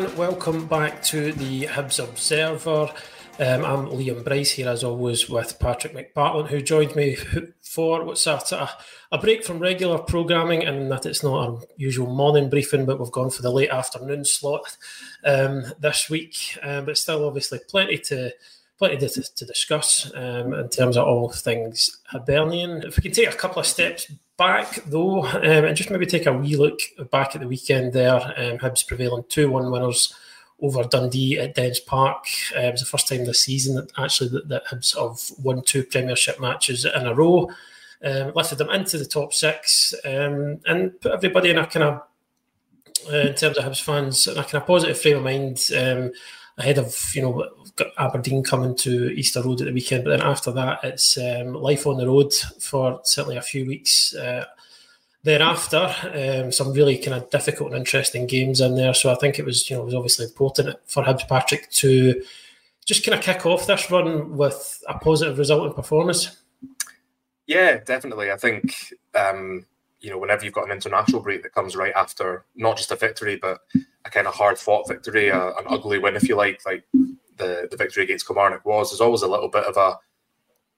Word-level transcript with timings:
and 0.00 0.16
welcome 0.16 0.66
back 0.66 1.02
to 1.02 1.30
the 1.32 1.64
Hibs 1.64 2.02
Observer. 2.02 2.90
Um, 3.38 3.64
I'm 3.66 3.86
Liam 3.88 4.24
Bryce 4.24 4.52
here, 4.52 4.70
as 4.70 4.82
always, 4.82 5.28
with 5.28 5.58
Patrick 5.58 5.92
McPartlin, 5.92 6.48
who 6.48 6.62
joined 6.62 6.96
me 6.96 7.16
for 7.60 8.02
what's 8.02 8.26
a, 8.26 8.70
a 9.12 9.18
break 9.18 9.44
from 9.44 9.58
regular 9.58 9.98
programming, 9.98 10.64
and 10.64 10.90
that 10.90 11.04
it's 11.04 11.22
not 11.22 11.46
our 11.46 11.60
usual 11.76 12.06
morning 12.06 12.48
briefing, 12.48 12.86
but 12.86 12.98
we've 12.98 13.10
gone 13.10 13.28
for 13.28 13.42
the 13.42 13.50
late 13.50 13.68
afternoon 13.68 14.24
slot 14.24 14.74
um, 15.26 15.64
this 15.80 16.08
week. 16.08 16.56
Um, 16.62 16.86
but 16.86 16.96
still, 16.96 17.26
obviously, 17.26 17.60
plenty 17.68 17.98
to 17.98 18.32
plenty 18.78 18.96
to, 18.96 19.34
to 19.34 19.44
discuss 19.44 20.10
um, 20.14 20.54
in 20.54 20.70
terms 20.70 20.96
of 20.96 21.06
all 21.06 21.28
things 21.28 22.00
Hibernian. 22.06 22.84
If 22.84 22.96
we 22.96 23.02
can 23.02 23.12
take 23.12 23.28
a 23.28 23.36
couple 23.36 23.60
of 23.60 23.66
steps 23.66 24.10
back 24.40 24.76
though, 24.86 25.22
um, 25.26 25.44
and 25.44 25.76
just 25.76 25.90
maybe 25.90 26.06
take 26.06 26.24
a 26.24 26.32
wee 26.32 26.56
look 26.56 26.80
back 27.10 27.34
at 27.34 27.42
the 27.42 27.46
weekend 27.46 27.92
there. 27.92 28.16
Um, 28.16 28.56
Hibs 28.58 28.86
prevailing 28.86 29.24
2 29.28 29.50
1 29.50 29.70
winners 29.70 30.14
over 30.62 30.82
Dundee 30.82 31.38
at 31.38 31.54
Dens 31.54 31.78
Park. 31.78 32.24
Uh, 32.56 32.60
it 32.60 32.72
was 32.72 32.80
the 32.80 32.86
first 32.86 33.06
time 33.06 33.26
this 33.26 33.40
season 33.40 33.76
that 33.76 33.92
actually 33.98 34.30
that, 34.30 34.48
that 34.48 34.66
Hibs 34.66 34.98
have 34.98 35.38
won 35.44 35.62
two 35.62 35.84
Premiership 35.84 36.40
matches 36.40 36.86
in 36.86 37.06
a 37.06 37.14
row. 37.14 37.50
Um, 38.02 38.32
lifted 38.34 38.56
them 38.56 38.70
into 38.70 38.96
the 38.96 39.04
top 39.04 39.34
six 39.34 39.92
um, 40.06 40.60
and 40.64 40.98
put 41.02 41.12
everybody 41.12 41.50
in 41.50 41.58
a 41.58 41.66
kind 41.66 41.84
of, 41.84 42.02
uh, 43.12 43.16
in 43.16 43.34
terms 43.34 43.58
of 43.58 43.64
Hibs 43.64 43.82
fans, 43.82 44.26
in 44.26 44.38
a 44.38 44.42
kind 44.42 44.54
of 44.54 44.66
positive 44.66 44.98
frame 44.98 45.18
of 45.18 45.22
mind 45.22 45.68
um, 45.76 46.12
ahead 46.58 46.78
of, 46.78 46.96
you 47.14 47.22
know, 47.22 47.48
Aberdeen 47.98 48.42
coming 48.42 48.76
to 48.76 49.10
Easter 49.12 49.42
Road 49.42 49.60
at 49.60 49.66
the 49.66 49.72
weekend. 49.72 50.04
But 50.04 50.10
then 50.10 50.22
after 50.22 50.52
that, 50.52 50.80
it's 50.82 51.16
um, 51.16 51.54
life 51.54 51.86
on 51.86 51.96
the 51.96 52.06
road 52.06 52.32
for 52.60 53.00
certainly 53.04 53.36
a 53.36 53.42
few 53.42 53.66
weeks. 53.66 54.14
Uh, 54.14 54.44
thereafter, 55.22 55.94
um, 56.14 56.50
some 56.50 56.72
really 56.72 56.96
kind 56.98 57.16
of 57.16 57.28
difficult 57.30 57.70
and 57.70 57.78
interesting 57.78 58.26
games 58.26 58.60
in 58.60 58.74
there. 58.74 58.94
So 58.94 59.12
I 59.12 59.16
think 59.16 59.38
it 59.38 59.44
was, 59.44 59.68
you 59.68 59.76
know, 59.76 59.82
it 59.82 59.86
was 59.86 59.94
obviously 59.94 60.26
important 60.26 60.76
for 60.86 61.02
Hibs 61.04 61.28
Patrick 61.28 61.70
to 61.72 62.22
just 62.86 63.04
kind 63.04 63.18
of 63.18 63.24
kick 63.24 63.44
off 63.46 63.66
this 63.66 63.90
run 63.90 64.36
with 64.36 64.82
a 64.88 64.98
positive 64.98 65.38
result 65.38 65.66
and 65.66 65.74
performance. 65.74 66.36
Yeah, 67.46 67.78
definitely. 67.78 68.30
I 68.30 68.36
think 68.36 68.94
um, 69.14 69.66
you 70.00 70.10
know 70.10 70.18
whenever 70.18 70.44
you've 70.44 70.54
got 70.54 70.64
an 70.64 70.72
international 70.72 71.20
break 71.20 71.42
that 71.42 71.54
comes 71.54 71.76
right 71.76 71.92
after 71.94 72.44
not 72.56 72.76
just 72.76 72.90
a 72.90 72.96
victory 72.96 73.36
but 73.36 73.60
a 74.04 74.10
kind 74.10 74.26
of 74.26 74.34
hard 74.34 74.58
fought 74.58 74.88
victory, 74.88 75.28
a, 75.28 75.48
an 75.48 75.64
ugly 75.66 75.98
win, 75.98 76.16
if 76.16 76.28
you 76.28 76.36
like, 76.36 76.60
like 76.64 76.84
the 76.92 77.68
the 77.70 77.76
victory 77.76 78.04
against 78.04 78.26
Kilmarnock 78.26 78.64
was. 78.64 78.90
There's 78.90 79.00
always 79.00 79.22
a 79.22 79.28
little 79.28 79.48
bit 79.48 79.64
of 79.64 79.76
a 79.76 79.98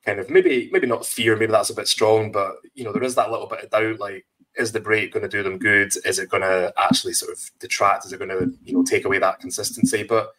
kind 0.05 0.19
of 0.19 0.31
maybe 0.31 0.69
maybe 0.73 0.87
not 0.87 1.07
fear, 1.07 1.37
maybe 1.37 1.53
that's 1.53 1.71
a 1.71 1.75
bit 1.75 1.89
strong, 1.89 2.33
but 2.33 2.57
you 2.75 2.85
know 2.85 2.93
there 2.93 3.03
is 3.03 3.15
that 3.15 3.31
little 3.31 3.47
bit 3.47 3.65
of 3.65 3.71
doubt. 3.71 4.01
Like, 4.01 4.25
is 4.57 4.73
the 4.73 4.81
break 4.81 5.13
going 5.13 5.23
to 5.23 5.29
do 5.29 5.43
them 5.43 5.59
good? 5.59 5.93
Is 6.05 6.19
it 6.19 6.31
going 6.31 6.43
to 6.43 6.73
actually 6.77 7.13
sort 7.13 7.33
of 7.33 7.51
detract? 7.59 8.07
Is 8.07 8.13
it 8.13 8.19
going 8.19 8.31
to 8.31 8.53
you 8.65 8.75
know 8.75 8.83
take 8.83 9.05
away 9.05 9.19
that 9.19 9.41
consistency? 9.41 10.03
But 10.03 10.33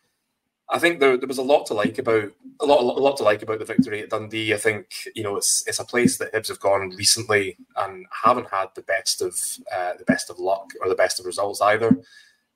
I 0.70 0.80
think 0.80 1.00
there, 1.00 1.18
there 1.18 1.28
was 1.28 1.38
a 1.38 1.44
lot 1.44 1.66
to 1.68 1.74
like 1.74 1.98
about 2.00 2.32
a 2.60 2.66
lot, 2.66 2.80
a 2.80 2.84
lot 2.84 3.18
to 3.18 3.24
like 3.24 3.42
about 3.42 3.60
the 3.60 3.66
victory 3.66 4.02
at 4.02 4.10
Dundee. 4.10 4.54
I 4.54 4.58
think 4.58 4.88
you 5.16 5.24
know 5.24 5.38
it's 5.38 5.64
it's 5.68 5.80
a 5.80 5.86
place 5.86 6.18
that 6.18 6.34
Hibs 6.34 6.50
have 6.50 6.60
gone 6.60 6.90
recently 6.98 7.58
and 7.78 8.06
haven't 8.24 8.50
had 8.50 8.68
the 8.76 8.82
best 8.82 9.22
of 9.22 9.36
uh, 9.74 9.94
the 9.98 10.06
best 10.06 10.30
of 10.30 10.40
luck 10.40 10.72
or 10.82 10.90
the 10.90 10.96
best 10.96 11.20
of 11.20 11.26
results 11.26 11.62
either. 11.62 11.98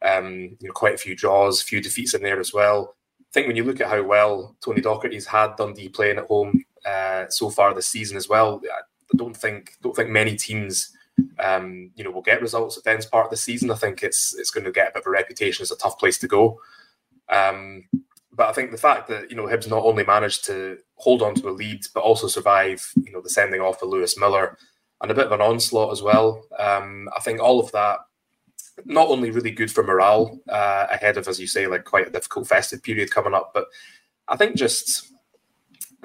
Um, 0.02 0.58
you 0.60 0.68
know, 0.68 0.74
quite 0.74 0.94
a 0.94 0.98
few 0.98 1.16
draws, 1.16 1.62
a 1.62 1.66
few 1.66 1.82
defeats 1.82 2.14
in 2.14 2.22
there 2.22 2.40
as 2.40 2.54
well. 2.54 2.96
I 3.22 3.32
think 3.34 3.48
when 3.48 3.56
you 3.56 3.64
look 3.64 3.82
at 3.82 3.90
how 3.90 4.04
well 4.04 4.56
Tony 4.64 4.82
Docherty's 4.82 5.26
had 5.26 5.56
Dundee 5.56 5.90
playing 5.90 6.20
at 6.20 6.28
home 6.28 6.64
uh, 6.86 7.26
so 7.30 7.50
far 7.50 7.74
this 7.74 7.88
season 7.88 8.16
as 8.16 8.30
well, 8.30 8.62
I 8.66 9.18
don't 9.18 9.36
think 9.36 9.74
don't 9.82 9.96
think 9.96 10.10
many 10.10 10.36
teams 10.36 10.96
um, 11.40 11.92
you 11.96 12.04
know 12.04 12.12
will 12.12 12.22
get 12.22 12.42
results 12.42 12.78
at 12.78 12.84
Dens 12.84 13.06
Park 13.06 13.30
this 13.30 13.42
season. 13.42 13.72
I 13.72 13.76
think 13.76 14.04
it's 14.04 14.36
it's 14.38 14.52
going 14.52 14.66
to 14.66 14.72
get 14.72 14.90
a 14.90 14.92
bit 14.94 15.04
of 15.04 15.08
a 15.08 15.12
reputation 15.12 15.64
as 15.64 15.72
a 15.72 15.78
tough 15.78 15.98
place 15.98 16.18
to 16.20 16.28
go. 16.28 16.60
Um, 17.30 17.86
but 18.32 18.50
I 18.50 18.54
think 18.54 18.72
the 18.72 18.78
fact 18.78 19.08
that 19.10 19.30
you 19.30 19.36
know 19.36 19.46
Hibs 19.46 19.70
not 19.70 19.84
only 19.84 20.06
managed 20.06 20.46
to 20.46 20.78
hold 20.96 21.22
on 21.22 21.36
to 21.36 21.50
a 21.50 21.52
lead, 21.52 21.82
but 21.94 22.04
also 22.04 22.28
survive, 22.28 22.88
you 23.04 23.12
know, 23.12 23.22
the 23.22 23.30
sending 23.30 23.62
off 23.62 23.82
of 23.82 23.90
Lewis 23.90 24.18
Miller 24.18 24.58
and 25.02 25.12
a 25.12 25.16
bit 25.16 25.26
of 25.26 25.32
an 25.32 25.42
onslaught 25.42 25.92
as 25.92 26.02
well. 26.02 26.44
Um, 26.58 27.10
I 27.16 27.20
think 27.20 27.40
all 27.40 27.60
of 27.60 27.72
that 27.72 28.00
not 28.86 29.10
only 29.10 29.32
really 29.32 29.52
good 29.52 29.72
for 29.72 29.84
morale 29.84 30.40
uh, 30.50 30.88
ahead 30.92 31.18
of, 31.18 31.28
as 31.28 31.40
you 31.40 31.48
say, 31.48 31.68
like 31.68 31.84
quite 31.84 32.08
a 32.08 32.12
difficult 32.12 32.48
festive 32.48 32.84
period 32.84 33.12
coming 33.12 33.34
up, 33.34 33.52
but 33.54 33.66
I 34.28 34.36
think 34.36 34.56
just 34.56 35.14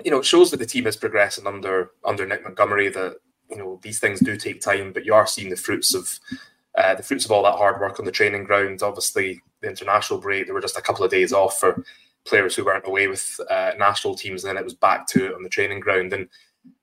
you 0.04 0.10
know 0.10 0.18
it 0.18 0.24
shows 0.24 0.50
that 0.50 0.56
the 0.58 0.66
team 0.66 0.86
is 0.86 0.96
progressing 0.96 1.46
under 1.46 1.90
under 2.04 2.26
Nick 2.26 2.42
Montgomery. 2.44 2.88
That 2.88 3.16
you 3.50 3.58
know 3.58 3.78
these 3.82 4.00
things 4.00 4.20
do 4.20 4.36
take 4.36 4.60
time, 4.60 4.92
but 4.92 5.04
you 5.04 5.14
are 5.14 5.26
seeing 5.26 5.50
the 5.50 5.56
fruits 5.56 5.94
of 5.94 6.18
uh, 6.78 6.94
the 6.94 7.02
fruits 7.02 7.24
of 7.24 7.30
all 7.30 7.42
that 7.42 7.56
hard 7.56 7.80
work 7.80 7.98
on 7.98 8.06
the 8.06 8.12
training 8.12 8.44
ground. 8.44 8.82
Obviously, 8.82 9.42
the 9.60 9.68
international 9.68 10.20
break, 10.20 10.46
there 10.46 10.54
were 10.54 10.60
just 10.60 10.78
a 10.78 10.82
couple 10.82 11.04
of 11.04 11.10
days 11.10 11.32
off 11.32 11.58
for 11.58 11.84
players 12.24 12.54
who 12.54 12.64
weren't 12.64 12.86
away 12.86 13.08
with 13.08 13.38
uh, 13.50 13.72
national 13.78 14.14
teams, 14.14 14.44
and 14.44 14.50
then 14.50 14.56
it 14.56 14.64
was 14.64 14.74
back 14.74 15.06
to 15.08 15.26
it 15.26 15.34
on 15.34 15.42
the 15.42 15.48
training 15.48 15.80
ground. 15.80 16.12
And 16.12 16.28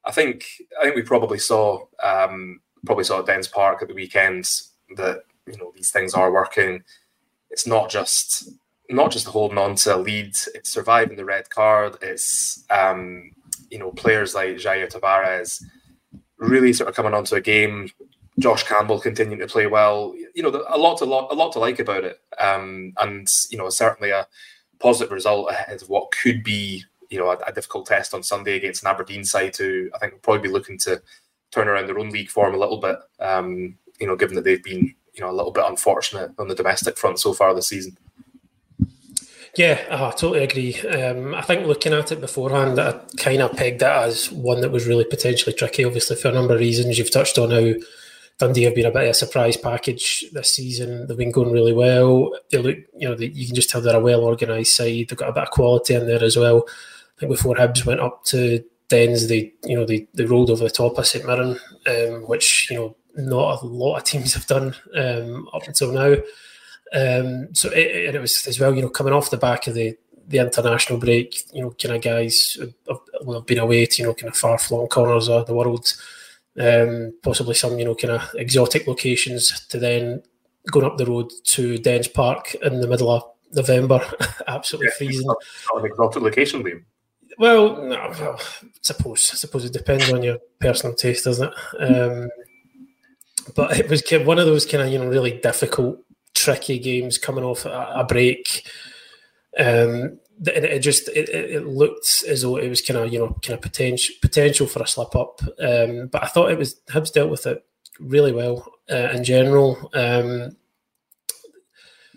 I 0.06 0.12
think 0.12 0.46
I 0.80 0.84
think 0.84 0.96
we 0.96 1.02
probably 1.02 1.40
saw 1.40 1.86
um, 2.04 2.60
probably 2.86 3.04
saw 3.04 3.20
at 3.20 3.26
Dens 3.26 3.48
Park 3.48 3.82
at 3.82 3.88
the 3.88 3.94
weekends 3.94 4.74
that 4.96 5.24
you 5.52 5.58
know 5.58 5.72
these 5.76 5.92
things 5.92 6.14
are 6.14 6.32
working. 6.32 6.84
It's 7.50 7.68
not 7.68 7.90
just 7.90 8.50
not 8.90 9.12
just 9.12 9.28
holding 9.28 9.58
on 9.58 9.76
to 9.76 9.96
a 9.96 9.98
lead. 9.98 10.36
It's 10.54 10.70
surviving 10.70 11.18
the 11.18 11.26
red 11.26 11.50
card. 11.50 11.98
It's 12.02 12.66
um, 12.70 13.32
you 13.70 13.80
know 13.80 13.92
players 13.92 14.36
like 14.36 14.58
Jair 14.58 14.92
Tavares 14.92 15.64
really 16.38 16.74
sort 16.74 16.90
of 16.90 16.96
coming 16.96 17.14
onto 17.14 17.36
a 17.36 17.42
game. 17.42 17.90
Josh 18.40 18.64
Campbell 18.64 19.02
continuing 19.02 19.40
to 19.40 19.48
play 19.48 19.68
well. 19.68 20.16
You 20.34 20.44
know, 20.44 20.64
a 20.70 20.78
lot 20.78 20.98
to 21.00 21.06
lot, 21.06 21.32
a 21.32 21.36
lot 21.36 21.52
to 21.54 21.60
like 21.60 21.80
about 21.80 22.06
it, 22.06 22.20
um, 22.40 22.94
and 22.98 23.28
you 23.50 23.58
know 23.58 23.70
certainly 23.70 24.12
a 24.12 24.28
positive 24.80 25.12
result 25.12 25.52
ahead 25.52 25.82
of 25.82 25.90
what 25.90 26.12
could 26.12 26.44
be, 26.44 26.84
you 27.10 27.20
know, 27.20 27.30
a, 27.30 27.38
a, 27.46 27.52
difficult 27.52 27.86
test 27.86 28.14
on 28.14 28.24
Sunday 28.24 28.56
against 28.56 28.82
an 28.82 28.90
Aberdeen 28.90 29.26
side 29.26 29.56
who 29.58 29.90
I 29.94 30.00
think 30.00 30.14
will 30.14 30.20
probably 30.20 30.48
be 30.48 30.54
looking 30.54 30.78
to 30.80 31.02
turn 31.52 31.68
around 31.68 31.88
their 31.88 32.00
own 32.00 32.10
league 32.10 32.30
form 32.30 32.56
a 32.56 32.58
little 32.58 32.78
bit. 32.78 32.98
Um, 33.20 33.78
you 34.00 34.08
know, 34.08 34.16
given 34.16 34.36
that 34.36 34.46
they've 34.46 34.64
been, 34.64 34.96
you 35.20 35.26
know, 35.26 35.32
a 35.32 35.36
little 35.36 35.52
bit 35.52 35.66
unfortunate 35.66 36.32
on 36.40 36.48
the 36.48 36.56
domestic 36.56 36.98
front 36.98 37.20
so 37.20 37.34
far 37.34 37.54
this 37.54 37.68
season. 37.68 37.98
Yeah, 39.58 39.82
I 39.92 40.12
totally 40.12 40.44
agree. 40.44 40.80
Um, 40.82 41.36
I 41.36 41.42
think 41.42 41.66
looking 41.66 41.94
at 41.94 42.12
it 42.12 42.22
beforehand, 42.22 42.80
I 42.80 43.02
kind 43.18 43.42
of 43.42 43.58
pegged 43.58 43.82
it 43.82 43.88
as 43.88 44.32
one 44.32 44.62
that 44.62 44.72
was 44.72 44.88
really 44.88 45.06
potentially 45.06 45.54
tricky, 45.54 45.84
obviously, 45.84 46.16
for 46.16 46.30
a 46.30 46.34
number 46.34 46.54
of 46.54 46.60
reasons. 46.60 46.98
You've 46.98 47.12
touched 47.12 47.38
on 47.38 47.52
how 47.52 47.74
Dundee 48.38 48.64
have 48.64 48.76
been 48.76 48.86
a 48.86 48.92
bit 48.92 49.04
of 49.04 49.10
a 49.10 49.14
surprise 49.14 49.58
package 49.58 50.26
this 50.32 50.50
season. 50.50 51.08
They've 51.08 51.18
been 51.18 51.32
going 51.32 51.52
really 51.52 51.74
well. 51.74 52.32
They 52.52 52.60
look, 52.60 52.78
you 52.96 53.10
know, 53.10 53.16
they, 53.16 53.26
you 53.26 53.48
can 53.48 53.56
just 53.56 53.70
tell 53.70 53.82
they're 53.82 53.96
a 53.96 54.00
well 54.00 54.24
organised 54.24 54.76
side. 54.76 55.08
They've 55.10 55.18
got 55.18 55.30
a 55.30 55.34
bit 55.34 55.44
of 55.44 55.52
quality 55.52 55.96
in 55.96 56.08
there 56.08 56.24
as 56.24 56.38
well. 56.38 56.66
I 56.68 57.20
think 57.20 57.32
before 57.32 57.56
Hibs 57.56 57.86
went 57.86 58.00
up 58.00 58.24
to 58.26 58.64
Dens, 58.90 59.28
they, 59.28 59.54
you 59.64 59.76
know, 59.76 59.86
they, 59.86 60.08
they 60.14 60.26
rolled 60.26 60.50
over 60.50 60.64
the 60.64 60.70
top 60.70 60.98
of 60.98 61.08
St 61.08 61.26
Mirren, 61.26 61.60
um, 61.88 62.24
which 62.28 62.70
you 62.70 62.78
know 62.78 62.96
not 63.16 63.62
a 63.62 63.66
lot 63.66 63.98
of 63.98 64.04
teams 64.04 64.34
have 64.34 64.48
done 64.48 64.76
um, 64.96 65.48
up 65.54 65.68
until 65.68 65.92
now. 65.92 66.14
Um, 66.92 67.54
so 67.54 67.70
it, 67.70 68.08
and 68.08 68.16
it 68.16 68.22
was 68.22 68.48
as 68.48 68.60
well, 68.60 68.74
you 68.74 68.82
know, 68.82 68.90
coming 68.90 69.14
off 69.14 69.30
the 69.30 69.38
back 69.38 69.68
of 69.68 69.76
the 69.76 69.98
the 70.28 70.40
international 70.40 71.00
break, 71.00 71.36
you 71.54 71.62
know, 71.64 71.72
kind 71.72 71.96
of 71.96 72.04
guys 72.04 72.56
have, 72.60 73.00
have 73.28 73.46
been 73.48 73.58
away 73.58 73.86
to 73.86 74.02
you 74.02 74.08
know 74.08 74.14
kind 74.14 74.30
of 74.30 74.38
far 74.38 74.60
flung 74.60 74.88
corners 74.88 75.28
of 75.28 75.48
the 75.48 75.56
world 75.56 75.94
um, 76.60 77.14
possibly 77.24 77.56
some 77.56 77.78
you 77.80 77.86
know 77.86 77.96
kind 77.96 78.14
of 78.14 78.30
exotic 78.36 78.88
locations 78.88 79.66
to 79.68 79.80
then 79.80 80.22
going 80.72 80.86
up 80.86 80.98
the 80.98 81.06
road 81.06 81.32
to 81.44 81.78
Dens 81.78 82.08
Park 82.08 82.54
in 82.56 82.82
the 82.82 82.88
middle 82.88 83.10
of 83.10 83.24
November, 83.54 84.02
absolutely 84.48 84.88
yeah, 84.88 84.98
freezing. 84.98 85.28
Not, 85.28 85.38
not 85.74 85.84
an 85.84 85.92
exotic 85.92 86.22
location, 86.22 86.64
Liam. 86.64 86.84
Well, 87.40 87.82
no, 87.84 88.14
well, 88.20 88.40
suppose 88.82 89.30
I 89.32 89.36
suppose 89.36 89.64
it 89.64 89.72
depends 89.72 90.12
on 90.12 90.22
your 90.22 90.40
personal 90.60 90.94
taste, 90.94 91.24
doesn't 91.24 91.54
it? 91.80 91.82
Um, 91.82 92.30
but 93.56 93.80
it 93.80 93.90
was 93.90 94.04
one 94.26 94.40
of 94.40 94.46
those 94.46 94.66
kind 94.66 94.84
of 94.84 94.92
you 94.92 95.00
know 95.00 95.08
really 95.08 95.40
difficult, 95.40 96.00
tricky 96.34 96.80
games 96.80 97.18
coming 97.18 97.46
off 97.46 97.66
a, 97.66 98.06
break. 98.08 98.68
Um, 99.58 100.20
it, 100.46 100.66
it 100.66 100.80
just 100.80 101.08
it, 101.08 101.30
it, 101.30 101.66
looked 101.66 102.26
as 102.28 102.42
though 102.42 102.58
it 102.58 102.68
was 102.68 102.82
kind 102.82 103.00
of 103.00 103.14
you 103.14 103.20
know 103.20 103.38
kind 103.42 103.54
of 103.56 103.62
potential 103.62 104.16
potential 104.22 104.68
for 104.68 104.84
a 104.84 104.88
slip 104.88 105.16
up, 105.16 105.42
um, 105.62 106.08
but 106.08 106.22
I 106.22 106.28
thought 106.28 106.52
it 106.52 106.58
was 106.58 106.82
Hibs 106.90 107.14
dealt 107.14 107.32
with 107.32 107.48
it 107.48 107.64
really 108.02 108.34
well 108.34 108.70
uh, 108.92 109.12
in 109.14 109.24
general. 109.24 109.90
Um, 109.94 110.58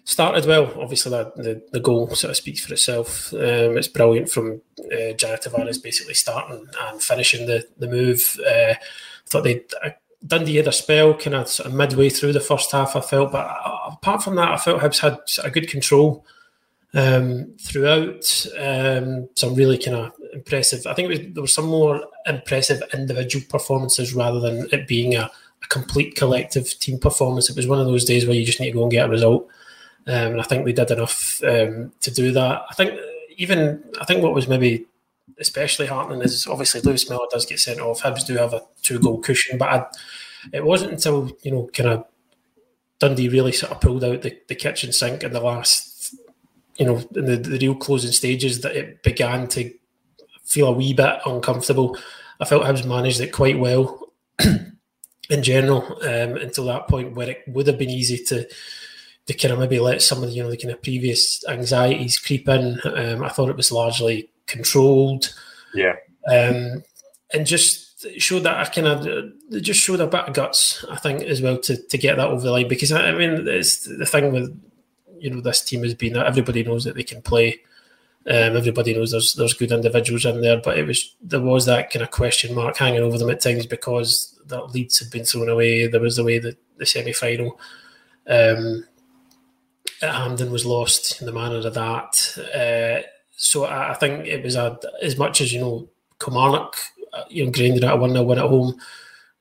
started 0.04 0.46
well. 0.46 0.72
Obviously, 0.80 1.10
the, 1.10 1.62
the, 1.72 1.80
goal 1.80 2.08
sort 2.14 2.30
of 2.30 2.36
speaks 2.36 2.64
for 2.64 2.72
itself. 2.72 3.32
Um, 3.32 3.76
it's 3.76 3.88
brilliant 3.88 4.30
from 4.30 4.60
uh, 4.78 5.14
Jair 5.14 5.42
Tavares 5.42 5.82
basically 5.82 6.14
starting 6.14 6.66
and 6.80 7.02
finishing 7.02 7.46
the 7.46 7.66
the 7.78 7.88
move. 7.88 8.38
Uh, 8.44 8.74
I 8.74 8.78
thought 9.26 9.44
they 9.44 9.64
uh, 9.84 9.90
Dundee 10.26 10.56
had 10.56 10.68
a 10.68 10.72
spell 10.72 11.14
kind 11.14 11.34
of, 11.34 11.48
sort 11.48 11.68
of 11.68 11.74
midway 11.74 12.08
through 12.08 12.32
the 12.32 12.40
first 12.40 12.70
half. 12.72 12.94
I 12.94 13.00
felt, 13.00 13.32
but 13.32 13.46
uh, 13.46 13.90
apart 13.92 14.22
from 14.22 14.36
that, 14.36 14.50
I 14.50 14.56
felt 14.56 14.80
Hibs 14.80 15.00
had 15.00 15.18
a 15.44 15.50
good 15.50 15.68
control 15.68 16.24
um, 16.94 17.54
throughout. 17.60 18.46
Um, 18.58 19.28
some 19.34 19.54
really 19.54 19.78
kind 19.78 19.96
of 19.96 20.12
impressive. 20.32 20.86
I 20.86 20.94
think 20.94 21.08
was, 21.08 21.20
there 21.20 21.42
were 21.42 21.48
some 21.48 21.66
more 21.66 22.04
impressive 22.26 22.82
individual 22.94 23.44
performances 23.48 24.14
rather 24.14 24.40
than 24.40 24.68
it 24.72 24.86
being 24.86 25.14
a, 25.16 25.30
a, 25.62 25.66
complete 25.68 26.14
collective 26.14 26.78
team 26.78 26.98
performance. 26.98 27.50
It 27.50 27.56
was 27.56 27.66
one 27.66 27.80
of 27.80 27.86
those 27.86 28.04
days 28.04 28.26
where 28.26 28.36
you 28.36 28.44
just 28.44 28.60
need 28.60 28.70
to 28.70 28.76
go 28.76 28.82
and 28.82 28.92
get 28.92 29.06
a 29.06 29.10
result. 29.10 29.48
Um, 30.06 30.32
and 30.32 30.40
I 30.40 30.44
think 30.44 30.64
they 30.64 30.72
did 30.72 30.90
enough 30.90 31.42
um, 31.44 31.92
to 32.00 32.10
do 32.10 32.32
that. 32.32 32.62
I 32.68 32.74
think 32.74 32.98
even 33.36 33.82
I 34.00 34.04
think 34.04 34.22
what 34.22 34.34
was 34.34 34.48
maybe 34.48 34.86
especially 35.38 35.86
heartening 35.86 36.22
is 36.22 36.46
obviously 36.46 36.80
Lewis 36.80 37.08
Miller 37.08 37.26
does 37.30 37.46
get 37.46 37.60
sent 37.60 37.80
off. 37.80 38.02
Hibs 38.02 38.26
do 38.26 38.36
have 38.36 38.52
a 38.52 38.62
two 38.82 38.98
goal 38.98 39.20
cushion, 39.20 39.58
but 39.58 39.68
I, 39.68 39.86
it 40.52 40.64
wasn't 40.64 40.92
until 40.92 41.30
you 41.42 41.52
know 41.52 41.70
kind 41.72 41.90
of 41.90 42.06
Dundee 42.98 43.28
really 43.28 43.52
sort 43.52 43.72
of 43.72 43.80
pulled 43.80 44.04
out 44.04 44.22
the, 44.22 44.38
the 44.48 44.54
kitchen 44.54 44.92
sink 44.92 45.22
in 45.22 45.32
the 45.32 45.40
last 45.40 46.14
you 46.76 46.86
know 46.86 46.96
in 47.14 47.26
the, 47.26 47.36
the 47.36 47.58
real 47.58 47.74
closing 47.74 48.12
stages 48.12 48.60
that 48.62 48.76
it 48.76 49.02
began 49.02 49.46
to 49.48 49.72
feel 50.44 50.68
a 50.68 50.72
wee 50.72 50.94
bit 50.94 51.20
uncomfortable. 51.26 51.96
I 52.40 52.44
felt 52.44 52.64
Hibs 52.64 52.86
managed 52.86 53.20
it 53.20 53.32
quite 53.32 53.58
well 53.58 54.12
in 55.30 55.42
general 55.42 55.84
um, 56.02 56.36
until 56.36 56.64
that 56.66 56.88
point 56.88 57.14
where 57.14 57.30
it 57.30 57.42
would 57.46 57.66
have 57.68 57.78
been 57.78 57.90
easy 57.90 58.18
to 58.24 58.48
to 59.32 59.38
kind 59.38 59.52
of 59.52 59.58
maybe 59.58 59.80
let 59.80 60.02
some 60.02 60.22
of 60.22 60.28
the 60.28 60.34
you 60.34 60.42
know 60.42 60.50
the 60.50 60.56
kind 60.56 60.72
of 60.72 60.82
previous 60.82 61.46
anxieties 61.48 62.18
creep 62.18 62.48
in. 62.48 62.78
Um, 62.84 63.22
I 63.22 63.28
thought 63.28 63.50
it 63.50 63.56
was 63.56 63.72
largely 63.72 64.30
controlled. 64.46 65.34
Yeah. 65.74 65.96
Um, 66.30 66.84
and 67.32 67.46
just 67.46 68.10
showed 68.18 68.42
that 68.44 68.58
I 68.58 68.64
kind 68.64 68.86
of 68.86 69.62
just 69.62 69.80
showed 69.80 70.00
a 70.00 70.06
bit 70.06 70.28
of 70.28 70.34
guts, 70.34 70.84
I 70.90 70.96
think, 70.96 71.22
as 71.22 71.40
well 71.40 71.58
to 71.58 71.76
to 71.76 71.98
get 71.98 72.16
that 72.16 72.28
over 72.28 72.42
the 72.42 72.50
line. 72.50 72.68
Because 72.68 72.92
I 72.92 73.12
mean, 73.12 73.46
it's 73.48 73.84
the 73.84 74.06
thing 74.06 74.32
with 74.32 74.60
you 75.18 75.30
know 75.30 75.40
this 75.40 75.62
team 75.62 75.82
has 75.82 75.94
been 75.94 76.12
that 76.14 76.26
everybody 76.26 76.62
knows 76.62 76.84
that 76.84 76.94
they 76.94 77.04
can 77.04 77.22
play. 77.22 77.60
Um, 78.24 78.56
everybody 78.56 78.94
knows 78.94 79.10
there's 79.12 79.34
there's 79.34 79.54
good 79.54 79.72
individuals 79.72 80.26
in 80.26 80.42
there, 80.42 80.60
but 80.62 80.78
it 80.78 80.86
was 80.86 81.16
there 81.22 81.40
was 81.40 81.66
that 81.66 81.90
kind 81.90 82.02
of 82.02 82.10
question 82.10 82.54
mark 82.54 82.76
hanging 82.76 83.02
over 83.02 83.18
them 83.18 83.30
at 83.30 83.40
times 83.40 83.66
because 83.66 84.38
that 84.46 84.70
leads 84.70 84.98
had 84.98 85.10
been 85.10 85.24
thrown 85.24 85.48
away. 85.48 85.86
There 85.86 86.00
was 86.00 86.16
the 86.16 86.24
way 86.24 86.38
that 86.38 86.56
the 86.76 86.86
semi 86.86 87.12
final 87.12 87.58
um, 88.28 88.84
at 90.02 90.50
was 90.50 90.66
lost 90.66 91.20
in 91.20 91.26
the 91.26 91.32
manner 91.32 91.56
of 91.56 91.74
that. 91.74 92.38
Uh, 92.54 93.06
so 93.36 93.64
I, 93.64 93.92
I, 93.92 93.94
think 93.94 94.26
it 94.26 94.42
was 94.42 94.56
a, 94.56 94.78
as 95.00 95.16
much 95.16 95.40
as 95.40 95.52
you 95.52 95.60
know 95.60 95.88
Kilmarnock, 96.20 96.76
uh, 97.12 97.24
you 97.28 97.44
know, 97.44 97.50
grinded 97.50 97.84
out 97.84 97.96
a 97.96 98.00
one 98.00 98.12
0 98.12 98.24
win 98.24 98.38
at 98.38 98.44
home 98.44 98.80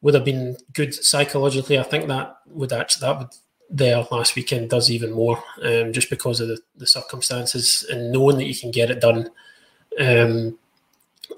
would 0.01 0.13
have 0.13 0.25
been 0.25 0.57
good 0.73 0.93
psychologically. 0.93 1.77
I 1.77 1.83
think 1.83 2.07
that 2.07 2.37
would 2.47 2.73
actually 2.73 3.07
that 3.07 3.19
would 3.19 3.29
there 3.69 4.05
last 4.11 4.35
weekend 4.35 4.69
does 4.69 4.91
even 4.91 5.11
more, 5.11 5.41
um, 5.63 5.93
just 5.93 6.09
because 6.09 6.41
of 6.41 6.49
the, 6.49 6.59
the, 6.75 6.85
circumstances 6.85 7.85
and 7.89 8.11
knowing 8.11 8.37
that 8.37 8.47
you 8.47 8.55
can 8.55 8.69
get 8.69 8.91
it 8.91 8.99
done 8.99 9.29
um, 9.97 10.57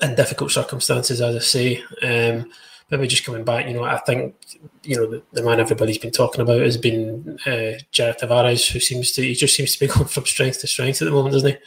in 0.01 0.15
difficult 0.15 0.49
circumstances, 0.49 1.21
as 1.21 1.35
I 1.35 1.39
say. 1.39 1.83
Um, 2.01 2.51
maybe 2.89 3.07
just 3.07 3.25
coming 3.25 3.43
back, 3.43 3.67
you 3.67 3.73
know, 3.73 3.83
I 3.83 3.99
think 3.99 4.35
you 4.83 4.95
know 4.95 5.09
the, 5.09 5.23
the 5.31 5.43
man 5.43 5.59
everybody's 5.59 5.97
been 5.97 6.11
talking 6.11 6.41
about 6.41 6.61
has 6.61 6.77
been 6.77 7.39
uh, 7.45 7.79
Jair 7.91 8.17
Tavares, 8.17 8.71
who 8.71 8.79
seems 8.79 9.11
to 9.13 9.23
he 9.23 9.33
just 9.33 9.55
seems 9.55 9.73
to 9.73 9.79
be 9.79 9.87
going 9.93 10.07
from 10.07 10.25
strength 10.25 10.61
to 10.61 10.67
strength 10.67 11.01
at 11.01 11.05
the 11.05 11.11
moment, 11.11 11.33
doesn't 11.33 11.51
he? 11.51 11.57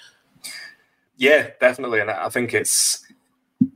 Yeah, 1.19 1.49
definitely, 1.61 2.01
and 2.01 2.11
I 2.11 2.29
think 2.29 2.55
it's 2.55 3.05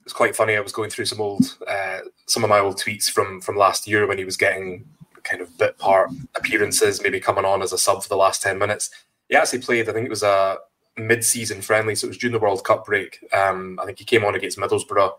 it's 0.05 0.13
quite 0.13 0.37
funny. 0.37 0.57
I 0.57 0.61
was 0.61 0.73
going 0.73 0.91
through 0.91 1.07
some 1.07 1.21
old 1.21 1.57
uh, 1.67 2.01
some 2.27 2.45
of 2.45 2.51
my 2.51 2.59
old 2.59 2.79
tweets 2.79 3.11
from 3.11 3.41
from 3.41 3.57
last 3.57 3.87
year 3.87 4.07
when 4.07 4.19
he 4.19 4.25
was 4.25 4.37
getting 4.37 4.85
kind 5.23 5.43
of 5.43 5.57
bit 5.59 5.79
part 5.79 6.11
appearances, 6.35 7.03
maybe 7.03 7.21
coming 7.21 7.45
on 7.45 7.63
as 7.63 7.73
a 7.73 7.79
sub 7.79 8.03
for 8.03 8.09
the 8.09 8.17
last 8.17 8.43
10 8.43 8.59
minutes. 8.59 8.91
He 9.29 9.37
actually 9.37 9.61
played, 9.61 9.89
I 9.89 9.93
think 9.93 10.07
it 10.07 10.11
was 10.11 10.23
a 10.23 10.59
mid 10.97 11.25
season 11.25 11.63
friendly, 11.63 11.95
so 11.95 12.07
it 12.07 12.09
was 12.09 12.19
during 12.19 12.33
the 12.33 12.39
World 12.39 12.65
Cup 12.65 12.85
break. 12.85 13.25
Um, 13.33 13.79
I 13.81 13.87
think 13.87 13.99
he 13.99 14.05
came 14.05 14.25
on 14.25 14.35
against 14.35 14.59
Middlesbrough 14.59 15.13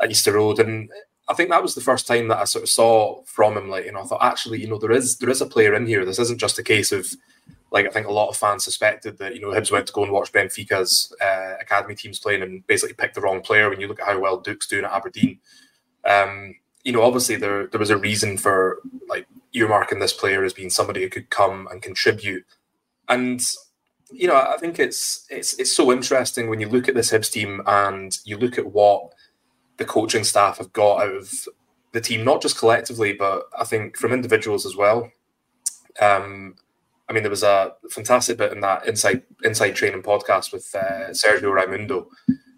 at 0.00 0.10
Easter 0.10 0.34
Road. 0.34 0.58
And 0.58 0.90
I 1.28 1.34
think 1.34 1.50
that 1.50 1.62
was 1.62 1.74
the 1.74 1.80
first 1.80 2.06
time 2.06 2.28
that 2.28 2.38
I 2.38 2.44
sort 2.44 2.62
of 2.62 2.68
saw 2.68 3.22
from 3.24 3.56
him, 3.56 3.68
like, 3.68 3.84
you 3.84 3.92
know, 3.92 4.00
I 4.00 4.04
thought 4.04 4.22
actually, 4.22 4.60
you 4.60 4.68
know, 4.68 4.78
there 4.78 4.92
is 4.92 5.18
there 5.18 5.30
is 5.30 5.40
a 5.40 5.46
player 5.46 5.74
in 5.74 5.86
here. 5.86 6.04
This 6.04 6.20
isn't 6.20 6.38
just 6.38 6.58
a 6.58 6.62
case 6.62 6.92
of 6.92 7.06
like 7.72 7.86
I 7.86 7.90
think 7.90 8.06
a 8.06 8.12
lot 8.12 8.28
of 8.28 8.36
fans 8.36 8.64
suspected 8.64 9.18
that 9.18 9.34
you 9.34 9.40
know 9.40 9.48
Hibs 9.48 9.72
went 9.72 9.86
to 9.88 9.92
go 9.92 10.04
and 10.04 10.12
watch 10.12 10.32
Benfica's 10.32 11.14
uh, 11.20 11.54
academy 11.60 11.94
teams 11.94 12.18
playing 12.18 12.42
and 12.42 12.66
basically 12.66 12.94
picked 12.94 13.14
the 13.14 13.20
wrong 13.20 13.40
player. 13.40 13.68
When 13.68 13.80
you 13.80 13.88
look 13.88 14.00
at 14.00 14.06
how 14.06 14.18
well 14.18 14.38
Duk's 14.38 14.68
doing 14.68 14.84
at 14.84 14.92
Aberdeen, 14.92 15.38
um, 16.04 16.54
you 16.84 16.92
know 16.92 17.02
obviously 17.02 17.36
there 17.36 17.66
there 17.66 17.80
was 17.80 17.90
a 17.90 17.98
reason 17.98 18.38
for 18.38 18.78
like 19.08 19.26
earmarking 19.54 20.00
this 20.00 20.12
player 20.12 20.44
as 20.44 20.52
being 20.52 20.70
somebody 20.70 21.02
who 21.02 21.08
could 21.08 21.30
come 21.30 21.66
and 21.70 21.82
contribute. 21.82 22.44
And 23.08 23.40
you 24.12 24.28
know, 24.28 24.36
I 24.36 24.56
think 24.58 24.78
it's 24.78 25.26
it's 25.28 25.54
it's 25.54 25.74
so 25.74 25.90
interesting 25.90 26.48
when 26.48 26.60
you 26.60 26.68
look 26.68 26.88
at 26.88 26.94
this 26.94 27.10
Hibs 27.10 27.30
team 27.30 27.62
and 27.66 28.16
you 28.24 28.38
look 28.38 28.58
at 28.58 28.72
what 28.72 29.12
the 29.78 29.84
coaching 29.84 30.24
staff 30.24 30.58
have 30.58 30.72
got 30.72 31.02
out 31.02 31.14
of 31.14 31.32
the 31.92 32.00
team, 32.00 32.24
not 32.24 32.42
just 32.42 32.58
collectively, 32.58 33.12
but 33.12 33.48
I 33.58 33.64
think 33.64 33.96
from 33.96 34.12
individuals 34.12 34.66
as 34.66 34.76
well. 34.76 35.10
Um, 36.00 36.56
I 37.08 37.12
mean, 37.12 37.22
there 37.22 37.30
was 37.30 37.42
a 37.42 37.74
fantastic 37.90 38.36
bit 38.36 38.52
in 38.52 38.60
that 38.60 38.86
inside 38.86 39.22
inside 39.44 39.72
training 39.72 40.02
podcast 40.02 40.52
with 40.52 40.74
uh, 40.74 41.10
Sergio 41.10 41.52
Raimundo, 41.54 42.08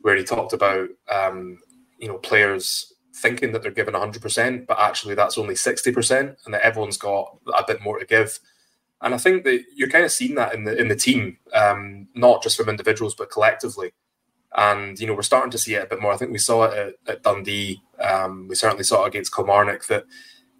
where 0.03 0.17
he 0.17 0.25
talked 0.25 0.53
about 0.53 0.89
um, 1.13 1.59
you 1.99 2.09
know 2.09 2.19
players 2.19 2.95
thinking 3.15 3.53
that 3.53 3.63
they're 3.63 3.73
giving 3.73 3.95
100%, 3.95 4.67
but 4.67 4.79
actually 4.79 5.15
that's 5.15 5.39
only 5.39 5.55
60%, 5.55 6.37
and 6.45 6.55
that 6.55 6.63
everyone's 6.63 6.97
got 6.97 7.37
a 7.57 7.65
bit 7.67 7.83
more 7.83 7.99
to 7.99 8.07
give. 8.07 8.39
And 9.01 9.13
I 9.13 9.19
think 9.19 9.45
that 9.45 9.65
you're 9.75 9.89
kind 9.89 10.05
of 10.05 10.13
seeing 10.13 10.35
that 10.37 10.55
in 10.55 10.65
the 10.65 10.77
in 10.77 10.89
the 10.89 10.97
team, 10.97 11.39
um, 11.55 12.09
not 12.15 12.43
just 12.43 12.57
from 12.57 12.69
individuals 12.69 13.15
but 13.15 13.31
collectively. 13.31 13.93
And 14.57 14.99
you 14.99 15.07
know 15.07 15.15
we're 15.15 15.23
starting 15.23 15.51
to 15.51 15.59
see 15.59 15.75
it 15.75 15.85
a 15.85 15.87
bit 15.87 16.01
more. 16.01 16.13
I 16.13 16.17
think 16.17 16.33
we 16.33 16.39
saw 16.39 16.65
it 16.65 16.97
at, 17.07 17.15
at 17.15 17.23
Dundee. 17.23 17.83
Um, 18.01 18.49
we 18.49 18.55
certainly 18.55 18.85
saw 18.85 19.05
it 19.05 19.09
against 19.09 19.35
Kilmarnock 19.35 19.87
that 19.87 20.05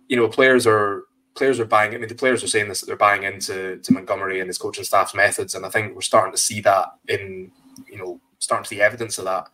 you 0.09 0.17
know 0.17 0.29
players 0.29 0.67
are 0.67 1.05
players 1.35 1.61
are 1.61 1.65
buying. 1.65 1.95
I 1.95 1.99
mean, 1.99 2.09
the 2.09 2.15
players 2.15 2.43
are 2.45 2.49
saying 2.49 2.69
this 2.69 2.81
that 2.81 2.87
they're 2.87 2.97
buying 2.97 3.23
into 3.23 3.79
to 3.79 3.93
Montgomery 3.93 4.41
and 4.41 4.49
his 4.49 4.59
coaching 4.59 4.85
staff's 4.85 5.15
methods, 5.15 5.55
and 5.55 5.65
I 5.65 5.71
think 5.71 5.95
we're 5.95 6.03
starting 6.03 6.33
to 6.33 6.39
see 6.39 6.61
that 6.61 6.89
in 7.07 7.51
you 7.91 7.99
know 7.99 8.21
starting 8.39 8.65
to 8.65 8.69
see 8.69 8.81
evidence 8.81 9.19
of 9.19 9.25
that. 9.25 9.49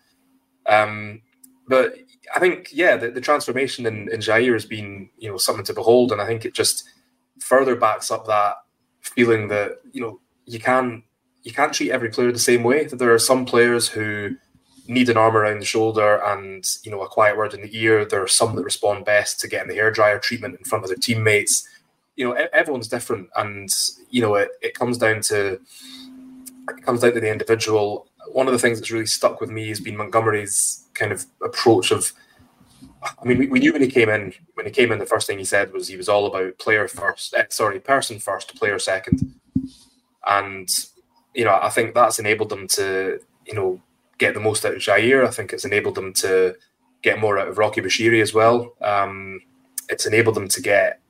Um, 0.66 1.22
but 1.68 1.94
I 2.34 2.40
think 2.40 2.70
yeah, 2.72 2.96
the, 2.96 3.10
the 3.10 3.20
transformation 3.20 3.86
in, 3.86 4.10
in 4.10 4.20
Jair 4.20 4.54
has 4.54 4.66
been 4.66 5.10
you 5.18 5.30
know 5.30 5.36
something 5.36 5.64
to 5.66 5.74
behold, 5.74 6.10
and 6.10 6.20
I 6.20 6.26
think 6.26 6.44
it 6.44 6.54
just 6.54 6.84
further 7.40 7.76
backs 7.76 8.10
up 8.10 8.26
that 8.26 8.56
feeling 9.00 9.48
that 9.48 9.80
you 9.92 10.00
know 10.00 10.20
you 10.46 10.58
can 10.58 11.02
you 11.44 11.52
can't 11.52 11.72
treat 11.72 11.92
every 11.92 12.08
player 12.08 12.32
the 12.32 12.38
same 12.38 12.64
way. 12.64 12.86
There 12.86 13.12
are 13.12 13.18
some 13.18 13.44
players 13.44 13.88
who 13.88 14.36
need 14.88 15.08
an 15.08 15.16
arm 15.16 15.36
around 15.36 15.60
the 15.60 15.64
shoulder 15.64 16.20
and 16.24 16.66
you 16.82 16.90
know 16.90 17.02
a 17.02 17.08
quiet 17.08 17.36
word 17.36 17.54
in 17.54 17.62
the 17.62 17.78
ear. 17.78 18.04
There 18.04 18.22
are 18.22 18.28
some 18.28 18.56
that 18.56 18.64
respond 18.64 19.04
best 19.04 19.40
to 19.40 19.48
getting 19.48 19.68
the 19.68 19.80
hairdryer 19.80 20.20
treatment 20.20 20.58
in 20.58 20.64
front 20.64 20.84
of 20.84 20.88
their 20.88 20.98
teammates. 20.98 21.68
You 22.16 22.28
know, 22.28 22.32
everyone's 22.52 22.88
different, 22.88 23.28
and 23.36 23.68
you 24.10 24.22
know 24.22 24.34
it, 24.34 24.50
it 24.62 24.74
comes 24.74 24.98
down 24.98 25.20
to 25.22 25.60
it 26.68 26.82
comes 26.84 27.00
down 27.00 27.12
to 27.12 27.20
the 27.20 27.30
individual. 27.30 28.08
One 28.32 28.46
of 28.46 28.52
the 28.52 28.58
things 28.58 28.78
that's 28.78 28.90
really 28.90 29.06
stuck 29.06 29.40
with 29.40 29.50
me 29.50 29.68
has 29.68 29.80
been 29.80 29.96
Montgomery's 29.96 30.86
kind 30.94 31.12
of 31.12 31.26
approach 31.42 31.90
of 31.90 32.12
I 33.02 33.26
mean, 33.26 33.38
we, 33.38 33.46
we, 33.48 33.58
knew 33.58 33.72
when 33.72 33.82
he 33.82 33.90
came 33.90 34.08
in. 34.08 34.32
When 34.54 34.64
he 34.64 34.72
came 34.72 34.90
in, 34.90 34.98
the 34.98 35.04
first 35.04 35.26
thing 35.26 35.38
he 35.38 35.44
said 35.44 35.72
was 35.72 35.88
he 35.88 35.96
was 35.96 36.08
all 36.08 36.24
about 36.24 36.58
player 36.58 36.88
first. 36.88 37.34
Eh, 37.34 37.44
sorry, 37.50 37.78
person 37.78 38.18
first, 38.18 38.56
player 38.56 38.78
second. 38.78 39.34
And 40.26 40.68
you 41.34 41.44
know, 41.44 41.58
I 41.60 41.68
think 41.70 41.94
that's 41.94 42.18
enabled 42.18 42.48
them 42.48 42.68
to 42.68 43.20
you 43.46 43.54
know 43.54 43.80
get 44.18 44.34
the 44.34 44.40
most 44.40 44.64
out 44.64 44.74
of 44.74 44.80
Jair. 44.80 45.26
I 45.26 45.30
think 45.30 45.52
it's 45.52 45.64
enabled 45.64 45.94
them 45.94 46.12
to 46.14 46.54
get 47.02 47.20
more 47.20 47.38
out 47.38 47.48
of 47.48 47.58
Rocky 47.58 47.80
Bushiri 47.80 48.22
as 48.22 48.32
well. 48.32 48.74
Um, 48.80 49.40
it's 49.88 50.06
enabled 50.06 50.36
them 50.36 50.48
to 50.48 50.62
get 50.62 51.00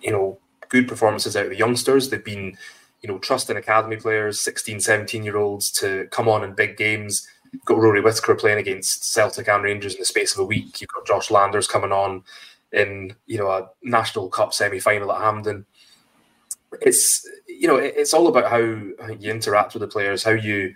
you 0.00 0.12
know 0.12 0.38
good 0.68 0.88
performances 0.88 1.36
out 1.36 1.44
of 1.44 1.50
the 1.50 1.56
youngsters. 1.56 2.08
They've 2.08 2.24
been 2.24 2.56
you 3.02 3.08
know 3.08 3.18
trusting 3.18 3.56
academy 3.56 3.96
players, 3.96 4.40
16, 4.40 4.80
17 4.80 5.22
year 5.22 5.36
olds 5.36 5.70
to 5.72 6.06
come 6.10 6.28
on 6.28 6.44
in 6.44 6.54
big 6.54 6.76
games 6.76 7.28
You've 7.52 7.64
got 7.64 7.78
Rory 7.78 8.00
Whittaker 8.00 8.34
playing 8.34 8.58
against 8.58 9.04
Celtic 9.12 9.48
and 9.48 9.62
Rangers 9.62 9.94
in 9.94 10.00
the 10.00 10.04
space 10.04 10.34
of 10.34 10.40
a 10.40 10.44
week. 10.44 10.80
You've 10.80 10.90
got 10.90 11.06
Josh 11.06 11.30
Landers 11.30 11.66
coming 11.66 11.92
on 11.92 12.22
in 12.72 13.14
you 13.26 13.38
know 13.38 13.48
a 13.48 13.68
national 13.82 14.28
cup 14.28 14.52
semi 14.52 14.78
final 14.78 15.12
at 15.12 15.20
Hampden. 15.20 15.66
It's 16.82 17.26
you 17.46 17.66
know 17.66 17.76
it's 17.76 18.14
all 18.14 18.28
about 18.28 18.50
how, 18.50 18.58
you 18.58 19.30
interact 19.30 19.74
with 19.74 19.80
the 19.80 19.88
players, 19.88 20.22
how 20.22 20.32
you 20.32 20.74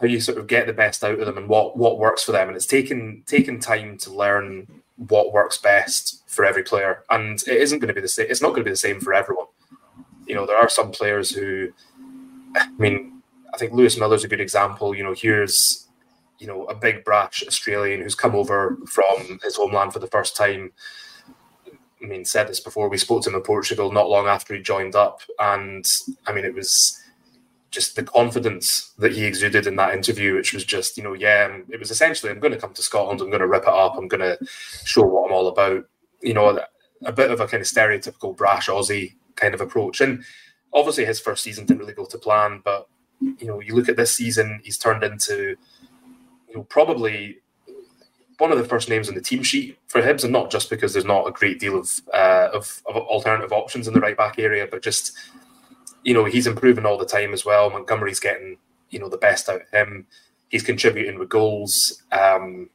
how 0.00 0.06
you 0.06 0.20
sort 0.20 0.38
of 0.38 0.46
get 0.46 0.66
the 0.66 0.72
best 0.72 1.02
out 1.04 1.18
of 1.18 1.26
them, 1.26 1.38
and 1.38 1.48
what 1.48 1.76
what 1.76 1.98
works 1.98 2.22
for 2.22 2.32
them. 2.32 2.48
And 2.48 2.56
it's 2.56 2.66
taken 2.66 3.22
taken 3.26 3.58
time 3.58 3.96
to 3.98 4.12
learn 4.12 4.66
what 4.96 5.32
works 5.32 5.58
best 5.58 6.22
for 6.28 6.44
every 6.44 6.62
player, 6.62 7.04
and 7.10 7.42
it 7.42 7.56
isn't 7.60 7.78
going 7.78 7.88
to 7.88 7.94
be 7.94 8.00
the 8.00 8.08
same. 8.08 8.26
It's 8.28 8.42
not 8.42 8.48
going 8.48 8.60
to 8.60 8.64
be 8.64 8.70
the 8.70 8.76
same 8.76 9.00
for 9.00 9.14
everyone. 9.14 9.46
You 10.26 10.34
know, 10.34 10.46
there 10.46 10.56
are 10.56 10.68
some 10.68 10.92
players 10.92 11.30
who, 11.30 11.68
I 12.54 12.68
mean, 12.78 13.22
I 13.52 13.58
think 13.58 13.72
Lewis 13.72 13.98
Miller's 13.98 14.24
a 14.24 14.28
good 14.28 14.40
example. 14.40 14.94
You 14.94 15.04
know, 15.04 15.14
here's 15.14 15.88
you 16.38 16.46
know 16.46 16.64
a 16.64 16.74
big 16.74 17.04
brash 17.04 17.44
Australian 17.46 18.00
who's 18.00 18.14
come 18.14 18.34
over 18.34 18.76
from 18.86 19.38
his 19.42 19.56
homeland 19.56 19.92
for 19.92 20.00
the 20.00 20.08
first 20.08 20.36
time. 20.36 20.72
I 22.02 22.06
mean, 22.06 22.24
said 22.24 22.48
this 22.48 22.60
before. 22.60 22.88
We 22.88 22.98
spoke 22.98 23.22
to 23.22 23.30
him 23.30 23.36
in 23.36 23.42
Portugal 23.42 23.92
not 23.92 24.08
long 24.08 24.26
after 24.26 24.54
he 24.54 24.60
joined 24.60 24.94
up, 24.94 25.20
and 25.38 25.84
I 26.26 26.32
mean, 26.32 26.44
it 26.44 26.54
was 26.54 26.98
just 27.70 27.96
the 27.96 28.02
confidence 28.02 28.92
that 28.98 29.12
he 29.12 29.24
exuded 29.24 29.66
in 29.66 29.76
that 29.76 29.94
interview, 29.94 30.34
which 30.34 30.52
was 30.52 30.62
just, 30.62 30.98
you 30.98 31.02
know, 31.02 31.14
yeah, 31.14 31.48
um, 31.50 31.64
it 31.70 31.80
was 31.80 31.90
essentially, 31.90 32.30
I'm 32.30 32.38
going 32.38 32.52
to 32.52 32.60
come 32.60 32.74
to 32.74 32.82
Scotland, 32.82 33.20
I'm 33.20 33.30
going 33.30 33.40
to 33.40 33.48
rip 33.48 33.62
it 33.62 33.68
up, 33.68 33.96
I'm 33.96 34.08
going 34.08 34.20
to 34.20 34.38
show 34.84 35.02
what 35.02 35.26
I'm 35.26 35.32
all 35.32 35.48
about. 35.48 35.86
You 36.20 36.34
know, 36.34 36.60
a 37.04 37.12
bit 37.12 37.30
of 37.30 37.40
a 37.40 37.48
kind 37.48 37.62
of 37.62 37.66
stereotypical 37.66 38.36
brash 38.36 38.68
Aussie 38.68 39.14
kind 39.36 39.54
of 39.54 39.60
approach. 39.60 40.00
And 40.00 40.22
obviously 40.72 41.04
his 41.04 41.18
first 41.18 41.42
season 41.42 41.66
didn't 41.66 41.80
really 41.80 41.94
go 41.94 42.04
to 42.04 42.18
plan, 42.18 42.60
but 42.64 42.88
you 43.20 43.46
know, 43.46 43.60
you 43.60 43.74
look 43.74 43.88
at 43.88 43.96
this 43.96 44.14
season, 44.14 44.60
he's 44.62 44.78
turned 44.78 45.02
into 45.02 45.56
you 46.48 46.54
know 46.54 46.64
probably 46.64 47.38
one 48.42 48.50
of 48.50 48.58
the 48.58 48.64
first 48.64 48.88
names 48.88 49.08
on 49.08 49.14
the 49.14 49.20
team 49.20 49.44
sheet 49.44 49.78
for 49.86 50.02
Hibs, 50.02 50.24
and 50.24 50.32
not 50.32 50.50
just 50.50 50.68
because 50.68 50.92
there's 50.92 51.04
not 51.04 51.28
a 51.28 51.30
great 51.30 51.60
deal 51.60 51.78
of, 51.78 51.88
uh, 52.12 52.48
of, 52.52 52.82
of 52.86 52.96
alternative 52.96 53.52
options 53.52 53.86
in 53.86 53.94
the 53.94 54.00
right 54.00 54.16
back 54.16 54.36
area, 54.36 54.66
but 54.68 54.82
just 54.82 55.16
you 56.02 56.12
know 56.12 56.24
he's 56.24 56.48
improving 56.48 56.84
all 56.84 56.98
the 56.98 57.06
time 57.06 57.32
as 57.32 57.44
well. 57.44 57.70
Montgomery's 57.70 58.18
getting 58.18 58.58
you 58.90 58.98
know 58.98 59.08
the 59.08 59.16
best 59.16 59.48
out 59.48 59.60
of 59.60 59.68
him. 59.70 60.08
He's 60.48 60.64
contributing 60.64 61.20
with 61.20 61.28
goals. 61.28 62.02
Um, 62.10 62.68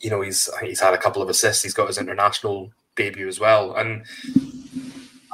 you 0.00 0.10
know 0.10 0.20
he's 0.20 0.50
he's 0.60 0.80
had 0.80 0.92
a 0.92 0.98
couple 0.98 1.22
of 1.22 1.30
assists. 1.30 1.62
He's 1.62 1.72
got 1.72 1.86
his 1.86 1.96
international 1.96 2.70
debut 2.94 3.26
as 3.26 3.40
well, 3.40 3.74
and 3.76 4.04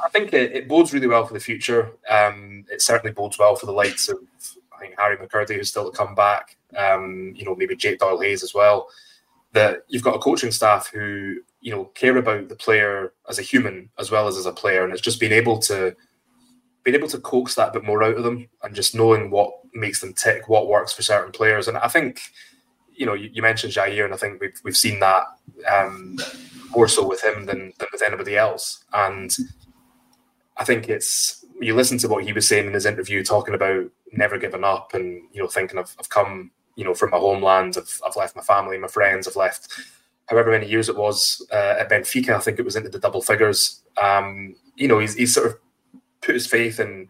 I 0.01 0.07
think 0.11 0.31
it, 0.31 0.53
it 0.53 0.69
bodes 0.69 0.93
really 0.93 1.07
well 1.07 1.25
for 1.25 1.33
the 1.33 1.41
future. 1.41 1.91
Um, 2.09 2.63
it 2.71 2.81
certainly 2.81 3.11
bodes 3.11 3.37
well 3.37 3.57
for 3.57 3.65
the 3.65 3.73
likes 3.73 4.07
of 4.07 4.19
I 4.73 4.79
think 4.79 4.95
Harry 4.97 5.17
McKirdy, 5.17 5.55
who's 5.57 5.67
still 5.67 5.91
to 5.91 5.97
come 5.97 6.15
back. 6.15 6.55
Um, 6.77 7.33
you 7.35 7.43
know 7.43 7.53
maybe 7.53 7.75
Jake 7.75 7.99
Doyle-Hayes 7.99 8.43
as 8.43 8.53
well 8.53 8.87
that 9.53 9.83
you've 9.87 10.03
got 10.03 10.15
a 10.15 10.19
coaching 10.19 10.51
staff 10.51 10.89
who 10.93 11.35
you 11.59 11.71
know 11.71 11.85
care 11.85 12.17
about 12.17 12.49
the 12.49 12.55
player 12.55 13.13
as 13.29 13.39
a 13.39 13.43
human 13.43 13.89
as 13.99 14.11
well 14.11 14.27
as 14.27 14.37
as 14.37 14.45
a 14.45 14.51
player, 14.51 14.83
and 14.83 14.93
it's 14.93 15.01
just 15.01 15.19
being 15.19 15.31
able 15.31 15.59
to 15.59 15.95
being 16.83 16.95
able 16.95 17.07
to 17.07 17.19
coax 17.19 17.55
that 17.55 17.73
bit 17.73 17.83
more 17.83 18.03
out 18.03 18.17
of 18.17 18.23
them 18.23 18.47
and 18.63 18.75
just 18.75 18.95
knowing 18.95 19.29
what 19.29 19.51
makes 19.73 20.01
them 20.01 20.13
tick, 20.13 20.49
what 20.49 20.67
works 20.67 20.91
for 20.91 21.03
certain 21.03 21.31
players. 21.31 21.67
And 21.67 21.77
I 21.77 21.87
think 21.87 22.21
you 22.93 23.05
know 23.05 23.13
you, 23.13 23.29
you 23.33 23.41
mentioned 23.41 23.73
Jair, 23.73 24.05
and 24.05 24.13
I 24.13 24.17
think 24.17 24.41
we've 24.41 24.59
we've 24.63 24.77
seen 24.77 24.99
that 24.99 25.25
um, 25.71 26.17
more 26.71 26.87
so 26.87 27.07
with 27.07 27.23
him 27.23 27.45
than 27.45 27.73
than 27.77 27.87
with 27.91 28.01
anybody 28.01 28.37
else. 28.37 28.83
And 28.93 29.35
I 30.57 30.63
think 30.63 30.89
it's 30.89 31.45
you 31.59 31.75
listen 31.75 31.97
to 31.99 32.07
what 32.07 32.23
he 32.23 32.33
was 32.33 32.47
saying 32.47 32.67
in 32.67 32.73
his 32.73 32.85
interview, 32.85 33.23
talking 33.23 33.53
about 33.53 33.85
never 34.13 34.37
giving 34.37 34.63
up 34.63 34.93
and 34.93 35.21
you 35.31 35.41
know 35.41 35.47
thinking 35.47 35.77
of, 35.77 35.95
of 35.99 36.09
come 36.09 36.51
you 36.75 36.83
know, 36.83 36.93
from 36.93 37.11
my 37.11 37.17
homeland. 37.17 37.75
I've, 37.77 38.01
I've 38.05 38.15
left 38.15 38.35
my 38.35 38.41
family, 38.41 38.77
my 38.77 38.87
friends. 38.87 39.27
I've 39.27 39.35
left 39.35 39.67
however 40.27 40.51
many 40.51 40.67
years 40.67 40.89
it 40.89 40.95
was 40.95 41.45
uh, 41.51 41.75
at 41.79 41.89
Benfica. 41.89 42.29
I 42.29 42.39
think 42.39 42.59
it 42.59 42.65
was 42.65 42.75
into 42.75 42.89
the 42.89 42.99
double 42.99 43.21
figures. 43.21 43.81
Um, 44.01 44.55
you 44.75 44.87
know, 44.87 44.99
he's, 44.99 45.15
he's 45.15 45.33
sort 45.33 45.47
of 45.47 45.57
put 46.21 46.35
his 46.35 46.47
faith 46.47 46.79
in, 46.79 47.09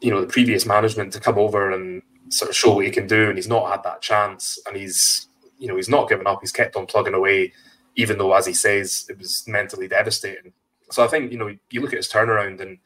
you 0.00 0.10
know, 0.10 0.20
the 0.20 0.26
previous 0.26 0.64
management 0.64 1.12
to 1.12 1.20
come 1.20 1.38
over 1.38 1.70
and 1.70 2.02
sort 2.30 2.50
of 2.50 2.56
show 2.56 2.74
what 2.74 2.86
he 2.86 2.90
can 2.90 3.06
do. 3.06 3.28
And 3.28 3.36
he's 3.36 3.48
not 3.48 3.70
had 3.70 3.82
that 3.84 4.00
chance. 4.00 4.58
And 4.66 4.76
he's, 4.76 5.28
you 5.58 5.68
know, 5.68 5.76
he's 5.76 5.88
not 5.88 6.08
given 6.08 6.26
up. 6.26 6.40
He's 6.40 6.52
kept 6.52 6.76
on 6.76 6.86
plugging 6.86 7.14
away, 7.14 7.52
even 7.96 8.18
though, 8.18 8.32
as 8.32 8.46
he 8.46 8.54
says, 8.54 9.06
it 9.08 9.18
was 9.18 9.44
mentally 9.46 9.88
devastating. 9.88 10.52
So 10.90 11.04
I 11.04 11.08
think, 11.08 11.32
you 11.32 11.38
know, 11.38 11.54
you 11.70 11.80
look 11.80 11.92
at 11.92 11.98
his 11.98 12.10
turnaround 12.10 12.60
and 12.60 12.78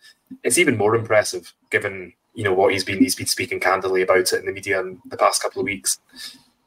it's 0.42 0.58
even 0.58 0.76
more 0.76 0.94
impressive 0.94 1.52
given 1.70 2.12
you 2.36 2.44
know 2.44 2.52
what 2.52 2.72
he's 2.72 2.84
been 2.84 2.98
he's 2.98 3.16
been 3.16 3.26
speaking 3.26 3.58
candidly 3.58 4.02
about 4.02 4.32
it 4.32 4.40
in 4.40 4.46
the 4.46 4.52
media 4.52 4.78
in 4.80 5.00
the 5.06 5.16
past 5.16 5.42
couple 5.42 5.60
of 5.60 5.64
weeks. 5.64 5.98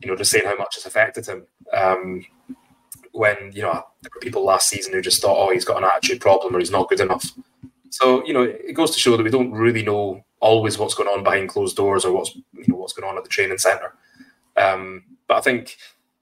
You 0.01 0.09
know, 0.09 0.15
just 0.15 0.31
saying 0.31 0.45
how 0.45 0.57
much 0.57 0.75
it's 0.75 0.85
affected 0.85 1.27
him. 1.27 1.45
Um, 1.71 2.25
when 3.11 3.51
you 3.53 3.61
know 3.61 3.83
there 4.01 4.11
were 4.13 4.21
people 4.21 4.43
last 4.43 4.67
season 4.67 4.93
who 4.93 5.01
just 5.01 5.21
thought, 5.21 5.37
oh, 5.37 5.53
he's 5.53 5.65
got 5.65 5.77
an 5.77 5.83
attitude 5.83 6.21
problem 6.21 6.55
or 6.55 6.59
he's 6.59 6.71
not 6.71 6.89
good 6.89 6.99
enough. 6.99 7.31
So 7.91 8.25
you 8.25 8.33
know, 8.33 8.41
it 8.41 8.73
goes 8.73 8.91
to 8.91 8.99
show 8.99 9.15
that 9.15 9.23
we 9.23 9.29
don't 9.29 9.51
really 9.51 9.83
know 9.83 10.23
always 10.39 10.77
what's 10.77 10.95
going 10.95 11.09
on 11.09 11.23
behind 11.23 11.49
closed 11.49 11.77
doors 11.77 12.03
or 12.03 12.13
what's 12.13 12.35
you 12.35 12.65
know 12.67 12.75
what's 12.75 12.93
going 12.93 13.07
on 13.07 13.17
at 13.17 13.23
the 13.23 13.29
training 13.29 13.59
centre. 13.59 13.93
Um, 14.57 15.03
but 15.27 15.37
I 15.37 15.41
think 15.41 15.77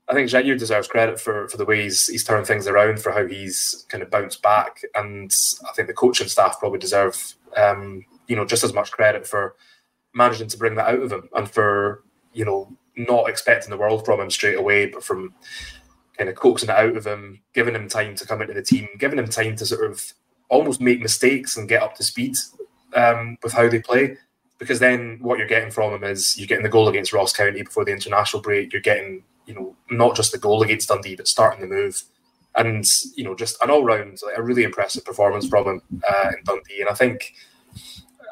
I 0.10 0.14
think 0.14 0.30
Jair 0.30 0.60
deserves 0.60 0.90
credit 0.90 1.22
for 1.22 1.48
for 1.48 1.56
the 1.56 1.66
way 1.66 1.84
he's, 1.84 2.08
he's 2.08 2.26
turned 2.26 2.48
things 2.48 2.68
around, 2.68 3.02
for 3.02 3.14
how 3.14 3.26
he's 3.26 3.86
kind 3.88 4.04
of 4.04 4.12
bounced 4.12 4.42
back, 4.42 4.82
and 4.94 5.34
I 5.70 5.72
think 5.72 5.88
the 5.88 5.94
coaching 5.94 6.28
staff 6.28 6.60
probably 6.60 6.80
deserve 6.80 7.36
um, 7.56 8.04
you 8.28 8.36
know 8.36 8.46
just 8.46 8.64
as 8.64 8.74
much 8.74 8.92
credit 8.92 9.26
for 9.26 9.56
managing 10.14 10.48
to 10.48 10.58
bring 10.58 10.76
that 10.76 10.88
out 10.88 11.02
of 11.02 11.12
him 11.12 11.30
and 11.36 11.50
for 11.50 12.04
you 12.34 12.46
know 12.46 12.72
not 12.98 13.30
expecting 13.30 13.70
the 13.70 13.78
world 13.78 14.04
from 14.04 14.20
him 14.20 14.30
straight 14.30 14.58
away, 14.58 14.88
but 14.88 15.04
from 15.04 15.34
kind 16.18 16.30
of 16.30 16.36
coaxing 16.36 16.70
it 16.70 16.76
out 16.76 16.98
of 16.98 17.06
him, 17.06 17.42
giving 17.54 17.76
him 17.76 17.88
time 17.88 18.16
to 18.16 18.26
come 18.26 18.42
into 18.42 18.54
the 18.54 18.62
team, 18.62 18.88
giving 18.98 19.20
him 19.20 19.30
time 19.30 19.56
to 19.56 19.66
sort 19.66 19.90
of 19.90 20.14
almost 20.50 20.82
make 20.82 21.00
mistakes 21.00 21.58
and 21.58 21.70
get 21.70 21.84
up 21.84 21.96
to 21.96 22.04
speed 22.04 22.36
um, 22.96 23.38
with 23.44 23.54
how 23.54 23.70
they 23.70 23.80
play. 23.80 24.18
Because 24.58 24.80
then 24.80 25.20
what 25.22 25.38
you're 25.38 25.48
getting 25.48 25.70
from 25.70 25.94
him 25.94 26.04
is 26.04 26.38
you're 26.38 26.48
getting 26.48 26.64
the 26.64 26.70
goal 26.70 26.88
against 26.88 27.14
Ross 27.14 27.32
County 27.32 27.62
before 27.62 27.86
the 27.86 27.92
international 27.92 28.42
break. 28.42 28.74
You're 28.74 28.82
getting, 28.82 29.24
you 29.46 29.54
know, 29.54 29.76
not 29.92 30.16
just 30.16 30.32
the 30.32 30.40
goal 30.40 30.64
against 30.64 30.90
Dundee, 30.90 31.16
but 31.16 31.28
starting 31.28 31.62
the 31.62 31.68
move. 31.68 32.02
And, 32.56 32.84
you 33.16 33.24
know, 33.24 33.36
just 33.36 33.62
an 33.62 33.70
all 33.70 33.84
round, 33.84 34.18
like 34.26 34.36
a 34.36 34.42
really 34.42 34.64
impressive 34.64 35.06
performance 35.06 35.48
from 35.48 35.68
him 35.68 35.82
uh, 36.12 36.30
in 36.30 36.44
Dundee. 36.44 36.82
And 36.82 36.90
I 36.90 36.96
think 36.96 37.36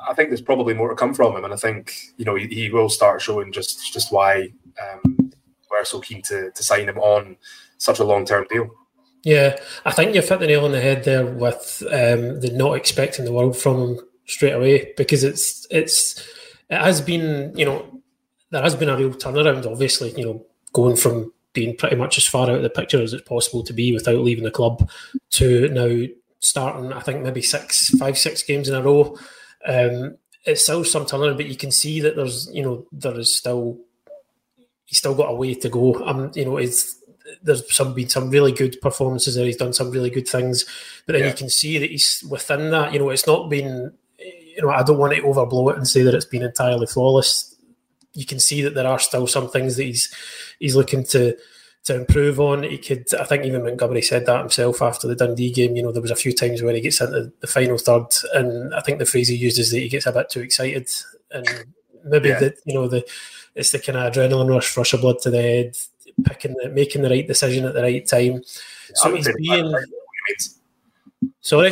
I 0.08 0.14
think 0.14 0.30
there's 0.30 0.42
probably 0.42 0.74
more 0.74 0.90
to 0.90 0.96
come 0.96 1.14
from 1.14 1.36
him, 1.36 1.44
and 1.46 1.54
I 1.54 1.58
think 1.58 1.94
you 2.18 2.26
know 2.26 2.36
he, 2.36 2.48
he 2.48 2.70
will 2.70 2.90
start 2.90 3.22
showing 3.22 3.52
just 3.52 3.94
just 3.94 4.12
why 4.12 4.50
um, 4.82 5.32
we're 5.70 5.86
so 5.86 6.00
keen 6.00 6.22
to 6.24 6.52
to 6.52 6.64
sign 6.64 6.88
him 6.88 6.98
on 7.00 7.38
such 7.78 8.00
a 8.00 8.04
long 8.04 8.26
term 8.26 8.46
deal. 8.50 8.70
Yeah, 9.24 9.58
I 9.86 9.92
think 9.92 10.14
you've 10.14 10.30
hit 10.30 10.40
the 10.40 10.48
nail 10.48 10.66
on 10.66 10.72
the 10.72 10.82
head 10.82 11.04
there 11.04 11.26
with 11.26 11.82
um, 11.88 12.42
the 12.42 12.52
not 12.54 12.74
expecting 12.74 13.26
the 13.26 13.34
world 13.34 13.58
from 13.58 13.82
him 13.82 14.00
straight 14.26 14.54
away 14.54 14.94
because 14.98 15.24
it's 15.24 15.66
it's 15.72 16.20
it 16.70 16.80
has 16.80 17.02
been 17.02 17.52
you 17.58 17.66
know 17.66 18.02
there 18.52 18.62
has 18.62 18.76
been 18.76 18.90
a 18.90 18.98
real 18.98 19.12
turnaround. 19.12 19.66
Obviously, 19.66 20.12
you 20.18 20.26
know 20.26 20.46
going 20.74 20.96
from 20.96 21.32
being 21.54 21.76
pretty 21.76 21.96
much 21.96 22.18
as 22.18 22.28
far 22.28 22.50
out 22.50 22.58
of 22.58 22.64
the 22.64 22.70
picture 22.70 23.02
as 23.02 23.14
it's 23.14 23.28
possible 23.28 23.64
to 23.64 23.74
be 23.74 23.94
without 23.94 24.20
leaving 24.20 24.44
the 24.44 24.52
club 24.52 24.90
to 25.32 25.70
now 25.70 26.06
starting 26.42 26.94
I 26.94 27.00
think 27.00 27.24
maybe 27.24 27.42
six 27.42 27.90
five 27.98 28.18
six 28.18 28.44
games 28.44 28.70
in 28.70 28.76
a 28.76 28.82
row 28.82 29.18
um, 29.68 30.18
it's 30.46 30.64
still 30.64 30.84
some 30.84 31.06
turnaround, 31.06 31.38
but 31.38 31.48
you 31.48 31.58
can 31.58 31.72
see 31.72 32.00
that 32.02 32.16
there's, 32.16 32.50
you 32.54 32.64
know, 32.64 32.86
there 32.92 33.20
is 33.20 33.36
still, 33.36 33.80
he's 34.86 35.00
still 35.00 35.16
got 35.16 35.32
a 35.32 35.36
way 35.36 35.56
to 35.56 35.70
go. 35.70 35.96
Um, 36.06 36.32
you 36.36 36.46
know, 36.46 36.58
it's 36.58 37.00
there's 37.42 37.74
some 37.74 37.94
been 37.94 38.10
some 38.10 38.30
really 38.30 38.52
good 38.52 38.80
performances 38.82 39.36
there. 39.36 39.46
He's 39.46 39.58
done 39.58 39.74
some 39.74 39.90
really 39.90 40.10
good 40.10 40.28
things, 40.28 40.66
but 41.06 41.14
then 41.14 41.24
yeah. 41.24 41.30
you 41.30 41.36
can 41.36 41.50
see 41.50 41.78
that 41.80 41.90
he's 41.90 42.24
within 42.30 42.72
that. 42.72 42.94
You 42.94 43.00
know, 43.00 43.10
it's 43.10 43.28
not 43.28 43.50
been. 43.50 43.94
You 44.20 44.62
know, 44.62 44.70
I 44.70 44.84
don't 44.84 44.98
want 44.98 45.14
to 45.14 45.22
overblow 45.22 45.72
it 45.72 45.78
and 45.78 45.88
say 45.88 46.04
that 46.04 46.14
it's 46.14 46.26
been 46.26 46.44
entirely 46.44 46.88
flawless. 46.88 47.54
You 48.14 48.26
can 48.26 48.40
see 48.40 48.62
that 48.62 48.74
there 48.74 48.88
are 48.88 49.00
still 49.00 49.28
some 49.28 49.50
things 49.50 49.76
that 49.76 49.84
he's 49.84 50.14
he's 50.60 50.76
looking 50.76 51.04
to 51.08 51.36
to 51.86 51.96
improve 51.96 52.40
on. 52.40 52.64
He 52.64 52.78
could, 52.78 53.14
I 53.16 53.24
think, 53.24 53.46
even 53.46 53.64
Montgomery 53.64 54.02
said 54.02 54.26
that 54.26 54.40
himself 54.40 54.82
after 54.82 55.08
the 55.08 55.16
Dundee 55.16 55.52
game. 55.52 55.76
You 55.76 55.84
know, 55.84 55.92
there 55.92 56.02
was 56.02 56.12
a 56.12 56.16
few 56.16 56.34
times 56.34 56.62
where 56.62 56.74
he 56.74 56.82
gets 56.82 57.00
into 57.00 57.32
the 57.40 57.48
final 57.48 57.78
third, 57.78 58.08
and 58.34 58.74
I 58.74 58.82
think 58.82 59.00
the 59.00 59.06
phrase 59.06 59.28
he 59.28 59.36
used 59.36 59.60
is 59.60 59.72
that 59.72 59.80
he 59.80 59.90
gets 59.90 60.06
a 60.06 60.12
bit 60.12 60.30
too 60.30 60.42
excited, 60.42 60.90
and 61.32 61.48
maybe 62.04 62.30
yeah. 62.30 62.40
that 62.40 62.58
you 62.66 62.74
know 62.74 62.88
the 62.88 63.06
it's 63.56 63.72
the 63.72 63.80
kind 63.80 63.98
of 63.98 64.12
adrenaline 64.12 64.50
rush, 64.50 64.76
rush 64.76 64.94
of 64.94 65.02
blood 65.02 65.20
to 65.20 65.30
the 65.30 65.42
head, 65.42 65.78
picking, 66.26 66.56
the, 66.62 66.70
making 66.70 67.04
the 67.04 67.10
right 67.10 67.28
decision 67.28 67.66
at 67.66 67.74
the 67.74 67.82
right 67.82 68.06
time. 68.06 68.42
So 68.96 69.16
he's 69.16 69.30
being. 69.38 69.74
Sorry. 71.42 71.72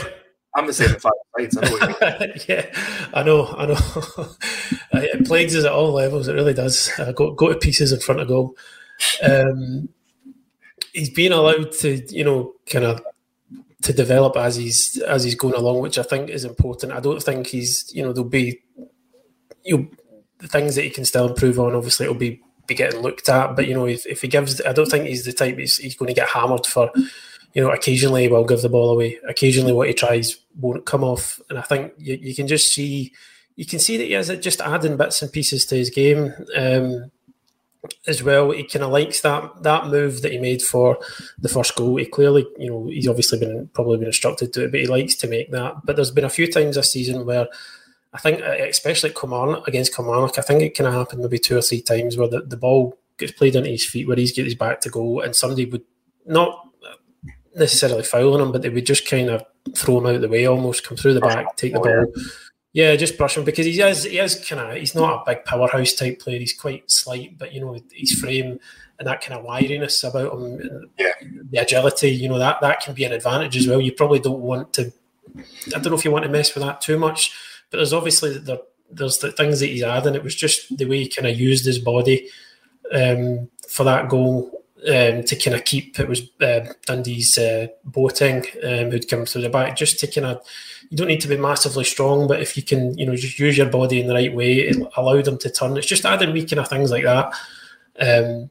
I'm 0.56 0.68
the 0.68 0.74
same 0.74 0.90
five 0.90 1.12
sides. 1.52 2.46
Yeah, 2.48 2.68
I 3.12 3.24
know, 3.24 3.48
I 3.48 3.66
know. 3.66 3.78
it 4.94 5.26
plagues 5.26 5.56
us 5.56 5.66
at 5.66 5.72
all 5.72 5.92
levels. 5.92 6.28
It 6.28 6.34
really 6.34 6.54
does. 6.54 6.92
Uh, 7.00 7.12
go 7.12 7.32
go 7.32 7.50
to 7.50 7.58
pieces 7.58 7.92
in 7.92 8.00
front 8.00 8.22
of 8.22 8.28
goal. 8.28 8.56
Um, 9.24 9.90
he's 10.94 11.10
being 11.10 11.32
allowed 11.32 11.72
to, 11.74 12.02
you 12.16 12.24
know, 12.24 12.54
kind 12.68 12.86
of 12.86 13.02
to 13.82 13.94
develop 13.94 14.38
as 14.38 14.56
he's 14.56 14.98
as 15.02 15.24
he's 15.24 15.36
going 15.36 15.56
along, 15.56 15.80
which 15.80 15.98
I 15.98 16.04
think 16.04 16.30
is 16.30 16.46
important. 16.46 16.94
I 16.94 17.00
don't 17.00 17.22
think 17.22 17.48
he's, 17.48 17.92
you 17.94 18.02
know, 18.02 18.14
there'll 18.14 18.30
be 18.30 18.62
you 19.66 19.78
know, 19.78 19.88
the 20.40 20.48
things 20.48 20.76
that 20.76 20.84
he 20.84 20.90
can 20.90 21.06
still 21.06 21.28
improve 21.28 21.60
on. 21.60 21.76
Obviously, 21.76 22.06
it'll 22.06 22.16
be 22.16 22.42
be 22.66 22.76
getting 22.76 23.02
looked 23.02 23.28
at, 23.28 23.56
but 23.56 23.68
you 23.68 23.74
know, 23.74 23.86
if, 23.86 24.06
if 24.06 24.22
he 24.22 24.28
gives, 24.28 24.62
I 24.62 24.72
don't 24.72 24.90
think 24.90 25.06
he's 25.06 25.26
the 25.26 25.34
type 25.34 25.58
he's, 25.58 25.78
he's 25.78 25.96
going 25.96 26.08
to 26.08 26.14
get 26.14 26.30
hammered 26.30 26.66
for. 26.66 26.90
You 27.54 27.62
know, 27.62 27.70
occasionally 27.70 28.28
will 28.30 28.46
give 28.46 28.62
the 28.64 28.70
ball 28.70 28.90
away. 28.90 29.20
Occasionally, 29.28 29.74
what 29.74 29.88
he 29.88 29.94
tries 29.94 30.38
won't 30.60 30.86
come 30.86 31.04
off, 31.04 31.40
and 31.50 31.60
I 31.60 31.62
think 31.62 31.94
you, 31.98 32.18
you 32.20 32.34
can 32.34 32.48
just 32.48 32.74
see, 32.74 33.14
you 33.56 33.66
can 33.66 33.78
see 33.78 33.98
that 33.98 34.06
he 34.06 34.16
is 34.16 34.30
just 34.40 34.60
adding 34.62 34.98
bits 34.98 35.22
and 35.22 35.32
pieces 35.32 35.66
to 35.68 35.76
his 35.76 35.92
game. 35.92 36.34
Um, 36.56 37.12
as 38.08 38.24
well. 38.24 38.52
He 38.52 38.64
kind 38.64 38.84
of 38.84 38.92
likes 38.92 39.22
that 39.22 39.64
that 39.64 39.88
move 39.88 40.22
that 40.22 40.32
he 40.32 40.38
made 40.38 40.62
for 40.62 41.00
the 41.40 41.50
first 41.50 41.76
goal. 41.76 41.98
He 41.98 42.06
clearly, 42.06 42.46
you 42.58 42.70
know, 42.70 42.88
he's 42.88 43.08
obviously 43.08 43.40
been 43.40 43.70
probably 43.74 43.98
been 43.98 44.08
instructed 44.08 44.54
to 44.54 44.66
it, 44.66 44.72
but 44.72 44.80
he 44.80 44.88
likes 44.88 45.16
to 45.16 45.28
make 45.28 45.52
that. 45.52 45.86
But 45.86 45.96
there's 45.96 46.12
been 46.12 46.24
a 46.24 46.30
few 46.30 46.52
times 46.52 46.76
this 46.76 46.92
season 46.92 47.26
where 47.26 47.48
I 48.14 48.20
think, 48.20 48.42
uh, 48.42 48.56
especially 48.70 49.10
at 49.10 49.16
Kilmarnock, 49.16 49.68
against 49.68 49.96
Kilmarnock, 49.96 50.38
I 50.38 50.44
think 50.44 50.62
it 50.62 50.78
kind 50.78 50.88
of 50.88 50.94
happened 50.94 51.22
maybe 51.22 51.40
two 51.40 51.58
or 51.58 51.62
three 51.62 51.82
times 51.82 52.16
where 52.16 52.28
the, 52.28 52.42
the 52.42 52.58
ball 52.58 52.98
gets 53.18 53.32
played 53.32 53.56
into 53.56 53.70
his 53.70 53.86
feet, 53.86 54.08
where 54.08 54.18
he's 54.18 54.34
get 54.34 54.46
his 54.46 54.56
back 54.56 54.82
to 54.82 54.90
goal, 54.90 55.22
and 55.22 55.36
somebody 55.36 55.66
would 55.66 55.84
not 56.26 56.60
necessarily 57.56 58.04
fouling 58.04 58.42
him, 58.42 58.52
but 58.52 58.62
they 58.62 58.70
would 58.70 58.86
just 58.86 59.08
kind 59.08 59.30
of 59.30 59.44
throw 59.76 59.98
him 59.98 60.06
out 60.08 60.22
the 60.22 60.30
way, 60.30 60.46
almost 60.46 60.86
come 60.86 60.98
through 60.98 61.14
the 61.14 61.22
back, 61.22 61.56
take 61.56 61.74
the 61.74 61.80
ball. 61.80 62.24
Yeah, 62.74 62.96
just 62.96 63.20
brush 63.20 63.38
him 63.38 63.44
because 63.44 63.68
he 63.68 63.80
is 63.80 64.04
he 64.04 64.18
is 64.18 64.44
kind 64.48 64.60
of 64.60 64.76
he's 64.76 64.96
not 64.96 65.22
a 65.22 65.32
big 65.32 65.46
powerhouse 65.46 65.94
type 65.94 66.20
player. 66.20 66.40
He's 66.40 66.58
quite 66.58 66.90
slight, 66.90 67.38
but 67.38 67.54
you 67.54 67.62
know 67.62 67.78
his 67.92 68.14
frame 68.20 68.60
and 68.98 69.08
that 69.08 69.22
kind 69.22 69.40
of 69.40 69.46
wiriness 69.46 70.08
about 70.08 70.34
him, 70.34 70.90
yeah. 70.98 71.12
the 71.52 71.60
agility, 71.60 72.10
you 72.10 72.28
know 72.28 72.40
that 72.40 72.62
that 72.62 72.82
can 72.82 72.96
be 72.96 73.04
an 73.04 73.12
advantage 73.12 73.58
as 73.58 73.68
well. 73.68 73.80
You 73.80 73.92
probably 73.92 74.20
don't 74.20 74.40
want 74.40 74.74
to. 74.74 74.92
I 75.68 75.80
don't 75.80 75.86
know 75.86 75.96
if 75.96 76.06
you 76.06 76.12
want 76.12 76.26
to 76.26 76.32
mess 76.32 76.54
with 76.56 76.64
that 76.64 76.82
too 76.82 76.98
much, 76.98 77.36
but 77.70 77.78
there's 77.78 77.94
obviously 77.94 78.40
there, 78.40 78.60
there's 78.90 79.20
the 79.20 79.32
things 79.32 79.60
that 79.60 79.68
he's 79.68 79.84
adding. 79.84 80.16
It 80.16 80.24
was 80.24 80.36
just 80.36 80.76
the 80.76 80.86
way 80.86 81.04
he 81.04 81.10
kind 81.10 81.28
of 81.28 81.40
used 81.40 81.66
his 81.66 81.80
body 81.80 82.28
um, 82.92 83.50
for 83.70 83.84
that 83.84 84.10
goal 84.10 84.63
um, 84.88 85.24
to 85.24 85.36
kind 85.36 85.56
of 85.56 85.64
keep 85.64 86.00
it 86.00 86.08
was 86.08 86.22
uh, 86.42 86.62
Dundee's 86.86 87.38
uh, 87.38 87.68
Boateng 87.90 88.46
um, 88.64 88.92
who'd 88.92 89.10
come 89.10 89.26
through 89.26 89.44
the 89.44 89.50
back 89.50 89.78
just 89.78 90.00
to 90.00 90.08
kind 90.08 90.28
of 90.28 90.46
you 90.90 90.98
don't 90.98 91.08
need 91.08 91.22
to 91.22 91.28
be 91.28 91.38
massively 91.38 91.84
strong 91.86 92.28
but 92.28 92.42
if 92.42 92.58
you 92.58 92.64
can 92.64 92.98
you 92.98 93.06
know 93.06 93.16
just 93.16 93.40
use 93.40 93.58
your 93.58 93.70
body 93.70 94.02
in 94.02 94.08
the 94.08 94.14
right 94.14 94.34
way 94.34 94.60
it 94.60 94.78
allowed 94.98 95.28
him 95.28 95.38
to 95.38 95.50
turn. 95.50 95.78
It's 95.78 95.88
just 95.88 96.06
adding 96.06 96.34
wee 96.34 96.46
kind 96.46 96.60
of 96.60 96.68
things 96.68 96.92
like 96.92 97.04
that 97.04 97.28
um, 98.00 98.50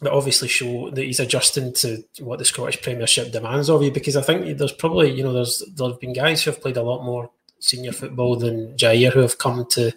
that 0.00 0.12
obviously 0.12 0.48
show 0.48 0.90
that 0.90 1.02
he's 1.02 1.20
adjusting 1.20 1.72
to 1.74 2.02
what 2.20 2.38
the 2.38 2.44
Scottish 2.44 2.80
Premiership 2.82 3.32
demands 3.32 3.68
of 3.68 3.82
you 3.82 3.90
because 3.90 4.16
I 4.16 4.22
think 4.22 4.58
there's 4.58 4.72
probably 4.72 5.12
you 5.12 5.24
know 5.24 5.32
there's 5.32 5.62
there 5.74 5.88
have 5.88 6.00
been 6.00 6.12
guys 6.12 6.42
who 6.42 6.50
have 6.50 6.62
played 6.62 6.76
a 6.76 6.82
lot 6.82 7.04
more 7.04 7.30
senior 7.58 7.92
football 7.92 8.36
than 8.36 8.76
Jair 8.76 9.12
who 9.12 9.20
have 9.20 9.38
come 9.38 9.66
to 9.70 9.92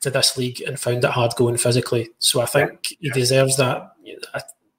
to 0.00 0.10
this 0.10 0.36
league 0.36 0.60
and 0.60 0.78
found 0.78 1.02
it 1.04 1.10
hard 1.10 1.34
going 1.36 1.56
physically. 1.56 2.10
So 2.20 2.40
I 2.40 2.46
think 2.46 2.94
he 3.00 3.10
deserves 3.10 3.56
that 3.56 3.92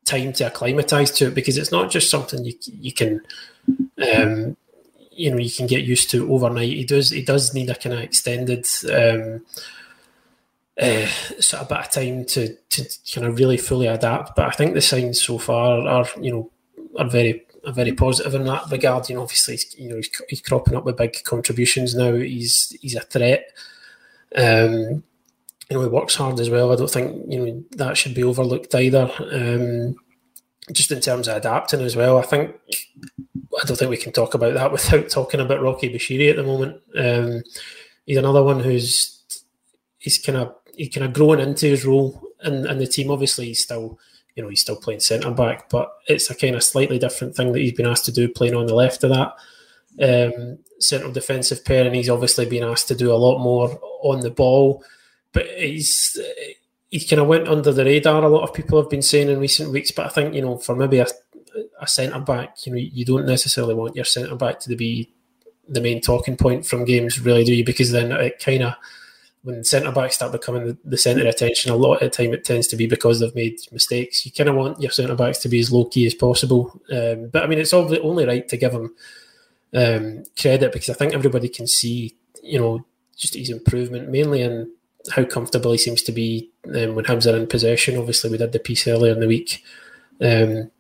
time 0.10 0.34
to 0.34 0.46
acclimatise 0.46 1.12
to 1.12 1.28
it 1.28 1.36
because 1.36 1.58
it's 1.58 1.72
not 1.72 1.92
just 1.92 2.10
something 2.10 2.44
you 2.44 2.54
you 2.66 2.92
can 2.92 3.22
um, 4.16 4.58
you 5.12 5.30
know 5.30 5.38
you 5.38 5.51
can 5.51 5.68
get 5.68 5.84
used 5.84 6.10
to 6.12 6.32
overnight. 6.34 6.70
He 6.70 6.86
does 6.86 7.12
he 7.12 7.22
does 7.22 7.54
need 7.54 7.70
a 7.70 7.75
kind 7.75 7.96
of 7.96 8.01
extended 8.01 8.66
um, 8.89 9.46
uh, 10.80 11.08
sort 11.39 11.63
of 11.63 11.70
bit 11.70 11.78
of 11.78 11.92
time 11.92 12.25
to 12.25 12.56
to 12.56 12.86
kind 13.13 13.28
of 13.28 13.38
really 13.38 13.58
fully 13.58 13.88
adapt. 13.88 14.36
But 14.36 14.48
I 14.48 14.51
think 14.51 14.74
the 14.74 14.82
signs 14.82 15.22
so 15.22 15.38
far 15.38 15.88
are 15.88 16.08
you 16.20 16.32
know 16.32 16.51
are 16.98 17.10
very 17.10 17.46
are 17.66 17.74
very 17.74 17.92
positive 17.92 18.34
in 18.34 18.46
that 18.46 18.72
regard. 18.72 19.10
You 19.10 19.16
know, 19.16 19.24
obviously 19.24 19.60
you 19.78 19.89
know 19.89 19.98
he's, 19.98 20.10
he's 20.30 20.42
cropping 20.42 20.75
up 20.75 20.86
with 20.86 20.98
big 20.98 21.24
contributions 21.24 21.96
now. 21.96 22.13
He's 22.13 22.75
he's 22.82 22.96
a 22.96 23.01
threat. 23.01 23.51
Um, 24.36 25.04
you 25.70 25.78
know, 25.78 25.84
he 25.84 25.90
works 25.90 26.16
hard 26.16 26.40
as 26.40 26.50
well. 26.50 26.72
I 26.72 26.76
don't 26.76 26.90
think 26.90 27.32
you 27.32 27.46
know 27.46 27.64
that 27.72 27.98
should 27.98 28.16
be 28.16 28.24
overlooked 28.24 28.74
either. 28.74 29.12
Um, 29.32 29.96
just 30.72 30.92
in 30.92 31.00
terms 31.00 31.28
of 31.28 31.38
adapting 31.38 31.82
as 31.82 31.96
well, 31.96 32.18
I 32.18 32.24
think 32.24 32.56
I 33.62 33.66
don't 33.66 33.78
think 33.78 33.90
we 33.90 33.98
can 33.98 34.12
talk 34.12 34.34
about 34.34 34.54
that 34.56 34.72
without 34.72 35.10
talking 35.10 35.40
about 35.40 35.62
Rocky 35.62 35.90
Bushiri 35.90 36.30
at 36.30 36.36
the 36.36 36.44
moment. 36.44 36.82
Um, 36.98 37.44
he's 38.06 38.18
another 38.18 38.44
one 38.44 38.60
who's 38.60 39.22
he's 40.00 40.18
kind 40.18 40.38
of 40.38 40.56
he's 40.76 40.94
kind 40.94 41.06
of 41.06 41.14
growing 41.14 41.40
into 41.40 41.68
his 41.68 41.86
role 41.86 42.22
and 42.42 42.66
in 42.66 42.80
the 42.80 42.88
team. 42.88 43.12
Obviously, 43.12 43.48
he's 43.48 43.64
still 43.64 44.00
you 44.36 44.42
know 44.42 44.50
he's 44.50 44.62
still 44.62 44.78
playing 44.78 45.02
centre 45.02 45.32
back, 45.32 45.70
but 45.70 45.92
it's 46.08 46.32
a 46.32 46.36
kind 46.36 46.56
of 46.56 46.64
slightly 46.64 46.98
different 46.98 47.36
thing 47.36 47.52
that 47.52 47.60
he's 47.60 47.74
been 47.74 47.88
asked 47.88 48.06
to 48.06 48.12
do, 48.12 48.28
playing 48.28 48.56
on 48.56 48.66
the 48.66 48.76
left 48.76 49.04
of 49.04 49.12
that 49.12 49.34
um, 50.02 50.58
central 50.80 51.12
defensive 51.12 51.64
pair, 51.64 51.86
and 51.86 51.96
he's 51.96 52.10
obviously 52.10 52.46
been 52.46 52.64
asked 52.64 52.88
to 52.88 52.96
do 52.96 53.12
a 53.12 53.14
lot 53.14 53.40
more 53.40 53.80
on 54.02 54.22
the 54.22 54.32
ball 54.32 54.84
but 55.34 55.46
he's 55.48 56.20
he 56.90 57.06
kind 57.06 57.22
of 57.22 57.28
went 57.28 57.48
under 57.48 57.72
the 57.72 57.86
radar. 57.86 58.24
A 58.24 58.30
lot 58.30 58.44
of 58.44 58.54
people 58.54 58.82
have 58.82 58.90
been 58.90 59.02
saying 59.02 59.30
in 59.30 59.40
recent 59.40 59.72
weeks, 59.72 59.92
but 59.92 60.06
I 60.06 60.10
think 60.10 60.34
you 60.34 60.42
know 60.42 60.58
for 60.58 60.76
maybe 60.76 61.00
a, 61.00 61.08
a 61.80 61.88
centre 61.88 62.20
back, 62.20 62.66
you 62.66 62.74
know, 62.74 62.80
you 62.80 63.06
don't 63.06 63.26
necessarily 63.26 63.76
want 63.76 63.96
your 63.96 64.06
centre 64.06 64.36
back 64.36 64.60
to 64.62 64.76
be 64.76 65.12
the 65.68 65.82
main 65.82 66.02
talking 66.02 66.36
point 66.36 66.66
from 66.66 66.86
games, 66.86 67.20
really, 67.20 67.44
do 67.44 67.54
you? 67.54 67.64
Because 67.64 67.92
then 67.92 68.12
it 68.12 68.40
kind 68.44 68.64
of 68.64 68.76
when 69.44 69.64
centre 69.64 69.92
backs 69.92 70.16
start 70.16 70.32
becoming 70.32 70.66
the, 70.66 70.78
the 70.84 70.98
centre 70.98 71.22
of 71.22 71.28
attention, 71.28 71.72
a 71.72 71.76
lot 71.76 71.96
of 71.96 72.00
the 72.00 72.10
time 72.10 72.34
it 72.34 72.44
tends 72.44 72.68
to 72.68 72.76
be 72.76 72.88
because 72.88 73.20
they've 73.20 73.36
made 73.36 73.58
mistakes. 73.72 74.26
You 74.26 74.32
kind 74.32 74.50
of 74.50 74.56
want 74.56 74.82
your 74.82 74.92
centre 74.92 75.16
backs 75.16 75.40
to 75.40 75.50
be 75.50 75.60
as 75.60 75.72
low 75.72 75.86
key 75.86 76.06
as 76.06 76.14
possible. 76.14 76.80
Um, 76.92 77.30
but 77.30 77.44
I 77.44 77.48
mean, 77.48 77.60
it's 77.60 77.72
the 77.72 78.02
only 78.02 78.26
right 78.26 78.48
to 78.50 78.58
give 78.58 78.74
him 78.74 78.94
um, 79.74 80.24
credit 80.39 80.74
because 80.74 80.89
I 80.89 80.94
think 80.94 81.13
everybody 81.13 81.48
can 81.48 81.68
see, 81.68 82.15
you 82.44 82.60
know, 82.60 82.86
just 83.15 83.36
his 83.36 83.50
improvement, 83.50 84.10
mainly 84.10 84.42
in 84.42 84.72
how 85.12 85.24
comfortable 85.26 85.72
he 85.72 85.78
seems 85.78 86.02
to 86.04 86.12
be 86.12 86.50
um, 86.65 86.95
when 86.95 87.06
Hibs 87.06 87.32
are 87.32 87.38
in 87.38 87.48
possession. 87.48 87.98
Obviously, 87.98 88.30
we 88.30 88.38
did 88.38 88.52
the 88.52 88.60
piece 88.60 88.88
earlier 88.88 89.13
in 89.13 89.19
the 89.19 89.28
week, 89.28 89.63
um, 90.22 90.72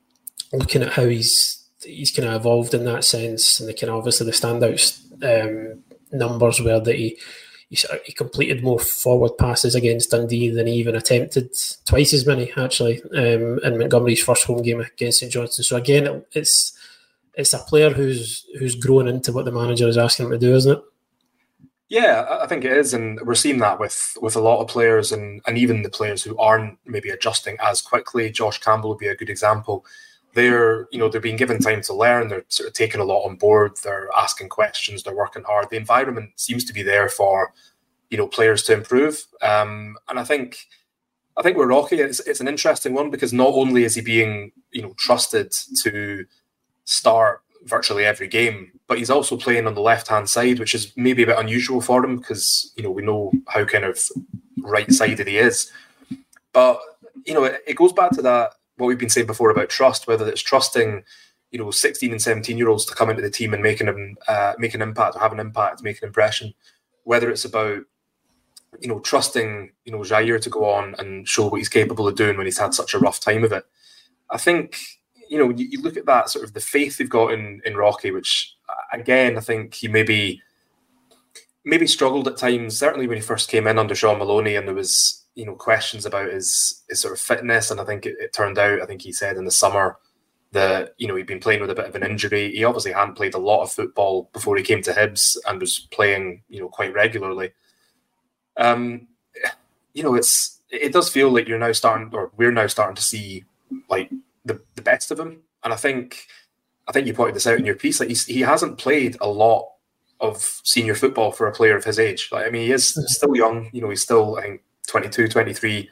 looking 0.53 0.81
at 0.83 0.93
how 0.93 1.05
he's 1.05 1.63
he's 1.83 2.11
kind 2.11 2.27
of 2.27 2.35
evolved 2.35 2.73
in 2.73 2.85
that 2.85 3.03
sense, 3.03 3.59
and 3.59 3.69
the 3.69 3.73
kind 3.73 3.89
of 3.89 3.97
obviously 3.97 4.25
the 4.25 4.31
standouts 4.31 4.99
um, 5.23 5.83
numbers 6.11 6.59
were 6.61 6.79
that 6.79 6.95
he, 6.95 7.17
he 7.69 7.77
he 8.05 8.13
completed 8.13 8.63
more 8.63 8.79
forward 8.79 9.37
passes 9.37 9.75
against 9.75 10.11
Dundee 10.11 10.49
than 10.49 10.67
he 10.67 10.73
even 10.73 10.95
attempted 10.95 11.51
twice 11.85 12.13
as 12.13 12.25
many 12.25 12.51
actually 12.57 13.01
um, 13.15 13.59
in 13.63 13.77
Montgomery's 13.77 14.23
first 14.23 14.45
home 14.45 14.61
game 14.61 14.81
against 14.81 15.19
St 15.19 15.31
Johnstone. 15.31 15.63
So 15.63 15.77
again, 15.77 16.23
it's 16.33 16.77
it's 17.35 17.53
a 17.53 17.59
player 17.59 17.91
who's 17.91 18.45
who's 18.57 18.75
grown 18.75 19.07
into 19.07 19.31
what 19.31 19.45
the 19.45 19.51
manager 19.51 19.87
is 19.87 19.97
asking 19.97 20.25
him 20.25 20.31
to 20.31 20.37
do, 20.37 20.55
isn't 20.55 20.77
it? 20.77 20.83
Yeah, 21.89 22.37
I 22.41 22.45
think 22.45 22.63
it 22.65 22.71
is, 22.71 22.93
and 22.93 23.19
we're 23.21 23.33
seeing 23.33 23.57
that 23.59 23.79
with 23.79 24.15
with 24.21 24.35
a 24.35 24.39
lot 24.39 24.61
of 24.61 24.67
players, 24.67 25.11
and 25.11 25.41
and 25.47 25.57
even 25.57 25.81
the 25.81 25.89
players 25.89 26.23
who 26.23 26.37
aren't 26.37 26.77
maybe 26.85 27.09
adjusting 27.09 27.57
as 27.59 27.81
quickly. 27.81 28.29
Josh 28.29 28.59
Campbell 28.59 28.89
would 28.89 28.99
be 28.99 29.07
a 29.07 29.15
good 29.15 29.29
example. 29.29 29.83
They're 30.33 30.87
you 30.91 30.99
know 30.99 31.09
they're 31.09 31.19
being 31.19 31.35
given 31.35 31.57
time 31.59 31.81
to 31.81 31.93
learn. 31.95 32.27
They're 32.27 32.45
sort 32.49 32.67
of 32.67 32.73
taking 32.75 33.01
a 33.01 33.03
lot 33.05 33.25
on 33.25 33.37
board. 33.37 33.71
They're 33.83 34.07
asking 34.15 34.49
questions. 34.49 35.01
They're 35.01 35.15
working 35.15 35.43
hard. 35.43 35.69
The 35.71 35.77
environment 35.77 36.39
seems 36.39 36.63
to 36.65 36.73
be 36.73 36.83
there 36.83 37.09
for 37.09 37.53
you 38.11 38.17
know 38.17 38.27
players 38.27 38.61
to 38.63 38.73
improve. 38.73 39.25
Um, 39.41 39.97
and 40.07 40.19
I 40.19 40.23
think 40.23 40.67
I 41.37 41.41
think 41.41 41.57
with 41.57 41.69
Rocky, 41.69 41.99
it's 42.01 42.19
it's 42.19 42.39
an 42.41 42.47
interesting 42.47 42.93
one 42.93 43.09
because 43.09 43.33
not 43.33 43.53
only 43.55 43.83
is 43.83 43.95
he 43.95 44.01
being 44.01 44.51
you 44.71 44.83
know 44.83 44.93
trusted 44.97 45.51
to 45.83 46.25
start 46.83 47.41
virtually 47.63 48.05
every 48.05 48.27
game. 48.27 48.71
But 48.87 48.97
he's 48.97 49.09
also 49.09 49.37
playing 49.37 49.67
on 49.67 49.75
the 49.75 49.81
left 49.81 50.07
hand 50.07 50.29
side, 50.29 50.59
which 50.59 50.73
is 50.73 50.91
maybe 50.95 51.23
a 51.23 51.27
bit 51.27 51.37
unusual 51.37 51.81
for 51.81 52.03
him 52.03 52.17
because 52.17 52.71
you 52.75 52.83
know 52.83 52.91
we 52.91 53.03
know 53.03 53.31
how 53.47 53.65
kind 53.65 53.85
of 53.85 53.99
right 54.61 54.91
sided 54.91 55.27
he 55.27 55.37
is. 55.37 55.71
But 56.53 56.79
you 57.25 57.33
know, 57.33 57.43
it, 57.43 57.61
it, 57.67 57.75
goes 57.75 57.93
back 57.93 58.11
to 58.11 58.21
that 58.23 58.53
what 58.77 58.87
we've 58.87 58.97
been 58.97 59.09
saying 59.09 59.27
before 59.27 59.51
about 59.51 59.69
trust, 59.69 60.07
whether 60.07 60.27
it's 60.27 60.41
trusting 60.41 61.03
you 61.51 61.59
know 61.59 61.71
16 61.71 62.11
and 62.11 62.21
17 62.21 62.57
year 62.57 62.69
olds 62.69 62.85
to 62.85 62.95
come 62.95 63.09
into 63.09 63.21
the 63.21 63.29
team 63.29 63.53
and 63.53 63.63
making 63.63 63.87
them 63.87 64.15
uh, 64.27 64.53
make 64.57 64.73
an 64.73 64.81
impact 64.81 65.15
or 65.15 65.19
have 65.19 65.33
an 65.33 65.39
impact, 65.39 65.83
make 65.83 66.01
an 66.01 66.07
impression, 66.07 66.53
whether 67.03 67.29
it's 67.29 67.45
about 67.45 67.83
you 68.79 68.87
know 68.87 68.99
trusting 68.99 69.71
you 69.85 69.91
know 69.91 69.99
Jair 69.99 70.41
to 70.41 70.49
go 70.49 70.65
on 70.69 70.95
and 70.99 71.27
show 71.27 71.47
what 71.47 71.57
he's 71.57 71.69
capable 71.69 72.07
of 72.07 72.15
doing 72.15 72.37
when 72.37 72.45
he's 72.45 72.59
had 72.59 72.73
such 72.73 72.93
a 72.93 72.99
rough 72.99 73.19
time 73.19 73.43
of 73.43 73.51
it. 73.51 73.65
I 74.31 74.37
think 74.37 74.77
you 75.29 75.37
know, 75.37 75.49
you, 75.49 75.67
you, 75.69 75.81
look 75.81 75.95
at 75.95 76.05
that 76.07 76.29
sort 76.29 76.43
of 76.43 76.53
the 76.53 76.59
faith 76.59 76.97
they've 76.97 77.09
got 77.09 77.33
in 77.33 77.61
in 77.65 77.77
Rocky, 77.77 78.11
which 78.11 78.55
again 78.91 79.37
I 79.37 79.41
think 79.41 79.75
he 79.75 79.87
maybe 79.87 80.41
maybe 81.63 81.87
struggled 81.87 82.27
at 82.27 82.37
times. 82.37 82.77
Certainly 82.77 83.07
when 83.07 83.17
he 83.17 83.23
first 83.23 83.49
came 83.49 83.67
in 83.67 83.77
under 83.77 83.95
Shaun 83.95 84.17
Maloney, 84.17 84.55
and 84.55 84.67
there 84.67 84.75
was 84.75 85.25
you 85.35 85.45
know 85.45 85.55
questions 85.55 86.05
about 86.05 86.31
his 86.31 86.83
his 86.89 87.01
sort 87.01 87.13
of 87.13 87.19
fitness, 87.19 87.71
and 87.71 87.79
I 87.79 87.85
think 87.85 88.05
it, 88.05 88.15
it 88.19 88.33
turned 88.33 88.57
out 88.57 88.81
I 88.81 88.85
think 88.85 89.01
he 89.01 89.11
said 89.11 89.37
in 89.37 89.45
the 89.45 89.51
summer 89.51 89.97
that 90.51 90.95
you 90.97 91.07
know 91.07 91.15
he'd 91.15 91.27
been 91.27 91.39
playing 91.39 91.61
with 91.61 91.69
a 91.69 91.75
bit 91.75 91.85
of 91.85 91.95
an 91.95 92.03
injury. 92.03 92.51
He 92.51 92.63
obviously 92.63 92.91
hadn't 92.91 93.15
played 93.15 93.35
a 93.35 93.39
lot 93.39 93.61
of 93.61 93.71
football 93.71 94.29
before 94.33 94.57
he 94.57 94.63
came 94.63 94.81
to 94.81 94.93
Hibs 94.93 95.37
and 95.47 95.61
was 95.61 95.87
playing 95.91 96.43
you 96.49 96.59
know 96.59 96.69
quite 96.69 96.93
regularly. 96.93 97.51
Um, 98.57 99.07
you 99.93 100.03
know, 100.03 100.15
it's 100.15 100.59
it 100.69 100.93
does 100.93 101.09
feel 101.09 101.31
like 101.31 101.47
you're 101.47 101.59
now 101.59 101.71
starting, 101.71 102.09
or 102.13 102.31
we're 102.35 102.51
now 102.51 102.67
starting 102.67 102.95
to 102.95 103.01
see 103.01 103.45
like 103.89 104.09
the, 104.49 104.61
the 104.75 104.81
best 104.81 105.11
of 105.11 105.19
him. 105.19 105.41
And 105.63 105.73
I 105.73 105.77
think 105.77 106.27
I 106.87 106.91
think 106.91 107.07
you 107.07 107.13
pointed 107.13 107.35
this 107.35 107.47
out 107.47 107.59
in 107.59 107.65
your 107.65 107.75
piece. 107.75 107.99
Like 107.99 108.09
he 108.09 108.41
hasn't 108.41 108.77
played 108.77 109.15
a 109.21 109.29
lot 109.29 109.69
of 110.19 110.61
senior 110.65 110.95
football 110.95 111.31
for 111.31 111.47
a 111.47 111.53
player 111.53 111.77
of 111.77 111.85
his 111.85 111.99
age. 111.99 112.29
Like 112.31 112.45
I 112.45 112.49
mean, 112.49 112.63
he 112.65 112.71
is 112.71 112.97
still 113.07 113.35
young. 113.35 113.69
You 113.71 113.81
know, 113.81 113.89
he's 113.89 114.01
still 114.01 114.37
I 114.37 114.41
think 114.41 114.61
22, 114.87 115.27
23. 115.27 115.89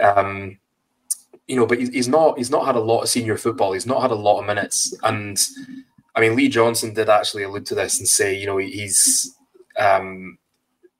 Um, 0.00 0.58
you 1.46 1.56
know, 1.56 1.66
but 1.66 1.78
he's 1.78 2.08
not 2.08 2.38
he's 2.38 2.50
not 2.50 2.66
had 2.66 2.76
a 2.76 2.80
lot 2.80 3.02
of 3.02 3.08
senior 3.08 3.36
football. 3.36 3.72
He's 3.72 3.86
not 3.86 4.02
had 4.02 4.10
a 4.10 4.16
lot 4.16 4.40
of 4.40 4.46
minutes. 4.46 4.94
And 5.02 5.38
I 6.14 6.20
mean, 6.20 6.36
Lee 6.36 6.48
Johnson 6.48 6.94
did 6.94 7.08
actually 7.08 7.42
allude 7.42 7.66
to 7.66 7.74
this 7.74 7.98
and 7.98 8.08
say, 8.08 8.38
you 8.38 8.46
know, 8.46 8.58
he's 8.58 9.36
um, 9.78 10.38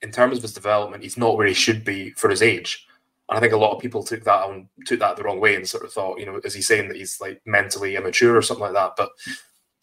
in 0.02 0.10
terms 0.10 0.36
of 0.36 0.42
his 0.42 0.52
development, 0.52 1.02
he's 1.02 1.16
not 1.16 1.36
where 1.36 1.46
he 1.46 1.54
should 1.54 1.84
be 1.84 2.10
for 2.10 2.28
his 2.28 2.42
age. 2.42 2.86
And 3.28 3.38
I 3.38 3.40
think 3.40 3.52
a 3.52 3.58
lot 3.58 3.74
of 3.74 3.80
people 3.80 4.02
took 4.02 4.24
that 4.24 4.44
on 4.44 4.68
took 4.84 5.00
that 5.00 5.16
the 5.16 5.22
wrong 5.22 5.40
way 5.40 5.54
and 5.54 5.66
sort 5.66 5.84
of 5.84 5.92
thought, 5.92 6.18
you 6.18 6.26
know, 6.26 6.40
is 6.44 6.54
he 6.54 6.62
saying 6.62 6.88
that 6.88 6.96
he's 6.96 7.20
like 7.20 7.40
mentally 7.46 7.96
immature 7.96 8.36
or 8.36 8.42
something 8.42 8.64
like 8.64 8.74
that? 8.74 8.92
But 8.96 9.10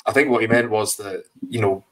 I 0.06 0.12
think 0.12 0.30
what 0.30 0.42
he 0.42 0.48
meant 0.48 0.70
was 0.70 0.98
that, 0.98 1.24
you 1.50 1.60
know, 1.60 1.84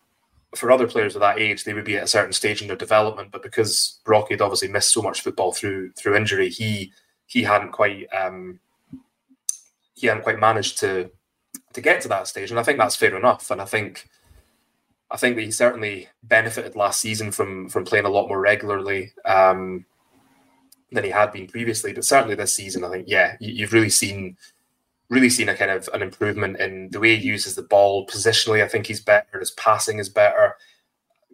for 0.55 0.71
other 0.71 0.87
players 0.87 1.15
of 1.15 1.21
that 1.21 1.39
age, 1.39 1.63
they 1.63 1.73
would 1.73 1.85
be 1.85 1.97
at 1.97 2.03
a 2.03 2.07
certain 2.07 2.33
stage 2.33 2.61
in 2.61 2.67
their 2.67 2.77
development. 2.77 3.31
But 3.31 3.43
because 3.43 3.99
Rocky 4.05 4.35
had 4.35 4.41
obviously 4.41 4.67
missed 4.67 4.93
so 4.93 5.01
much 5.01 5.21
football 5.21 5.51
through 5.51 5.91
through 5.93 6.15
injury, 6.15 6.49
he 6.49 6.91
he 7.25 7.43
hadn't 7.43 7.71
quite 7.71 8.07
um, 8.13 8.59
he 9.95 10.07
hadn't 10.07 10.23
quite 10.23 10.39
managed 10.39 10.79
to 10.79 11.09
to 11.73 11.81
get 11.81 12.01
to 12.01 12.07
that 12.09 12.27
stage. 12.27 12.51
And 12.51 12.59
I 12.59 12.63
think 12.63 12.77
that's 12.77 12.95
fair 12.95 13.15
enough. 13.15 13.51
And 13.51 13.61
I 13.61 13.65
think 13.65 14.07
I 15.11 15.17
think 15.17 15.35
that 15.35 15.43
he 15.43 15.51
certainly 15.51 16.09
benefited 16.23 16.75
last 16.75 16.99
season 16.99 17.31
from 17.31 17.69
from 17.69 17.85
playing 17.85 18.05
a 18.05 18.09
lot 18.09 18.27
more 18.27 18.39
regularly. 18.39 19.13
Um, 19.25 19.85
than 20.91 21.03
he 21.03 21.09
had 21.09 21.31
been 21.31 21.47
previously. 21.47 21.93
But 21.93 22.05
certainly 22.05 22.35
this 22.35 22.53
season, 22.53 22.83
I 22.83 22.89
think, 22.89 23.05
yeah, 23.07 23.35
you, 23.39 23.65
have 23.65 23.73
really 23.73 23.89
seen 23.89 24.37
really 25.09 25.29
seen 25.29 25.49
a 25.49 25.55
kind 25.55 25.71
of 25.71 25.89
an 25.93 26.01
improvement 26.01 26.59
in 26.59 26.89
the 26.91 26.99
way 26.99 27.15
he 27.15 27.27
uses 27.27 27.55
the 27.55 27.63
ball 27.63 28.05
positionally. 28.05 28.63
I 28.63 28.67
think 28.67 28.85
he's 28.85 29.01
better. 29.01 29.39
His 29.39 29.51
passing 29.51 29.97
is 29.99 30.09
better. 30.09 30.55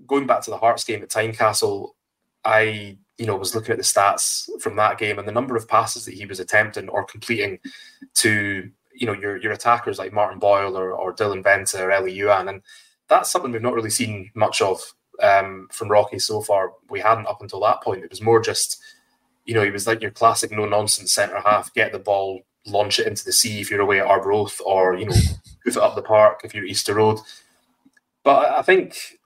going 0.07 0.27
back 0.27 0.41
to 0.43 0.49
the 0.49 0.57
Hearts 0.57 0.83
game 0.83 1.03
at 1.03 1.09
Tynecastle, 1.09 1.89
I 2.43 2.97
you 3.17 3.25
know 3.25 3.35
was 3.35 3.55
looking 3.55 3.71
at 3.71 3.77
the 3.77 3.83
stats 3.83 4.49
from 4.61 4.75
that 4.75 4.97
game 4.97 5.19
and 5.19 5.27
the 5.27 5.31
number 5.31 5.55
of 5.55 5.67
passes 5.67 6.05
that 6.05 6.13
he 6.13 6.25
was 6.25 6.39
attempting 6.39 6.89
or 6.89 7.05
completing 7.05 7.59
to 8.15 8.69
you 8.93 9.07
know 9.07 9.13
your 9.13 9.37
your 9.37 9.51
attackers 9.51 9.99
like 9.99 10.13
Martin 10.13 10.39
Boyle 10.39 10.77
or, 10.77 10.91
or 10.91 11.13
Dylan 11.13 11.43
Vente 11.43 11.79
or 11.79 11.91
Elie 11.91 12.15
Youan, 12.15 12.49
and 12.49 12.61
that's 13.07 13.29
something 13.31 13.51
we've 13.51 13.61
not 13.61 13.73
really 13.73 13.89
seen 13.89 14.31
much 14.35 14.61
of 14.61 14.81
um, 15.21 15.67
from 15.71 15.89
Rocky 15.89 16.19
so 16.19 16.41
far. 16.41 16.73
We 16.89 16.99
hadn't 16.99 17.27
up 17.27 17.41
until 17.41 17.59
that 17.61 17.81
point. 17.81 18.03
It 18.03 18.09
was 18.09 18.21
more 18.21 18.39
just 18.39 18.81
you 19.45 19.53
know 19.53 19.63
he 19.63 19.71
was 19.71 19.87
like 19.87 20.01
your 20.01 20.11
classic 20.11 20.51
no 20.51 20.65
nonsense 20.65 21.13
centre 21.13 21.39
half, 21.39 21.73
get 21.73 21.91
the 21.91 21.99
ball, 21.99 22.41
launch 22.65 22.99
it 22.99 23.07
into 23.07 23.23
the 23.23 23.31
sea 23.31 23.61
if 23.61 23.69
you're 23.69 23.81
away 23.81 23.99
at 23.99 24.07
Arbroath, 24.07 24.59
or 24.65 24.95
you 24.95 25.05
know 25.05 25.15
move 25.65 25.77
it 25.77 25.83
up 25.83 25.95
the 25.95 26.01
park 26.01 26.41
if 26.43 26.53
you're 26.53 26.65
Easter 26.65 26.95
Road. 26.95 27.19
But 28.23 28.51
I 28.51 28.61
think 28.61 29.19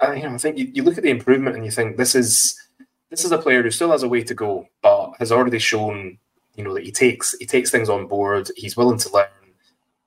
I, 0.00 0.14
you 0.14 0.22
know, 0.24 0.34
I 0.34 0.38
think 0.38 0.58
you, 0.58 0.70
you 0.72 0.82
look 0.82 0.98
at 0.98 1.04
the 1.04 1.10
improvement 1.10 1.56
and 1.56 1.64
you 1.64 1.70
think 1.70 1.96
this 1.96 2.14
is 2.14 2.60
this 3.10 3.24
is 3.24 3.32
a 3.32 3.38
player 3.38 3.62
who 3.62 3.70
still 3.70 3.90
has 3.90 4.02
a 4.02 4.08
way 4.08 4.22
to 4.22 4.34
go, 4.34 4.68
but 4.82 5.12
has 5.18 5.32
already 5.32 5.58
shown 5.58 6.18
you 6.56 6.64
know 6.64 6.74
that 6.74 6.84
he 6.84 6.92
takes 6.92 7.34
he 7.38 7.46
takes 7.46 7.70
things 7.70 7.88
on 7.88 8.06
board. 8.06 8.50
He's 8.56 8.76
willing 8.76 8.98
to 8.98 9.12
learn. 9.12 9.28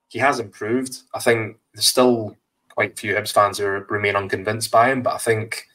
He 0.10 0.20
has 0.20 0.40
improved. 0.40 1.02
I 1.14 1.20
think 1.20 1.58
there's 1.74 1.88
still 1.88 2.38
quite 2.70 2.94
a 2.94 2.96
few 2.96 3.14
Hibs 3.14 3.34
fans 3.34 3.58
who 3.58 3.66
remain 3.66 4.16
unconvinced 4.16 4.72
by 4.72 4.92
him, 4.92 5.02
but 5.02 5.14
I 5.14 5.18
think 5.18 5.66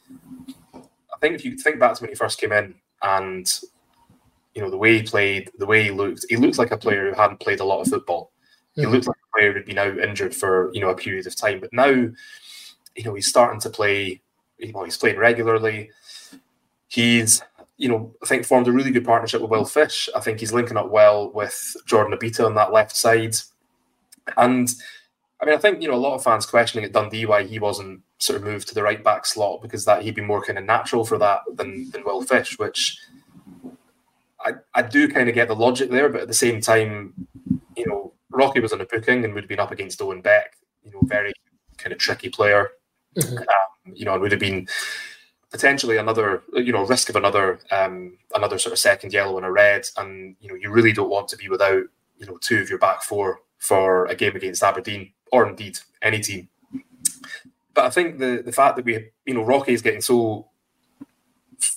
I 0.73 1.17
think 1.21 1.35
if 1.35 1.45
you 1.45 1.57
think 1.57 1.79
back 1.79 1.95
to 1.95 2.01
when 2.01 2.09
he 2.09 2.15
first 2.15 2.39
came 2.39 2.51
in 2.51 2.75
and 3.01 3.45
you 4.55 4.61
know 4.61 4.69
the 4.69 4.77
way 4.77 4.97
he 4.97 5.03
played, 5.03 5.51
the 5.57 5.65
way 5.65 5.83
he 5.83 5.91
looked, 5.91 6.25
he 6.29 6.37
looked 6.37 6.57
like 6.57 6.71
a 6.71 6.77
player 6.77 7.09
who 7.09 7.15
hadn't 7.15 7.39
played 7.39 7.59
a 7.59 7.65
lot 7.65 7.81
of 7.81 7.87
football. 7.87 8.31
He 8.75 8.81
mm-hmm. 8.81 8.91
looked 8.91 9.07
like 9.07 9.15
a 9.15 9.37
player 9.37 9.53
who'd 9.53 9.65
been 9.65 9.77
out 9.77 9.97
injured 9.97 10.35
for 10.35 10.71
you 10.73 10.81
know 10.81 10.89
a 10.89 10.95
period 10.95 11.27
of 11.27 11.35
time, 11.35 11.59
but 11.59 11.73
now 11.73 11.89
you 11.89 13.03
know 13.03 13.13
he's 13.13 13.27
starting 13.27 13.59
to 13.61 13.69
play. 13.69 14.21
Well, 14.73 14.85
he's 14.85 14.97
playing 14.97 15.17
regularly. 15.17 15.89
He's 16.87 17.41
you 17.77 17.89
know, 17.89 18.13
I 18.21 18.27
think 18.27 18.45
formed 18.45 18.67
a 18.67 18.71
really 18.71 18.91
good 18.91 19.05
partnership 19.05 19.41
with 19.41 19.51
Will 19.51 19.65
Fish. 19.65 20.07
I 20.15 20.19
think 20.19 20.39
he's 20.39 20.53
linking 20.53 20.77
up 20.77 20.89
well 20.89 21.31
with 21.33 21.75
Jordan 21.85 22.17
Obita 22.17 22.45
on 22.45 22.55
that 22.55 22.71
left 22.71 22.95
side. 22.95 23.35
And 24.37 24.69
I 25.41 25.45
mean, 25.45 25.55
I 25.55 25.57
think, 25.57 25.81
you 25.81 25.89
know, 25.89 25.95
a 25.95 25.97
lot 25.97 26.15
of 26.15 26.23
fans 26.23 26.45
questioning 26.45 26.85
at 26.85 26.93
Dundee 26.93 27.25
why 27.25 27.43
he 27.43 27.59
wasn't 27.59 28.01
sort 28.19 28.37
of 28.37 28.43
moved 28.47 28.67
to 28.69 28.73
the 28.73 28.83
right 28.83 29.03
back 29.03 29.25
slot 29.25 29.61
because 29.61 29.85
that 29.85 30.03
he'd 30.03 30.15
be 30.15 30.21
more 30.21 30.41
kind 30.41 30.57
of 30.57 30.65
natural 30.65 31.03
for 31.03 31.17
that 31.17 31.41
than, 31.55 31.89
than 31.89 32.05
Will 32.05 32.21
Fish, 32.21 32.57
which 32.57 32.97
I, 34.43 34.53
I 34.75 34.81
do 34.81 35.07
kind 35.07 35.29
of 35.29 35.35
get 35.35 35.47
the 35.47 35.55
logic 35.55 35.89
there, 35.89 36.09
but 36.09 36.21
at 36.21 36.27
the 36.27 36.33
same 36.33 36.61
time, 36.61 37.13
you 37.77 37.85
know, 37.87 38.13
Rocky 38.29 38.59
was 38.59 38.73
on 38.73 38.81
a 38.81 38.85
booking 38.85 39.23
and 39.23 39.33
would 39.33 39.43
have 39.43 39.49
been 39.49 39.59
up 39.59 39.71
against 39.71 40.01
Owen 40.01 40.21
Beck, 40.21 40.57
you 40.83 40.91
know, 40.91 40.99
very 41.03 41.33
kind 41.77 41.93
of 41.93 41.99
tricky 41.99 42.29
player, 42.29 42.71
mm-hmm. 43.15 43.37
um, 43.37 43.93
you 43.93 44.05
know, 44.05 44.13
and 44.13 44.21
would 44.21 44.31
have 44.31 44.39
been 44.39 44.67
potentially 45.53 45.97
another 45.97 46.41
you 46.53 46.73
know 46.73 46.83
risk 46.83 47.09
of 47.09 47.15
another 47.15 47.59
um, 47.71 48.17
another 48.33 48.57
sort 48.57 48.73
of 48.73 48.79
second 48.79 49.13
yellow 49.13 49.37
and 49.37 49.45
a 49.45 49.51
red, 49.51 49.87
and 49.97 50.35
you 50.41 50.49
know 50.49 50.55
you 50.55 50.69
really 50.69 50.91
don't 50.91 51.11
want 51.11 51.29
to 51.29 51.37
be 51.37 51.47
without 51.47 51.83
you 52.17 52.25
know 52.25 52.37
two 52.41 52.59
of 52.59 52.69
your 52.69 52.79
back 52.79 53.03
four 53.03 53.39
for 53.59 54.07
a 54.07 54.15
game 54.15 54.35
against 54.35 54.63
Aberdeen 54.63 55.13
or 55.31 55.47
indeed 55.47 55.79
any 56.01 56.19
team. 56.19 56.49
But 57.73 57.85
I 57.85 57.89
think 57.91 58.17
the 58.17 58.41
the 58.43 58.51
fact 58.51 58.75
that 58.75 58.85
we 58.85 59.11
you 59.25 59.33
know 59.33 59.43
Rocky 59.43 59.73
is 59.73 59.81
getting 59.81 60.01
so 60.01 60.47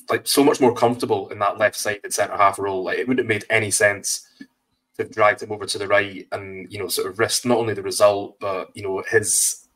like 0.08 0.26
so 0.26 0.44
much 0.44 0.60
more 0.60 0.74
comfortable 0.74 1.28
in 1.30 1.38
that 1.40 1.58
left 1.58 1.76
sided 1.76 2.12
centre 2.12 2.36
half 2.36 2.58
role, 2.58 2.84
like 2.84 2.98
it 2.98 3.08
wouldn't 3.08 3.24
have 3.24 3.34
made 3.34 3.44
any 3.50 3.70
sense 3.70 4.26
to 4.38 5.02
have 5.02 5.10
dragged 5.10 5.42
him 5.42 5.52
over 5.52 5.66
to 5.66 5.78
the 5.78 5.86
right 5.86 6.26
and 6.32 6.72
you 6.72 6.78
know 6.78 6.88
sort 6.88 7.06
of 7.08 7.18
risk 7.18 7.44
not 7.44 7.58
only 7.58 7.74
the 7.74 7.82
result 7.82 8.34
but 8.40 8.70
you 8.74 8.82
know 8.82 9.02
his 9.10 9.68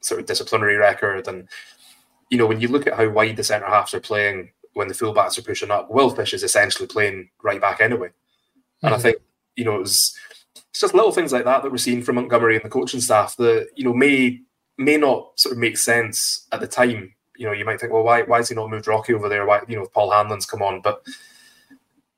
sort 0.00 0.18
of 0.18 0.26
disciplinary 0.26 0.76
record 0.76 1.28
and 1.28 1.46
you 2.32 2.38
know, 2.38 2.46
when 2.46 2.62
you 2.62 2.68
look 2.68 2.86
at 2.86 2.94
how 2.94 3.06
wide 3.10 3.36
the 3.36 3.44
centre 3.44 3.66
halves 3.66 3.92
are 3.92 4.00
playing 4.00 4.52
when 4.72 4.88
the 4.88 4.94
fullbacks 4.94 5.38
are 5.38 5.42
pushing 5.42 5.70
up, 5.70 5.90
Will 5.90 6.08
Fish 6.08 6.32
is 6.32 6.42
essentially 6.42 6.88
playing 6.88 7.28
right 7.42 7.60
back 7.60 7.82
anyway. 7.82 8.08
Mm-hmm. 8.08 8.86
And 8.86 8.94
I 8.94 8.96
mm-hmm. 8.96 9.02
think, 9.02 9.18
you 9.54 9.66
know, 9.66 9.76
it 9.76 9.80
was 9.80 10.16
it's 10.70 10.80
just 10.80 10.94
little 10.94 11.12
things 11.12 11.30
like 11.30 11.44
that 11.44 11.62
that 11.62 11.70
we're 11.70 11.76
seeing 11.76 12.00
from 12.00 12.14
Montgomery 12.14 12.56
and 12.56 12.64
the 12.64 12.70
coaching 12.70 13.02
staff 13.02 13.36
that, 13.36 13.68
you 13.76 13.84
know, 13.84 13.92
may 13.92 14.40
may 14.78 14.96
not 14.96 15.38
sort 15.38 15.52
of 15.52 15.58
make 15.58 15.76
sense 15.76 16.46
at 16.52 16.60
the 16.60 16.66
time. 16.66 17.14
You 17.42 17.48
know, 17.48 17.54
you 17.54 17.64
might 17.64 17.80
think, 17.80 17.92
well, 17.92 18.04
why 18.04 18.22
why 18.22 18.36
has 18.36 18.50
he 18.50 18.54
not 18.54 18.70
moved 18.70 18.86
Rocky 18.86 19.14
over 19.14 19.28
there? 19.28 19.44
Why, 19.44 19.62
you 19.66 19.74
know, 19.74 19.82
if 19.82 19.92
Paul 19.92 20.12
Hanlon's 20.12 20.46
come 20.46 20.62
on. 20.62 20.80
But 20.80 21.02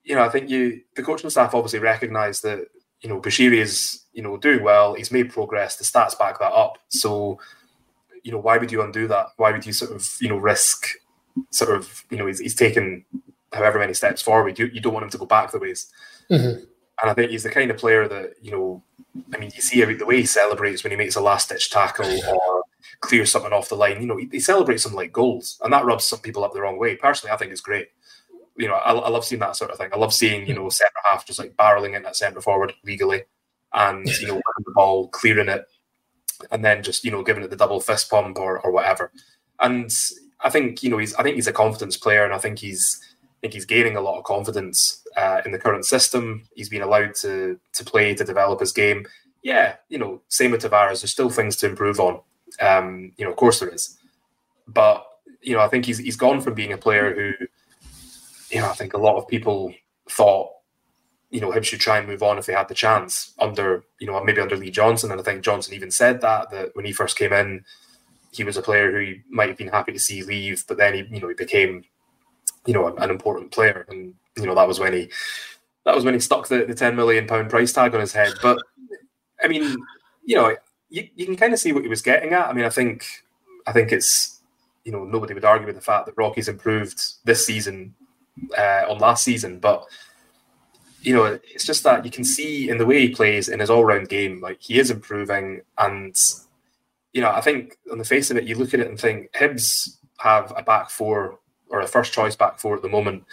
you 0.04 0.14
know, 0.14 0.22
I 0.22 0.28
think 0.28 0.50
you 0.50 0.82
the 0.96 1.02
coaching 1.02 1.30
staff 1.30 1.54
obviously 1.54 1.78
recognise 1.78 2.42
that, 2.42 2.66
you 3.00 3.08
know, 3.08 3.22
Bushiri 3.22 3.56
is, 3.56 4.02
you 4.12 4.22
know, 4.22 4.36
doing 4.36 4.62
well, 4.62 4.92
he's 4.92 5.10
made 5.10 5.32
progress, 5.32 5.76
the 5.76 5.84
stats 5.84 6.18
back 6.18 6.38
that 6.40 6.52
up. 6.52 6.76
So 6.88 7.40
you 8.22 8.32
know, 8.32 8.38
why 8.38 8.58
would 8.58 8.70
you 8.70 8.82
undo 8.82 9.06
that? 9.08 9.28
Why 9.38 9.52
would 9.52 9.64
you 9.64 9.72
sort 9.72 9.92
of, 9.92 10.06
you 10.20 10.28
know, 10.28 10.36
risk 10.36 10.88
sort 11.50 11.74
of, 11.74 12.04
you 12.10 12.18
know, 12.18 12.26
he's, 12.26 12.40
he's 12.40 12.54
taken 12.54 13.04
however 13.52 13.78
many 13.78 13.94
steps 13.94 14.22
forward. 14.22 14.58
You, 14.58 14.66
you 14.66 14.80
don't 14.80 14.94
want 14.94 15.04
him 15.04 15.10
to 15.10 15.18
go 15.18 15.26
back 15.26 15.52
the 15.52 15.58
ways. 15.58 15.92
Mm-hmm. 16.30 16.64
And 17.02 17.10
I 17.10 17.14
think 17.14 17.30
he's 17.30 17.42
the 17.42 17.50
kind 17.50 17.70
of 17.70 17.76
player 17.76 18.08
that, 18.08 18.34
you 18.40 18.50
know, 18.50 18.82
I 19.32 19.38
mean, 19.38 19.50
you 19.54 19.60
see 19.60 19.82
the 19.84 20.06
way 20.06 20.18
he 20.18 20.26
celebrates 20.26 20.82
when 20.82 20.90
he 20.90 20.96
makes 20.96 21.16
a 21.16 21.20
last 21.20 21.48
ditch 21.48 21.70
tackle 21.70 22.06
or 22.06 22.62
clears 23.00 23.30
something 23.30 23.52
off 23.52 23.68
the 23.68 23.76
line. 23.76 24.00
You 24.00 24.06
know, 24.06 24.16
he, 24.16 24.28
he, 24.30 24.40
celebrates 24.40 24.84
them 24.84 24.94
like 24.94 25.12
goals, 25.12 25.60
and 25.62 25.72
that 25.72 25.84
rubs 25.84 26.04
some 26.04 26.20
people 26.20 26.44
up 26.44 26.52
the 26.52 26.60
wrong 26.60 26.78
way. 26.78 26.96
Personally, 26.96 27.32
I 27.32 27.36
think 27.36 27.52
it's 27.52 27.60
great. 27.60 27.88
You 28.56 28.68
know, 28.68 28.74
I, 28.74 28.92
I 28.92 29.08
love 29.08 29.24
seeing 29.24 29.40
that 29.40 29.56
sort 29.56 29.70
of 29.70 29.78
thing. 29.78 29.90
I 29.92 29.96
love 29.96 30.14
seeing, 30.14 30.46
you 30.46 30.54
know, 30.54 30.68
centre 30.68 30.92
half 31.04 31.26
just 31.26 31.38
like 31.38 31.56
barreling 31.56 31.96
in 31.96 32.02
that 32.04 32.16
centre 32.16 32.40
forward 32.40 32.72
legally 32.84 33.22
and, 33.72 34.06
you 34.20 34.28
know, 34.28 34.34
winning 34.34 34.64
the 34.64 34.72
ball, 34.72 35.08
clearing 35.08 35.48
it, 35.48 35.66
and 36.50 36.64
then 36.64 36.82
just 36.82 37.04
you 37.04 37.10
know 37.10 37.22
giving 37.22 37.42
it 37.42 37.50
the 37.50 37.56
double 37.56 37.80
fist 37.80 38.10
pump 38.10 38.38
or, 38.38 38.60
or 38.60 38.70
whatever. 38.70 39.12
And 39.60 39.90
I 40.40 40.50
think 40.50 40.82
you 40.82 40.90
know 40.90 40.98
he's 40.98 41.14
I 41.14 41.22
think 41.22 41.36
he's 41.36 41.46
a 41.46 41.52
confidence 41.52 41.96
player, 41.96 42.24
and 42.24 42.34
I 42.34 42.38
think 42.38 42.58
he's 42.58 43.00
I 43.02 43.36
think 43.42 43.54
he's 43.54 43.64
gaining 43.64 43.96
a 43.96 44.00
lot 44.00 44.18
of 44.18 44.24
confidence 44.24 45.02
uh, 45.16 45.42
in 45.44 45.52
the 45.52 45.58
current 45.58 45.84
system. 45.84 46.48
He's 46.54 46.68
been 46.68 46.82
allowed 46.82 47.14
to 47.16 47.58
to 47.72 47.84
play 47.84 48.14
to 48.14 48.24
develop 48.24 48.60
his 48.60 48.72
game. 48.72 49.06
Yeah, 49.42 49.76
you 49.88 49.98
know, 49.98 50.22
same 50.28 50.52
with 50.52 50.62
Tavares. 50.62 51.02
There's 51.02 51.10
still 51.10 51.30
things 51.30 51.56
to 51.56 51.68
improve 51.68 52.00
on. 52.00 52.20
Um, 52.60 53.12
you 53.16 53.24
know, 53.24 53.30
of 53.30 53.36
course 53.36 53.60
there 53.60 53.68
is, 53.68 53.98
but 54.68 55.06
you 55.40 55.54
know, 55.54 55.60
I 55.60 55.68
think 55.68 55.86
he's 55.86 55.98
he's 55.98 56.16
gone 56.16 56.40
from 56.40 56.54
being 56.54 56.72
a 56.72 56.78
player 56.78 57.14
who, 57.14 57.46
you 58.50 58.60
know, 58.60 58.68
I 58.68 58.74
think 58.74 58.94
a 58.94 58.98
lot 58.98 59.16
of 59.16 59.28
people 59.28 59.74
thought 60.08 60.50
you 61.34 61.40
know, 61.40 61.50
Hibs 61.50 61.64
should 61.64 61.80
try 61.80 61.98
and 61.98 62.06
move 62.06 62.22
on 62.22 62.38
if 62.38 62.46
they 62.46 62.52
had 62.52 62.68
the 62.68 62.74
chance 62.74 63.34
under, 63.40 63.82
you 63.98 64.06
know, 64.06 64.22
maybe 64.22 64.40
under 64.40 64.56
Lee 64.56 64.70
Johnson. 64.70 65.10
And 65.10 65.20
I 65.20 65.24
think 65.24 65.42
Johnson 65.42 65.74
even 65.74 65.90
said 65.90 66.20
that, 66.20 66.48
that 66.50 66.76
when 66.76 66.84
he 66.84 66.92
first 66.92 67.18
came 67.18 67.32
in, 67.32 67.64
he 68.30 68.44
was 68.44 68.56
a 68.56 68.62
player 68.62 68.92
who 68.92 68.98
he 69.00 69.22
might 69.28 69.48
have 69.48 69.58
been 69.58 69.66
happy 69.66 69.90
to 69.90 69.98
see 69.98 70.22
leave, 70.22 70.64
but 70.68 70.76
then 70.76 70.94
he, 70.94 71.00
you 71.10 71.20
know, 71.20 71.26
he 71.26 71.34
became, 71.34 71.82
you 72.66 72.72
know, 72.72 72.86
an 72.98 73.10
important 73.10 73.50
player. 73.50 73.84
And, 73.88 74.14
you 74.36 74.46
know, 74.46 74.54
that 74.54 74.68
was 74.68 74.78
when 74.78 74.92
he, 74.92 75.10
that 75.84 75.96
was 75.96 76.04
when 76.04 76.14
he 76.14 76.20
stuck 76.20 76.46
the, 76.46 76.66
the 76.66 76.74
10 76.74 76.94
million 76.94 77.26
pound 77.26 77.50
price 77.50 77.72
tag 77.72 77.94
on 77.94 78.00
his 78.00 78.12
head. 78.12 78.34
But 78.40 78.58
I 79.42 79.48
mean, 79.48 79.74
you 80.24 80.36
know, 80.36 80.54
you, 80.94 81.08
you 81.16 81.26
can 81.26 81.36
kind 81.36 81.52
of 81.52 81.58
see 81.58 81.72
what 81.72 81.82
he 81.82 81.88
was 81.88 82.02
getting 82.02 82.32
at. 82.32 82.48
I 82.48 82.52
mean, 82.52 82.64
I 82.64 82.70
think, 82.70 83.04
I 83.66 83.72
think 83.72 83.90
it's, 83.90 84.40
you 84.84 84.92
know, 84.92 85.04
nobody 85.04 85.34
would 85.34 85.44
argue 85.44 85.66
with 85.66 85.74
the 85.74 85.82
fact 85.82 86.06
that 86.06 86.16
Rocky's 86.16 86.48
improved 86.48 87.02
this 87.24 87.44
season 87.44 87.94
uh, 88.56 88.82
on 88.88 88.98
last 88.98 89.24
season, 89.24 89.58
but 89.58 89.84
you 91.02 91.14
know, 91.14 91.38
it's 91.52 91.66
just 91.66 91.82
that 91.82 92.04
you 92.04 92.10
can 92.10 92.24
see 92.24 92.70
in 92.70 92.78
the 92.78 92.86
way 92.86 93.00
he 93.00 93.14
plays 93.14 93.48
in 93.48 93.60
his 93.60 93.68
all 93.68 93.84
round 93.84 94.08
game, 94.08 94.40
like 94.40 94.62
he 94.62 94.78
is 94.78 94.90
improving. 94.90 95.60
And, 95.76 96.16
you 97.12 97.20
know, 97.20 97.30
I 97.30 97.42
think 97.42 97.76
on 97.92 97.98
the 97.98 98.04
face 98.04 98.30
of 98.30 98.38
it, 98.38 98.44
you 98.44 98.54
look 98.54 98.72
at 98.72 98.80
it 98.80 98.88
and 98.88 98.98
think 98.98 99.30
Hibs 99.32 99.98
have 100.18 100.52
a 100.56 100.62
back 100.62 100.88
four 100.88 101.40
or 101.68 101.80
a 101.80 101.86
first 101.86 102.14
choice 102.14 102.36
back 102.36 102.58
four 102.58 102.76
at 102.76 102.82
the 102.82 102.88
moment 102.88 103.24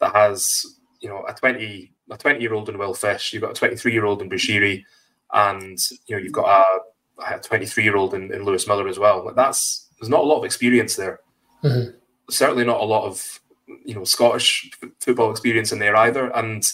that 0.00 0.14
has, 0.14 0.78
you 1.00 1.08
know, 1.08 1.24
a 1.26 1.32
20 1.32 1.90
a 2.10 2.16
20 2.16 2.40
year 2.40 2.54
old 2.54 2.68
in 2.68 2.78
Will 2.78 2.94
Fish, 2.94 3.32
you've 3.32 3.42
got 3.42 3.50
a 3.52 3.54
23 3.54 3.92
year 3.92 4.04
old 4.04 4.22
in 4.22 4.30
Bushiri, 4.30 4.84
and, 5.32 5.78
you 6.06 6.14
know, 6.14 6.22
you've 6.22 6.32
got 6.32 6.46
a, 6.46 6.78
a 7.24 7.38
23 7.38 7.84
year 7.84 7.96
old 7.96 8.14
in, 8.14 8.32
in 8.32 8.44
Lewis 8.44 8.66
Miller 8.66 8.88
as 8.88 8.98
well. 8.98 9.24
Like 9.24 9.36
that's, 9.36 9.88
there's 9.98 10.10
not 10.10 10.20
a 10.20 10.26
lot 10.26 10.38
of 10.38 10.44
experience 10.44 10.96
there. 10.96 11.20
Mm-hmm. 11.62 11.96
Certainly 12.30 12.64
not 12.64 12.80
a 12.80 12.84
lot 12.84 13.04
of, 13.04 13.40
you 13.84 13.94
know, 13.94 14.04
Scottish 14.04 14.70
football 15.00 15.30
experience 15.30 15.72
in 15.72 15.78
there 15.78 15.96
either. 15.96 16.30
And, 16.34 16.70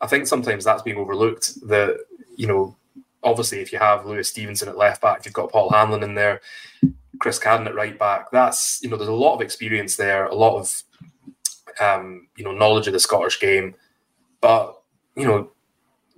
I 0.00 0.06
think 0.06 0.26
sometimes 0.26 0.64
that's 0.64 0.82
being 0.82 0.96
overlooked. 0.96 1.60
That 1.68 1.98
you 2.36 2.46
know, 2.46 2.76
obviously, 3.22 3.60
if 3.60 3.72
you 3.72 3.78
have 3.78 4.06
Lewis 4.06 4.28
Stevenson 4.28 4.68
at 4.68 4.76
left 4.76 5.02
back, 5.02 5.24
you've 5.24 5.34
got 5.34 5.50
Paul 5.50 5.70
Hanlon 5.70 6.02
in 6.02 6.14
there, 6.14 6.40
Chris 7.18 7.38
Cadden 7.38 7.66
at 7.66 7.74
right 7.74 7.98
back. 7.98 8.30
That's 8.30 8.80
you 8.82 8.90
know, 8.90 8.96
there's 8.96 9.08
a 9.08 9.12
lot 9.12 9.34
of 9.34 9.40
experience 9.40 9.96
there, 9.96 10.26
a 10.26 10.34
lot 10.34 10.58
of 10.58 10.82
um, 11.80 12.28
you 12.36 12.44
know 12.44 12.52
knowledge 12.52 12.86
of 12.86 12.92
the 12.92 13.00
Scottish 13.00 13.40
game. 13.40 13.74
But 14.40 14.80
you 15.16 15.26
know, 15.26 15.50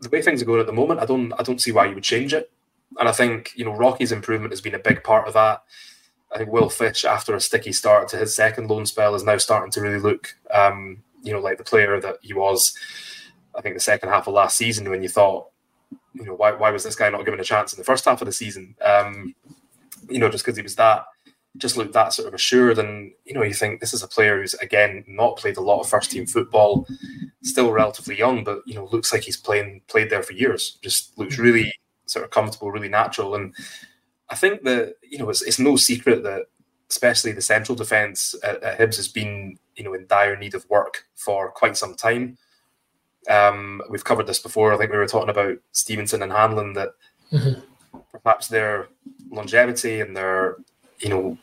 the 0.01 0.11
way 0.11 0.23
things 0.23 0.42
are 0.42 0.46
going 0.46 0.61
at 0.61 0.66
the 0.66 0.73
moment, 0.73 1.01
I 1.01 1.07
don't 1.07 1.33
I 1.35 1.42
don't 1.42 1.61
see 1.61 1.73
why 1.73 1.87
you 1.87 1.94
would 1.94 2.05
change 2.05 2.35
it. 2.35 2.51
And 2.98 3.09
I 3.09 3.12
think 3.12 3.53
you 3.55 3.64
know 3.64 3.74
Rocky's 3.76 4.12
improvement 4.12 4.53
has 4.53 4.61
been 4.61 4.74
a 4.74 4.79
big 4.79 5.03
part 5.05 5.29
of 5.29 5.35
that. 5.35 5.62
I 6.33 6.38
think 6.38 6.53
Will 6.53 6.70
Fish, 6.70 7.05
after 7.05 7.35
a 7.35 7.40
sticky 7.40 7.72
start 7.72 8.09
to 8.09 8.16
his 8.16 8.35
second 8.35 8.70
loan 8.70 8.87
spell, 8.87 9.14
is 9.14 9.24
now 9.24 9.37
starting 9.37 9.72
to 9.72 9.81
really 9.81 9.98
look, 9.98 10.37
um, 10.53 11.03
you 11.22 11.33
know, 11.33 11.40
like 11.40 11.59
the 11.59 11.64
player 11.64 12.00
that 12.00 12.18
he 12.22 12.35
was 12.35 12.72
I 13.55 13.61
think 13.61 13.74
the 13.74 13.81
second 13.81 14.09
half 14.09 14.26
of 14.26 14.35
last 14.35 14.57
season 14.57 14.88
when 14.88 15.03
you 15.03 15.09
thought, 15.09 15.48
you 16.14 16.24
know, 16.24 16.35
why, 16.35 16.53
why 16.53 16.70
was 16.70 16.85
this 16.85 16.94
guy 16.94 17.11
not 17.11 17.24
given 17.24 17.40
a 17.40 17.44
chance 17.44 17.72
in 17.72 17.79
the 17.79 17.85
first 17.85 18.05
half 18.05 18.22
of 18.22 18.26
the 18.26 18.33
season? 18.33 18.76
Um, 18.81 19.35
you 20.09 20.18
know, 20.18 20.29
just 20.29 20.44
because 20.44 20.57
he 20.57 20.62
was 20.62 20.76
that 20.76 21.05
just 21.57 21.76
looked 21.76 21.92
that 21.94 22.12
sort 22.12 22.29
of 22.29 22.35
assured. 22.35 22.79
And 22.79 23.12
you 23.24 23.35
know, 23.35 23.42
you 23.42 23.55
think 23.55 23.81
this 23.81 23.92
is 23.92 24.03
a 24.03 24.09
player 24.09 24.40
who's 24.40 24.55
again 24.55 25.05
not 25.07 25.37
played 25.37 25.57
a 25.57 25.61
lot 25.61 25.81
of 25.81 25.88
first 25.88 26.11
team 26.11 26.26
football, 26.26 26.87
still 27.42 27.72
relatively 27.72 28.16
young, 28.16 28.44
but 28.44 28.62
you 28.66 28.74
know, 28.74 28.88
looks 28.92 29.12
like 29.12 29.22
he's 29.22 29.37
playing 29.37 29.83
played 29.88 30.11
there 30.11 30.22
for 30.22 30.33
years. 30.33 30.79
Just 30.83 31.18
looks 31.18 31.35
mm-hmm. 31.35 31.42
really 31.42 31.74
sort 32.11 32.25
of 32.25 32.31
comfortable, 32.31 32.70
really 32.70 32.88
natural. 32.88 33.35
And 33.35 33.55
I 34.29 34.35
think 34.35 34.62
that 34.64 34.96
you 35.03 35.18
know, 35.18 35.31
it's, 35.31 35.42
it's 35.42 35.59
no 35.59 35.77
secret 35.77 36.23
that 36.25 36.46
especially 36.90 37.31
the 37.31 37.40
central 37.40 37.77
defence 37.77 38.35
at, 38.42 38.62
at 38.62 38.79
Hibs 38.79 38.96
has 38.96 39.09
been 39.09 39.57
you 39.77 39.85
know 39.85 39.94
in 39.94 40.07
dire 40.07 40.37
need 40.37 40.55
of 40.55 40.68
work 40.68 41.07
for 41.14 41.51
quite 41.53 41.77
some 41.77 41.94
time. 41.94 42.37
Um, 43.29 43.81
we've 43.88 44.05
covered 44.05 44.27
this 44.27 44.40
before. 44.40 44.73
I 44.73 44.77
think 44.77 44.90
we 44.90 44.99
were 44.99 45.07
talking 45.07 45.31
about 45.31 45.59
Stevenson 45.73 46.23
and 46.23 46.33
Hanlon 46.33 46.73
that 46.75 46.90
mm-hmm. 47.33 47.61
perhaps 48.23 48.49
their 48.49 48.88
longevity 49.31 50.01
and 50.01 50.16
their 50.16 50.57
you 50.99 51.09
know 51.09 51.38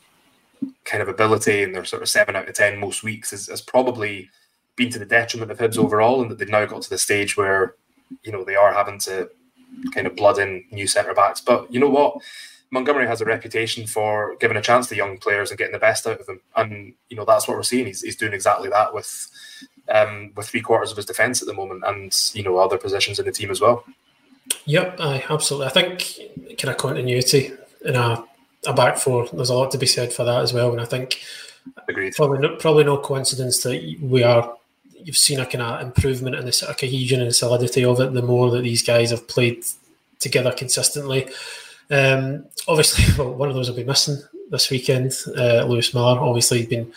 kind 0.83 1.01
of 1.01 1.07
ability 1.07 1.63
and 1.63 1.73
their 1.73 1.85
sort 1.85 2.01
of 2.01 2.09
seven 2.09 2.35
out 2.35 2.49
of 2.49 2.55
ten 2.55 2.77
most 2.77 3.03
weeks 3.03 3.31
has, 3.31 3.47
has 3.47 3.61
probably 3.61 4.29
been 4.75 4.89
to 4.89 4.99
the 4.99 5.05
detriment 5.05 5.51
of 5.51 5.57
Hibs 5.59 5.77
overall, 5.77 6.21
and 6.21 6.29
that 6.29 6.39
they've 6.39 6.49
now 6.49 6.65
got 6.65 6.81
to 6.81 6.89
the 6.89 6.97
stage 6.97 7.37
where 7.37 7.75
you 8.23 8.31
know 8.31 8.43
they 8.43 8.55
are 8.55 8.73
having 8.73 8.99
to 8.99 9.29
kind 9.93 10.07
of 10.07 10.15
blood 10.15 10.39
in 10.39 10.63
new 10.71 10.87
centre 10.87 11.13
backs. 11.13 11.41
But 11.41 11.71
you 11.71 11.79
know 11.79 11.89
what? 11.89 12.17
Montgomery 12.69 13.07
has 13.07 13.21
a 13.21 13.25
reputation 13.25 13.87
for 13.87 14.35
giving 14.39 14.57
a 14.57 14.61
chance 14.61 14.87
to 14.87 14.95
young 14.95 15.17
players 15.17 15.49
and 15.49 15.57
getting 15.57 15.73
the 15.73 15.79
best 15.79 16.05
out 16.05 16.19
of 16.19 16.25
them, 16.25 16.41
and 16.55 16.93
you 17.09 17.15
know 17.15 17.25
that's 17.25 17.47
what 17.47 17.55
we're 17.55 17.63
seeing. 17.63 17.85
He's, 17.85 18.01
he's 18.01 18.17
doing 18.17 18.33
exactly 18.33 18.69
that 18.69 18.93
with 18.93 19.29
um, 19.89 20.31
with 20.35 20.49
three 20.49 20.61
quarters 20.61 20.91
of 20.91 20.97
his 20.97 21.05
defence 21.05 21.41
at 21.41 21.47
the 21.47 21.53
moment, 21.53 21.83
and 21.85 22.13
you 22.33 22.43
know 22.43 22.57
other 22.57 22.77
positions 22.77 23.19
in 23.19 23.25
the 23.25 23.31
team 23.31 23.51
as 23.51 23.61
well. 23.61 23.85
Yep, 24.65 24.99
I 24.99 25.23
absolutely. 25.29 25.67
I 25.67 25.69
think 25.69 26.57
kind 26.57 26.71
of 26.71 26.77
continuity 26.77 27.53
in 27.85 27.95
a, 27.95 28.23
a 28.65 28.73
back 28.73 28.97
four. 28.97 29.27
There's 29.31 29.49
a 29.49 29.55
lot 29.55 29.71
to 29.71 29.77
be 29.77 29.85
said 29.85 30.11
for 30.11 30.25
that 30.25 30.41
as 30.41 30.51
well, 30.51 30.71
and 30.71 30.81
I 30.81 30.85
think 30.85 31.21
Agreed. 31.87 32.15
Probably 32.15 32.39
no, 32.39 32.55
probably 32.55 32.83
no 32.83 32.97
coincidence 32.97 33.61
that 33.63 33.97
we 34.01 34.23
are. 34.23 34.55
You've 35.03 35.17
seen 35.17 35.39
a 35.39 35.45
kind 35.45 35.61
of 35.61 35.81
improvement 35.81 36.35
in 36.35 36.45
the 36.45 36.51
sort 36.51 36.71
of 36.71 36.77
cohesion 36.77 37.21
and 37.21 37.33
solidity 37.33 37.85
of 37.85 37.99
it. 37.99 38.13
The 38.13 38.21
more 38.21 38.51
that 38.51 38.61
these 38.61 38.83
guys 38.83 39.11
have 39.11 39.27
played 39.27 39.63
together 40.19 40.51
consistently, 40.51 41.27
um, 41.89 42.45
obviously, 42.67 43.05
well, 43.17 43.33
one 43.33 43.49
of 43.49 43.55
those 43.55 43.69
will 43.69 43.77
be 43.77 43.83
missing 43.83 44.17
this 44.49 44.69
weekend. 44.69 45.13
Uh, 45.27 45.63
Lewis 45.65 45.93
Miller, 45.93 46.19
obviously, 46.19 46.65
been 46.65 46.91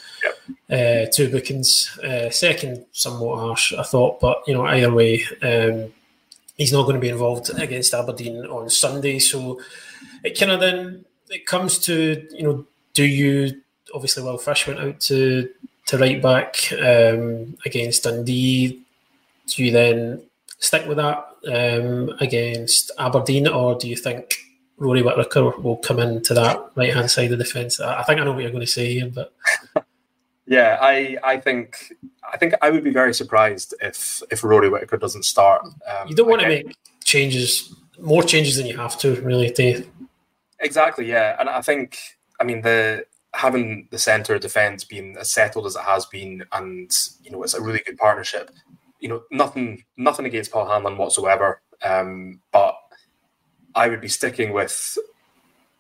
uh, 0.71 1.07
two 1.13 1.31
bookings. 1.31 1.99
Uh, 1.99 2.31
second, 2.31 2.85
somewhat 2.93 3.39
harsh, 3.39 3.73
I 3.73 3.83
thought, 3.83 4.21
but 4.21 4.43
you 4.47 4.55
know, 4.55 4.65
either 4.65 4.93
way, 4.93 5.25
um, 5.43 5.93
he's 6.57 6.73
not 6.73 6.83
going 6.83 6.95
to 6.95 7.01
be 7.01 7.09
involved 7.09 7.51
against 7.59 7.95
Aberdeen 7.95 8.45
on 8.47 8.71
Sunday. 8.71 9.19
So 9.19 9.61
it 10.23 10.39
kind 10.39 10.53
of 10.53 10.61
then 10.61 11.05
it 11.29 11.47
comes 11.47 11.79
to 11.81 12.27
you 12.31 12.43
know, 12.43 12.67
do 12.95 13.05
you 13.05 13.61
obviously 13.95 14.23
Will 14.23 14.39
Fish 14.39 14.67
went 14.67 14.81
out 14.81 15.01
to 15.01 15.49
to 15.91 15.99
right 15.99 16.23
back 16.23 16.73
um, 16.73 17.57
against 17.65 18.05
Dundee. 18.05 18.81
Do 19.47 19.65
you 19.65 19.73
then 19.73 20.23
stick 20.59 20.87
with 20.87 20.99
that 20.99 21.27
um, 21.49 22.11
against 22.21 22.93
Aberdeen, 22.99 23.49
or 23.49 23.77
do 23.77 23.89
you 23.89 23.97
think 23.97 24.37
Rory 24.81 25.03
Whittaker 25.03 25.51
will 25.59 25.77
come 25.77 25.99
into 25.99 26.33
that 26.35 26.59
right 26.77 26.95
hand 26.95 27.11
side 27.11 27.33
of 27.33 27.39
the 27.39 27.45
fence. 27.45 27.81
I 27.81 28.03
think 28.03 28.21
I 28.21 28.25
know 28.25 28.33
what 28.33 28.43
you're 28.43 28.51
going 28.51 28.63
to 28.63 28.67
say 28.67 28.95
here, 28.95 29.11
but 29.13 29.33
yeah, 30.47 30.79
I 30.81 31.19
I 31.23 31.37
think 31.37 31.93
I 32.33 32.39
think 32.39 32.55
I 32.63 32.71
would 32.71 32.83
be 32.83 32.91
very 32.91 33.13
surprised 33.13 33.75
if 33.81 34.23
if 34.31 34.43
Rory 34.43 34.71
Whittaker 34.71 34.97
doesn't 34.97 35.25
start. 35.25 35.65
Um, 35.65 36.09
you 36.09 36.15
don't 36.15 36.29
want 36.29 36.43
again. 36.43 36.63
to 36.63 36.67
make 36.69 36.77
changes, 37.05 37.75
more 37.99 38.23
changes 38.23 38.57
than 38.57 38.67
you 38.67 38.77
have 38.77 38.99
to, 39.01 39.21
really, 39.21 39.51
Dave. 39.51 39.87
Exactly, 40.61 41.07
yeah, 41.07 41.37
and 41.39 41.51
I 41.51 41.61
think 41.61 41.99
I 42.41 42.45
mean 42.45 42.63
the 42.63 43.05
having 43.35 43.89
the 43.91 43.99
centre 43.99 44.39
defence 44.39 44.85
being 44.85 45.17
as 45.19 45.33
settled 45.33 45.67
as 45.67 45.77
it 45.77 45.83
has 45.83 46.07
been, 46.07 46.45
and 46.53 46.91
you 47.23 47.31
know 47.31 47.43
it's 47.43 47.55
a 47.55 47.63
really 47.63 47.83
good 47.85 47.97
partnership. 47.97 48.51
You 49.01 49.09
know, 49.09 49.23
nothing 49.31 49.85
nothing 49.97 50.27
against 50.27 50.51
Paul 50.51 50.69
Hanlon 50.69 50.99
whatsoever, 50.99 51.63
um, 51.83 52.41
but 52.53 52.77
I 53.75 53.89
would 53.89 54.01
be 54.01 54.09
sticking 54.09 54.53
with, 54.53 54.99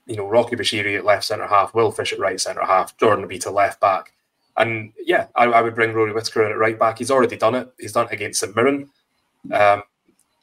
you 0.06 0.16
know, 0.16 0.26
Rocky 0.26 0.56
Bushiri 0.56 0.96
at 0.96 1.04
left 1.04 1.24
centre 1.24 1.46
half, 1.46 1.74
Will 1.74 1.90
Fish 1.90 2.12
at 2.12 2.18
right 2.18 2.40
centre 2.40 2.64
half, 2.64 2.96
Jordan 2.96 3.26
Obita 3.26 3.42
to 3.42 3.50
left 3.50 3.80
back. 3.80 4.12
And 4.56 4.92
yeah, 5.04 5.26
I, 5.34 5.44
I, 5.44 5.62
would 5.62 5.74
bring 5.74 5.92
Rory 5.92 6.12
Whittaker 6.12 6.44
in 6.44 6.52
at 6.52 6.58
right 6.58 6.78
back. 6.78 6.98
He's 6.98 7.10
already 7.10 7.36
done 7.36 7.54
it. 7.54 7.72
He's 7.78 7.92
done 7.92 8.06
it 8.06 8.12
against 8.12 8.40
St 8.40 8.54
Mirren. 8.54 8.90
Um, 9.50 9.82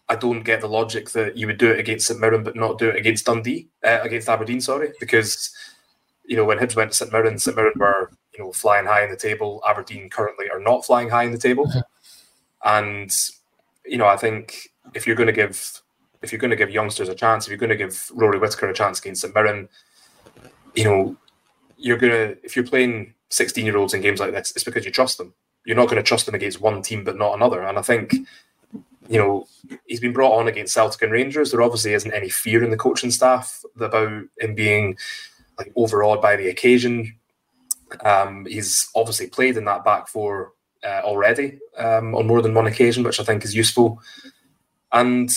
I 0.09 0.15
don't 0.15 0.43
get 0.43 0.61
the 0.61 0.69
logic 0.69 1.11
that 1.11 1.37
you 1.37 1.45
would 1.47 1.57
do 1.57 1.71
it 1.71 1.79
against 1.79 2.07
St 2.07 2.19
Mirren 2.19 2.43
but 2.43 2.55
not 2.55 2.79
do 2.79 2.89
it 2.89 2.95
against 2.95 3.25
Dundee, 3.25 3.67
uh, 3.83 3.99
against 4.01 4.29
Aberdeen, 4.29 4.61
sorry, 4.61 4.93
because 4.99 5.51
you 6.27 6.35
know 6.35 6.45
when 6.45 6.59
Hibs 6.59 6.75
went 6.75 6.91
to 6.91 6.97
St 6.97 7.11
Mirren, 7.11 7.39
St 7.39 7.55
Mirren 7.55 7.73
were 7.77 8.11
you 8.33 8.43
know 8.43 8.51
flying 8.51 8.85
high 8.85 9.03
in 9.03 9.09
the 9.09 9.17
table. 9.17 9.61
Aberdeen 9.67 10.09
currently 10.09 10.49
are 10.49 10.59
not 10.59 10.85
flying 10.85 11.09
high 11.09 11.23
in 11.23 11.31
the 11.31 11.37
table, 11.37 11.65
mm-hmm. 11.65 11.79
and 12.63 13.11
you 13.85 13.97
know 13.97 14.07
I 14.07 14.17
think 14.17 14.69
if 14.93 15.07
you're 15.07 15.15
going 15.15 15.27
to 15.27 15.33
give 15.33 15.81
if 16.21 16.31
you're 16.31 16.39
going 16.39 16.51
to 16.51 16.57
give 16.57 16.69
youngsters 16.69 17.09
a 17.09 17.15
chance, 17.15 17.45
if 17.45 17.51
you're 17.51 17.57
going 17.57 17.69
to 17.69 17.75
give 17.75 18.11
Rory 18.13 18.39
Whittaker 18.39 18.69
a 18.69 18.73
chance 18.73 18.99
against 18.99 19.21
St 19.21 19.33
Mirren, 19.33 19.69
you 20.75 20.83
know, 20.83 21.15
you're 21.77 21.97
going 21.97 22.11
to, 22.11 22.37
if 22.43 22.55
you're 22.55 22.65
playing 22.65 23.13
16 23.29 23.65
year 23.65 23.77
olds 23.77 23.93
in 23.93 24.01
games 24.01 24.19
like 24.19 24.31
this, 24.31 24.51
it's 24.51 24.63
because 24.63 24.85
you 24.85 24.91
trust 24.91 25.17
them. 25.17 25.33
You're 25.65 25.75
not 25.75 25.85
going 25.85 25.97
to 25.97 26.03
trust 26.03 26.25
them 26.25 26.35
against 26.35 26.61
one 26.61 26.81
team 26.81 27.03
but 27.03 27.17
not 27.17 27.35
another. 27.35 27.63
And 27.63 27.77
I 27.77 27.81
think, 27.81 28.13
you 29.09 29.19
know, 29.19 29.47
he's 29.85 29.99
been 29.99 30.13
brought 30.13 30.37
on 30.37 30.47
against 30.47 30.73
Celtic 30.73 31.01
and 31.01 31.11
Rangers. 31.11 31.51
There 31.51 31.61
obviously 31.61 31.93
isn't 31.93 32.13
any 32.13 32.29
fear 32.29 32.63
in 32.63 32.71
the 32.71 32.77
coaching 32.77 33.11
staff 33.11 33.63
about 33.79 34.23
him 34.39 34.55
being 34.55 34.97
like 35.57 35.71
overawed 35.75 36.21
by 36.21 36.35
the 36.35 36.49
occasion. 36.49 37.15
Um, 38.03 38.45
he's 38.45 38.89
obviously 38.95 39.27
played 39.27 39.57
in 39.57 39.65
that 39.65 39.85
back 39.85 40.07
four 40.07 40.53
uh, 40.83 41.01
already 41.03 41.59
um, 41.77 42.15
on 42.15 42.27
more 42.27 42.41
than 42.41 42.53
one 42.53 42.67
occasion, 42.67 43.03
which 43.03 43.19
I 43.19 43.23
think 43.23 43.43
is 43.43 43.55
useful. 43.55 44.01
And 44.91 45.29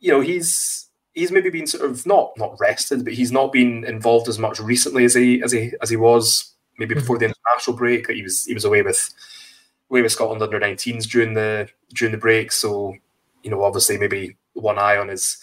you 0.00 0.12
know, 0.12 0.20
he's 0.20 0.88
he's 1.14 1.30
maybe 1.30 1.50
been 1.50 1.66
sort 1.66 1.88
of 1.88 2.06
not 2.06 2.32
not 2.36 2.58
rested, 2.60 3.04
but 3.04 3.14
he's 3.14 3.32
not 3.32 3.52
been 3.52 3.84
involved 3.84 4.28
as 4.28 4.38
much 4.38 4.60
recently 4.60 5.04
as 5.04 5.14
he 5.14 5.42
as 5.42 5.52
he 5.52 5.72
as 5.80 5.90
he 5.90 5.96
was 5.96 6.52
maybe 6.78 6.94
mm-hmm. 6.94 7.00
before 7.00 7.18
the 7.18 7.26
international 7.26 7.76
break. 7.76 8.10
He 8.10 8.22
was 8.22 8.44
he 8.44 8.54
was 8.54 8.64
away 8.64 8.82
with 8.82 9.12
away 9.90 10.02
with 10.02 10.12
Scotland 10.12 10.42
under 10.42 10.60
19s 10.60 11.04
during 11.04 11.34
the 11.34 11.68
during 11.92 12.12
the 12.12 12.18
break. 12.18 12.52
So 12.52 12.94
you 13.42 13.50
know, 13.50 13.62
obviously 13.62 13.98
maybe 13.98 14.36
one 14.54 14.78
eye 14.78 14.96
on 14.96 15.08
his 15.08 15.38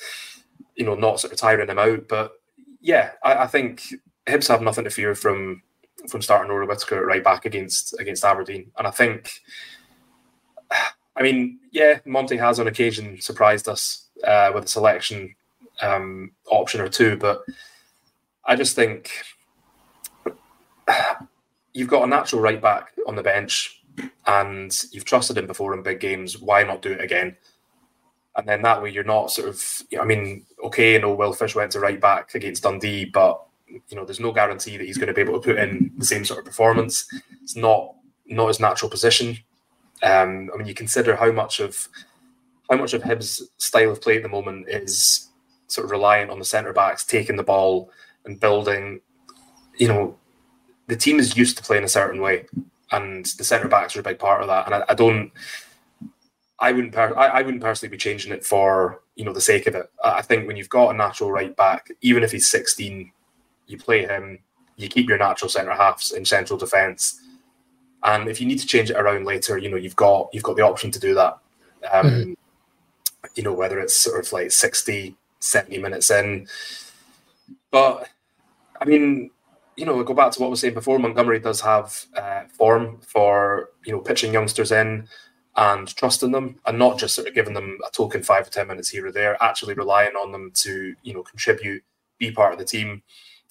you 0.75 0.85
know 0.85 0.95
not 0.95 1.19
sort 1.19 1.33
of 1.33 1.39
tiring 1.39 1.69
him 1.69 1.79
out. 1.79 2.07
But 2.07 2.33
yeah, 2.81 3.11
I, 3.23 3.43
I 3.43 3.47
think 3.47 3.83
Hibs 4.27 4.47
have 4.47 4.61
nothing 4.61 4.83
to 4.83 4.89
fear 4.89 5.15
from 5.15 5.61
from 6.09 6.21
starting 6.21 6.51
Rory 6.51 6.65
Whittaker 6.65 7.05
right 7.05 7.23
back 7.23 7.45
against 7.45 7.99
against 7.99 8.25
Aberdeen, 8.25 8.71
and 8.77 8.87
I 8.87 8.91
think. 8.91 9.31
I 11.13 11.23
mean, 11.23 11.59
yeah, 11.73 11.99
Monty 12.05 12.37
has 12.37 12.57
on 12.57 12.67
occasion 12.67 13.19
surprised 13.19 13.67
us 13.67 14.07
uh, 14.25 14.49
with 14.55 14.63
a 14.63 14.67
selection 14.67 15.35
um, 15.81 16.31
option 16.49 16.81
or 16.81 16.87
two. 16.87 17.17
But 17.17 17.43
I 18.45 18.55
just 18.55 18.75
think 18.75 19.11
you've 21.73 21.89
got 21.89 22.03
a 22.03 22.07
natural 22.07 22.41
right 22.41 22.61
back 22.61 22.91
on 23.07 23.15
the 23.15 23.23
bench 23.23 23.83
and 24.25 24.71
you've 24.91 25.05
trusted 25.05 25.37
him 25.37 25.47
before 25.47 25.73
in 25.73 25.83
big 25.83 25.99
games. 25.99 26.37
Why 26.39 26.63
not 26.63 26.81
do 26.81 26.91
it 26.91 27.01
again? 27.01 27.35
And 28.37 28.47
then 28.47 28.61
that 28.61 28.81
way 28.81 28.91
you're 28.91 29.03
not 29.03 29.31
sort 29.31 29.49
of, 29.49 29.83
I 29.99 30.05
mean, 30.05 30.45
okay, 30.63 30.97
know, 30.97 31.13
Will 31.13 31.33
Fish 31.33 31.55
went 31.55 31.71
to 31.73 31.81
right 31.81 31.99
back 31.99 32.33
against 32.33 32.63
Dundee, 32.63 33.05
but 33.05 33.43
you 33.87 33.95
know, 33.97 34.05
there's 34.05 34.19
no 34.19 34.31
guarantee 34.31 34.77
that 34.77 34.85
he's 34.85 34.97
going 34.97 35.07
to 35.07 35.13
be 35.13 35.21
able 35.21 35.39
to 35.39 35.45
put 35.45 35.57
in 35.57 35.91
the 35.97 36.05
same 36.05 36.25
sort 36.25 36.39
of 36.39 36.45
performance. 36.45 37.07
It's 37.41 37.55
not 37.55 37.95
not 38.27 38.47
his 38.47 38.59
natural 38.59 38.89
position. 38.89 39.37
Um, 40.03 40.49
I 40.53 40.57
mean, 40.57 40.67
you 40.67 40.73
consider 40.73 41.15
how 41.15 41.31
much 41.31 41.59
of 41.59 41.87
how 42.69 42.77
much 42.77 42.93
of 42.93 43.03
Hibs' 43.03 43.41
style 43.57 43.91
of 43.91 44.01
play 44.01 44.17
at 44.17 44.23
the 44.23 44.29
moment 44.29 44.69
is 44.69 45.29
sort 45.67 45.85
of 45.85 45.91
reliant 45.91 46.31
on 46.31 46.39
the 46.39 46.45
centre 46.45 46.73
backs 46.73 47.05
taking 47.05 47.35
the 47.35 47.43
ball 47.43 47.91
and 48.25 48.39
building. 48.39 49.01
You 49.77 49.87
know, 49.87 50.17
the 50.87 50.95
team 50.95 51.19
is 51.19 51.37
used 51.37 51.57
to 51.57 51.63
playing 51.63 51.83
a 51.83 51.89
certain 51.89 52.21
way, 52.21 52.45
and 52.91 53.25
the 53.25 53.43
centre 53.43 53.67
backs 53.67 53.95
are 53.95 53.99
a 53.99 54.03
big 54.03 54.19
part 54.19 54.41
of 54.41 54.47
that. 54.47 54.65
And 54.65 54.75
I, 54.75 54.85
I 54.89 54.93
don't, 54.93 55.31
I 56.59 56.71
wouldn't, 56.71 56.93
per- 56.93 57.17
I, 57.17 57.27
I, 57.27 57.41
wouldn't 57.41 57.63
personally 57.63 57.91
be 57.91 57.97
changing 57.97 58.31
it 58.31 58.45
for 58.45 59.01
you 59.15 59.25
know 59.25 59.33
the 59.33 59.41
sake 59.41 59.67
of 59.67 59.75
it. 59.75 59.91
I 60.03 60.21
think 60.21 60.47
when 60.47 60.55
you've 60.55 60.69
got 60.69 60.93
a 60.93 60.97
natural 60.97 61.31
right 61.31 61.55
back, 61.55 61.89
even 62.01 62.23
if 62.23 62.31
he's 62.31 62.49
16, 62.49 63.11
you 63.71 63.77
play 63.77 64.05
him. 64.05 64.39
You 64.77 64.87
keep 64.87 65.07
your 65.07 65.17
natural 65.17 65.49
centre 65.49 65.73
halves 65.73 66.11
in 66.11 66.25
central 66.25 66.57
defence, 66.57 67.19
and 68.03 68.27
if 68.27 68.41
you 68.41 68.47
need 68.47 68.59
to 68.59 68.67
change 68.67 68.89
it 68.89 68.97
around 68.97 69.25
later, 69.25 69.57
you 69.57 69.69
know 69.69 69.77
you've 69.77 69.95
got 69.95 70.29
you've 70.33 70.43
got 70.43 70.55
the 70.55 70.65
option 70.65 70.91
to 70.91 70.99
do 70.99 71.13
that. 71.15 71.37
Um, 71.91 72.05
mm-hmm 72.05 72.33
you 73.35 73.43
know, 73.43 73.53
whether 73.53 73.79
it's 73.79 73.95
sort 73.95 74.25
of 74.25 74.31
like 74.31 74.51
60, 74.51 75.15
70 75.39 75.77
minutes 75.77 76.11
in. 76.11 76.47
But 77.71 78.09
I 78.79 78.85
mean, 78.85 79.31
you 79.75 79.85
know, 79.85 80.03
go 80.03 80.13
back 80.13 80.31
to 80.33 80.39
what 80.39 80.47
we 80.47 80.51
was 80.51 80.59
saying 80.59 80.73
before. 80.73 80.99
Montgomery 80.99 81.39
does 81.39 81.61
have 81.61 82.05
uh, 82.15 82.43
form 82.57 82.99
for 83.01 83.69
you 83.85 83.93
know 83.93 83.99
pitching 83.99 84.33
youngsters 84.33 84.71
in 84.71 85.07
and 85.55 85.95
trusting 85.95 86.31
them, 86.31 86.59
and 86.65 86.77
not 86.77 86.97
just 86.97 87.15
sort 87.15 87.27
of 87.27 87.33
giving 87.33 87.53
them 87.53 87.77
a 87.87 87.91
token 87.91 88.23
five 88.23 88.47
or 88.47 88.51
ten 88.51 88.67
minutes 88.67 88.89
here 88.89 89.05
or 89.05 89.11
there. 89.11 89.41
Actually 89.41 89.73
relying 89.75 90.15
on 90.15 90.31
them 90.31 90.51
to 90.55 90.95
you 91.03 91.13
know 91.13 91.23
contribute, 91.23 91.83
be 92.17 92.31
part 92.31 92.53
of 92.53 92.59
the 92.59 92.65
team. 92.65 93.01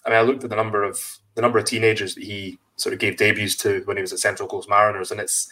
I 0.04 0.10
mean, 0.10 0.18
I 0.18 0.22
looked 0.22 0.44
at 0.44 0.50
the 0.50 0.56
number 0.56 0.82
of 0.84 0.98
the 1.34 1.42
number 1.42 1.58
of 1.58 1.64
teenagers 1.64 2.14
that 2.14 2.24
he 2.24 2.58
sort 2.76 2.92
of 2.92 2.98
gave 2.98 3.16
debuts 3.16 3.56
to 3.56 3.82
when 3.84 3.96
he 3.96 4.00
was 4.00 4.12
at 4.12 4.18
Central 4.18 4.48
Coast 4.48 4.68
Mariners, 4.68 5.10
and 5.10 5.20
it's 5.20 5.50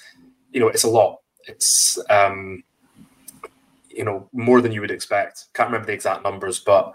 you 0.52 0.60
know 0.60 0.68
it's 0.68 0.84
a 0.84 0.90
lot. 0.90 1.20
It's 1.46 1.98
um, 2.10 2.62
you 3.90 4.04
know 4.04 4.28
more 4.32 4.60
than 4.60 4.72
you 4.72 4.80
would 4.80 4.90
expect. 4.90 5.46
Can't 5.54 5.68
remember 5.68 5.86
the 5.86 5.92
exact 5.92 6.22
numbers, 6.22 6.58
but 6.58 6.94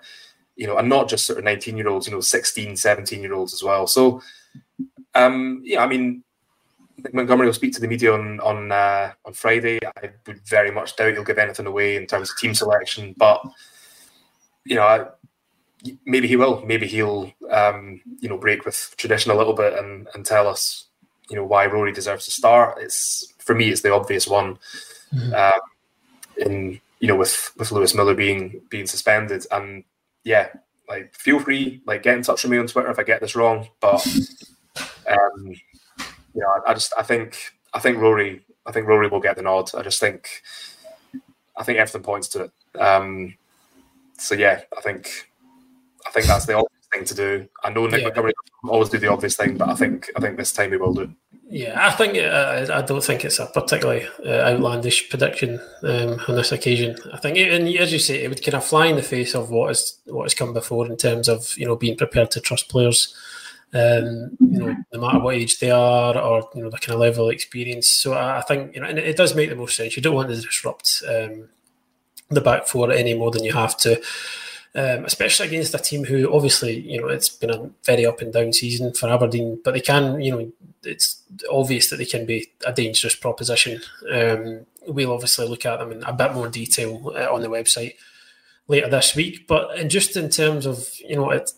you 0.55 0.67
know, 0.67 0.77
and 0.77 0.89
not 0.89 1.09
just 1.09 1.25
sort 1.25 1.39
of 1.39 1.45
19 1.45 1.77
year 1.77 1.89
olds, 1.89 2.07
you 2.07 2.13
know, 2.13 2.21
16, 2.21 2.77
17 2.77 3.21
year 3.21 3.33
olds 3.33 3.53
as 3.53 3.63
well. 3.63 3.87
So, 3.87 4.21
um, 5.15 5.61
yeah, 5.63 5.83
I 5.83 5.87
mean, 5.87 6.23
Montgomery 7.11 7.47
will 7.47 7.53
speak 7.53 7.73
to 7.73 7.81
the 7.81 7.87
media 7.87 8.13
on 8.13 8.39
on 8.39 8.71
uh, 8.71 9.11
on 9.25 9.33
Friday. 9.33 9.79
I 9.85 10.11
would 10.27 10.41
very 10.47 10.71
much 10.71 10.95
doubt 10.95 11.13
he'll 11.13 11.23
give 11.23 11.39
anything 11.39 11.65
away 11.65 11.95
in 11.95 12.05
terms 12.05 12.29
of 12.29 12.37
team 12.37 12.53
selection, 12.53 13.13
but 13.17 13.41
you 14.65 14.75
know, 14.75 14.83
I, 14.83 15.05
maybe 16.05 16.27
he 16.27 16.35
will. 16.35 16.63
Maybe 16.65 16.87
he'll 16.87 17.31
um, 17.49 18.01
you 18.19 18.29
know 18.29 18.37
break 18.37 18.65
with 18.65 18.93
tradition 18.97 19.31
a 19.31 19.35
little 19.35 19.53
bit 19.53 19.73
and 19.73 20.07
and 20.13 20.25
tell 20.25 20.47
us 20.47 20.85
you 21.29 21.35
know 21.35 21.45
why 21.45 21.65
Rory 21.65 21.91
deserves 21.91 22.25
to 22.25 22.31
start. 22.31 22.77
It's 22.79 23.33
for 23.39 23.55
me, 23.55 23.69
it's 23.69 23.81
the 23.81 23.93
obvious 23.93 24.27
one. 24.27 24.57
Mm-hmm. 25.13 25.33
Um, 25.33 25.61
in 26.37 26.81
you 26.99 27.07
know 27.07 27.15
with 27.15 27.51
with 27.57 27.71
Lewis 27.71 27.95
Miller 27.95 28.15
being 28.15 28.61
being 28.69 28.87
suspended, 28.87 29.45
and 29.51 29.83
yeah, 30.23 30.49
like 30.89 31.13
feel 31.15 31.39
free, 31.39 31.81
like 31.85 32.03
get 32.03 32.17
in 32.17 32.23
touch 32.23 32.43
with 32.43 32.51
me 32.51 32.57
on 32.57 32.67
Twitter 32.67 32.91
if 32.91 32.99
I 32.99 33.03
get 33.03 33.21
this 33.21 33.35
wrong, 33.35 33.67
but. 33.79 34.05
Um, 35.05 35.53
you 36.33 36.41
know, 36.41 36.47
I, 36.47 36.71
I 36.71 36.73
just 36.73 36.93
I 36.97 37.03
think 37.03 37.53
I 37.73 37.79
think 37.79 37.97
Rory 37.97 38.43
I 38.65 38.71
think 38.71 38.87
Rory 38.87 39.07
will 39.07 39.19
get 39.19 39.35
the 39.35 39.41
nod. 39.41 39.71
I 39.75 39.81
just 39.81 39.99
think 39.99 40.43
I 41.55 41.63
think 41.63 41.77
everything 41.77 42.03
points 42.03 42.27
to 42.29 42.43
it. 42.45 42.79
Um, 42.79 43.35
so 44.17 44.35
yeah, 44.35 44.61
I 44.75 44.81
think 44.81 45.29
I 46.05 46.11
think 46.11 46.27
that's 46.27 46.45
the 46.45 46.53
obvious 46.53 46.87
thing 46.91 47.05
to 47.05 47.15
do. 47.15 47.47
I 47.63 47.69
know 47.69 47.87
Nick 47.87 48.01
yeah. 48.01 48.07
Montgomery 48.07 48.33
always 48.67 48.89
do 48.89 48.97
the 48.97 49.11
obvious 49.11 49.35
thing, 49.35 49.57
but 49.57 49.69
I 49.69 49.75
think 49.75 50.09
I 50.15 50.19
think 50.19 50.37
this 50.37 50.51
time 50.51 50.71
he 50.71 50.77
will 50.77 50.93
do. 50.93 51.13
Yeah, 51.47 51.87
I 51.87 51.91
think 51.91 52.17
uh, 52.17 52.73
I 52.73 52.81
don't 52.81 53.03
think 53.03 53.25
it's 53.25 53.39
a 53.39 53.45
particularly 53.45 54.07
uh, 54.25 54.53
outlandish 54.53 55.09
prediction 55.09 55.59
um, 55.83 56.19
on 56.27 56.35
this 56.35 56.51
occasion. 56.51 56.97
I 57.13 57.17
think, 57.17 57.37
it, 57.37 57.53
and 57.53 57.67
as 57.77 57.93
you 57.93 57.99
say, 57.99 58.23
it 58.23 58.29
would 58.29 58.43
kind 58.43 58.55
of 58.55 58.65
fly 58.65 58.87
in 58.87 58.95
the 58.95 59.03
face 59.03 59.35
of 59.35 59.49
what 59.49 59.67
has 59.67 59.99
what 60.05 60.23
has 60.23 60.33
come 60.33 60.53
before 60.53 60.85
in 60.87 60.97
terms 60.97 61.27
of 61.27 61.55
you 61.57 61.65
know 61.65 61.75
being 61.75 61.97
prepared 61.97 62.31
to 62.31 62.41
trust 62.41 62.69
players 62.69 63.15
um, 63.73 64.37
you 64.39 64.59
know, 64.59 64.75
no 64.93 65.01
matter 65.01 65.19
what 65.19 65.35
age 65.35 65.59
they 65.59 65.71
are 65.71 66.17
or 66.17 66.49
you 66.53 66.61
know 66.61 66.69
the 66.69 66.77
kind 66.77 66.93
of 66.93 66.99
level 66.99 67.27
of 67.27 67.33
experience. 67.33 67.89
So 67.89 68.13
I, 68.13 68.37
I 68.39 68.41
think 68.41 68.75
you 68.75 68.81
know, 68.81 68.87
and 68.87 68.99
it 68.99 69.17
does 69.17 69.35
make 69.35 69.49
the 69.49 69.55
most 69.55 69.75
sense. 69.75 69.95
You 69.95 70.01
don't 70.01 70.15
want 70.15 70.29
to 70.29 70.35
disrupt 70.35 71.01
um, 71.07 71.49
the 72.29 72.41
back 72.41 72.67
four 72.67 72.91
any 72.91 73.15
more 73.15 73.31
than 73.31 73.43
you 73.43 73.53
have 73.53 73.75
to. 73.77 74.01
Um, 74.75 75.05
especially 75.05 75.47
against 75.49 75.75
a 75.75 75.77
team 75.77 76.03
who 76.03 76.33
obviously, 76.33 76.79
you 76.79 76.99
know, 76.99 77.07
it's 77.07 77.29
been 77.29 77.51
a 77.51 77.69
very 77.83 78.07
up 78.07 78.21
and 78.21 78.33
down 78.33 78.53
season 78.53 78.91
for 78.91 79.07
Aberdeen, 79.07 79.59
but 79.63 79.75
they 79.75 79.81
can, 79.81 80.19
you 80.19 80.31
know, 80.31 80.51
it's 80.83 81.21
obvious 81.51 81.89
that 81.89 81.97
they 81.97 82.05
can 82.05 82.25
be 82.25 82.47
a 82.65 82.73
dangerous 82.73 83.15
proposition. 83.15 83.81
Um, 84.12 84.65
we'll 84.88 85.13
obviously 85.13 85.47
look 85.47 85.65
at 85.67 85.77
them 85.77 85.91
in 85.91 86.03
a 86.03 86.12
bit 86.12 86.33
more 86.33 86.47
detail 86.47 87.13
uh, 87.15 87.31
on 87.31 87.41
the 87.41 87.49
website 87.49 87.93
later 88.67 88.89
this 88.89 89.15
week, 89.15 89.45
but 89.47 89.77
and 89.77 89.91
just 89.91 90.17
in 90.17 90.29
terms 90.29 90.65
of, 90.65 90.89
you 91.07 91.17
know, 91.17 91.29
it, 91.29 91.51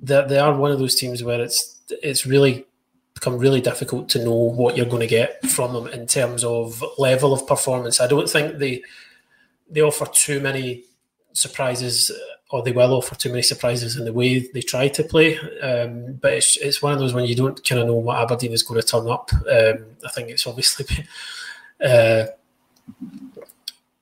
they 0.00 0.22
they 0.28 0.38
are 0.38 0.54
one 0.54 0.70
of 0.70 0.78
those 0.78 0.96
teams 0.96 1.24
where 1.24 1.40
it's 1.40 1.78
it's 2.02 2.26
really 2.26 2.66
become 3.14 3.38
really 3.38 3.60
difficult 3.60 4.08
to 4.10 4.22
know 4.22 4.34
what 4.34 4.76
you're 4.76 4.86
going 4.86 5.00
to 5.00 5.06
get 5.06 5.44
from 5.46 5.72
them 5.72 5.86
in 5.88 6.06
terms 6.06 6.44
of 6.44 6.84
level 6.98 7.32
of 7.32 7.46
performance. 7.46 8.00
I 8.00 8.06
don't 8.06 8.28
think 8.28 8.58
they 8.58 8.82
they 9.70 9.80
offer 9.80 10.06
too 10.06 10.40
many 10.40 10.84
surprises, 11.38 12.10
or 12.50 12.62
they 12.62 12.72
will 12.72 12.94
offer 12.94 13.14
too 13.14 13.30
many 13.30 13.42
surprises 13.42 13.96
in 13.96 14.04
the 14.04 14.12
way 14.12 14.40
they 14.52 14.62
try 14.62 14.88
to 14.88 15.04
play. 15.04 15.38
Um, 15.60 16.14
but 16.14 16.34
it's 16.34 16.56
it's 16.58 16.82
one 16.82 16.92
of 16.92 16.98
those 16.98 17.14
when 17.14 17.26
you 17.26 17.34
don't 17.34 17.62
kind 17.64 17.80
of 17.80 17.86
know 17.86 17.94
what 17.94 18.18
Aberdeen 18.18 18.52
is 18.52 18.62
going 18.62 18.80
to 18.80 18.86
turn 18.86 19.08
up. 19.08 19.30
Um, 19.32 19.84
I 20.04 20.10
think 20.14 20.28
it's 20.30 20.46
obviously 20.46 20.86
been, 20.88 21.06
uh, 21.90 22.26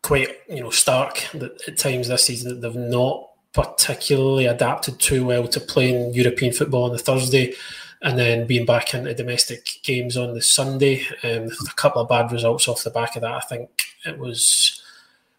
quite 0.02 0.28
you 0.48 0.60
know 0.60 0.70
stark 0.70 1.24
that 1.34 1.60
at 1.66 1.76
times 1.76 2.08
this 2.08 2.24
season 2.24 2.48
that 2.48 2.60
they've 2.60 2.80
not 2.80 3.28
particularly 3.52 4.46
adapted 4.46 4.98
too 5.00 5.24
well 5.26 5.48
to 5.48 5.58
playing 5.58 6.12
European 6.14 6.52
football 6.52 6.84
on 6.84 6.92
the 6.92 6.98
Thursday 6.98 7.54
and 8.02 8.18
then 8.18 8.46
being 8.46 8.66
back 8.66 8.92
into 8.92 9.14
domestic 9.14 9.66
games 9.82 10.16
on 10.16 10.34
the 10.34 10.42
Sunday. 10.42 11.02
Um, 11.24 11.48
a 11.48 11.74
couple 11.74 12.02
of 12.02 12.08
bad 12.08 12.30
results 12.30 12.68
off 12.68 12.84
the 12.84 12.90
back 12.90 13.16
of 13.16 13.22
that. 13.22 13.32
I 13.32 13.40
think 13.40 13.70
it 14.04 14.18
was 14.18 14.82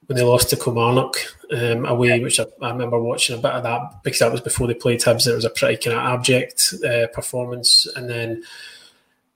when 0.08 0.18
they 0.18 0.24
lost 0.24 0.50
to 0.50 0.56
Kilmarnock 0.56 1.16
um, 1.52 1.86
away, 1.86 2.20
which 2.20 2.40
I, 2.40 2.46
I, 2.62 2.72
remember 2.72 3.00
watching 3.00 3.38
a 3.38 3.42
bit 3.42 3.52
of 3.52 3.64
that 3.64 4.04
because 4.04 4.20
that 4.20 4.32
was 4.32 4.42
before 4.42 4.68
they 4.68 4.74
played 4.74 5.02
Hibs. 5.02 5.28
It 5.28 5.36
was 5.36 5.46
a 5.46 5.50
pretty 5.50 5.78
kind 5.78 5.98
of 5.98 6.04
abject 6.04 6.74
uh, 6.86 7.08
performance, 7.08 7.88
and 7.96 8.10
then 8.10 8.44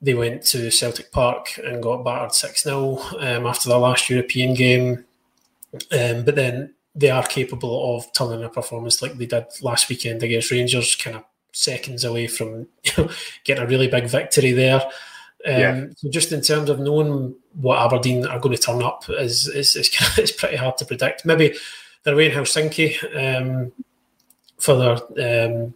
they 0.01 0.13
went 0.13 0.43
to 0.47 0.71
Celtic 0.71 1.11
Park 1.11 1.59
and 1.63 1.81
got 1.83 2.03
battered 2.03 2.33
six 2.33 2.63
0 2.63 2.99
um, 3.19 3.45
after 3.45 3.69
their 3.69 3.77
last 3.77 4.09
European 4.09 4.53
game. 4.53 5.05
Um, 5.91 6.25
but 6.25 6.35
then 6.35 6.73
they 6.95 7.09
are 7.09 7.23
capable 7.23 7.95
of 7.95 8.11
turning 8.13 8.43
a 8.43 8.49
performance 8.49 9.01
like 9.01 9.13
they 9.13 9.25
did 9.25 9.45
last 9.61 9.87
weekend 9.89 10.23
against 10.23 10.51
Rangers, 10.51 10.95
kind 10.95 11.15
of 11.15 11.23
seconds 11.53 12.03
away 12.03 12.27
from 12.27 12.67
you 12.83 12.91
know, 12.97 13.09
getting 13.43 13.63
a 13.63 13.67
really 13.67 13.87
big 13.87 14.07
victory 14.07 14.51
there. 14.51 14.81
Um, 15.43 15.59
yeah. 15.59 15.85
So 15.97 16.09
just 16.09 16.31
in 16.31 16.41
terms 16.41 16.69
of 16.69 16.79
knowing 16.79 17.35
what 17.53 17.79
Aberdeen 17.79 18.25
are 18.25 18.39
going 18.39 18.55
to 18.55 18.61
turn 18.61 18.83
up 18.83 19.05
is 19.09 19.47
is, 19.47 19.75
is 19.75 19.89
kind 19.95 20.11
of, 20.11 20.19
it's 20.19 20.31
pretty 20.31 20.57
hard 20.57 20.77
to 20.77 20.85
predict. 20.85 21.25
Maybe 21.25 21.55
they're 22.03 22.13
away 22.13 22.31
in 22.31 22.31
Helsinki 22.31 22.95
um, 23.15 23.71
for 24.57 24.75
their 24.75 25.45
um, 25.47 25.73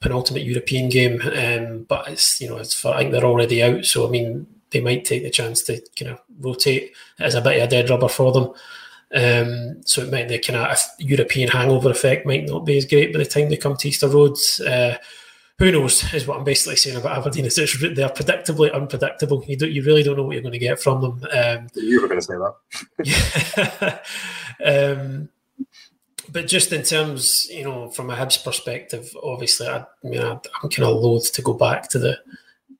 penultimate 0.00 0.44
European 0.44 0.88
game, 0.88 1.20
um, 1.22 1.84
but 1.84 2.08
it's 2.08 2.40
you 2.40 2.48
know 2.48 2.56
it's 2.56 2.74
for, 2.74 2.94
I 2.94 3.00
think 3.00 3.12
they're 3.12 3.24
already 3.24 3.62
out. 3.62 3.84
So 3.84 4.06
I 4.06 4.10
mean 4.10 4.46
they 4.70 4.80
might 4.80 5.04
take 5.04 5.22
the 5.22 5.30
chance 5.30 5.62
to 5.64 5.80
kind 5.98 6.12
of 6.12 6.20
rotate 6.38 6.92
as 7.18 7.34
a 7.34 7.40
bit 7.40 7.58
of 7.58 7.64
a 7.64 7.70
dead 7.70 7.90
rubber 7.90 8.08
for 8.08 8.32
them. 8.32 8.52
Um, 9.12 9.82
so 9.84 10.02
it 10.02 10.12
might 10.12 10.28
the 10.28 10.38
kind 10.38 10.56
of 10.56 10.78
European 10.98 11.48
hangover 11.48 11.90
effect 11.90 12.26
might 12.26 12.46
not 12.46 12.64
be 12.64 12.78
as 12.78 12.86
great 12.86 13.12
by 13.12 13.18
the 13.18 13.24
time 13.24 13.48
they 13.48 13.56
come 13.56 13.76
to 13.76 13.88
Easter 13.88 14.08
Roads. 14.08 14.60
Uh, 14.60 14.96
who 15.60 15.70
knows? 15.70 16.12
Is 16.14 16.26
what 16.26 16.38
I'm 16.38 16.44
basically 16.44 16.76
saying 16.76 16.96
about 16.96 17.18
Aberdeen. 17.18 17.44
Is 17.44 17.58
it's, 17.58 17.78
they're 17.78 18.08
predictably 18.08 18.72
unpredictable. 18.74 19.44
You 19.46 19.58
don't, 19.58 19.70
you 19.70 19.84
really 19.84 20.02
don't 20.02 20.16
know 20.16 20.22
what 20.22 20.32
you're 20.32 20.42
going 20.42 20.52
to 20.52 20.58
get 20.58 20.80
from 20.80 21.02
them. 21.02 21.24
Um, 21.30 21.66
you 21.74 22.00
were 22.00 22.08
going 22.08 22.20
to 22.20 22.26
say 22.26 22.34
that. 23.04 24.02
yeah. 24.64 24.64
um, 24.96 25.28
but 26.32 26.46
just 26.46 26.72
in 26.72 26.82
terms, 26.82 27.46
you 27.50 27.64
know, 27.64 27.90
from 27.90 28.08
a 28.08 28.16
Hibs 28.16 28.42
perspective, 28.42 29.14
obviously, 29.22 29.68
I, 29.68 29.80
I 29.80 29.84
mean, 30.02 30.20
I, 30.22 30.30
am 30.30 30.40
kind 30.70 30.84
of 30.84 30.96
loath 30.96 31.30
to 31.34 31.42
go 31.42 31.52
back 31.52 31.88
to 31.90 31.98
the 31.98 32.18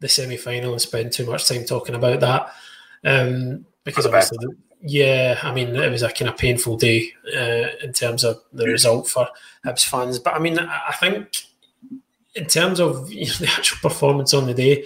the 0.01 0.09
semi 0.09 0.39
final 0.39 0.73
and 0.73 0.81
spend 0.81 1.13
too 1.13 1.27
much 1.27 1.47
time 1.47 1.67
talking 1.67 1.95
about 1.95 2.21
that 2.21 2.51
um, 3.05 3.67
because 3.85 4.07
obviously. 4.07 4.39
The, 4.41 4.57
yeah, 4.83 5.39
I 5.43 5.53
mean, 5.53 5.77
it 5.77 5.91
was 5.91 6.03
a 6.03 6.11
kind 6.11 6.31
of 6.31 6.39
painful 6.39 6.79
day 6.79 7.13
uh, 7.37 7.69
in 7.85 7.93
terms 7.93 8.25
of 8.25 8.41
the 8.55 8.65
result 8.65 9.07
for 9.09 9.29
Hibs 9.67 9.85
fans. 9.85 10.19
But 10.19 10.33
I 10.33 10.39
mean, 10.39 10.59
I 10.59 10.95
think 10.99 11.45
in 12.35 12.47
terms 12.47 12.81
of 12.81 13.11
you 13.13 13.27
know, 13.27 13.35
the 13.35 13.49
actual 13.49 13.79
performance 13.89 14.35
on 14.35 14.47
the 14.47 14.55
day, 14.55 14.85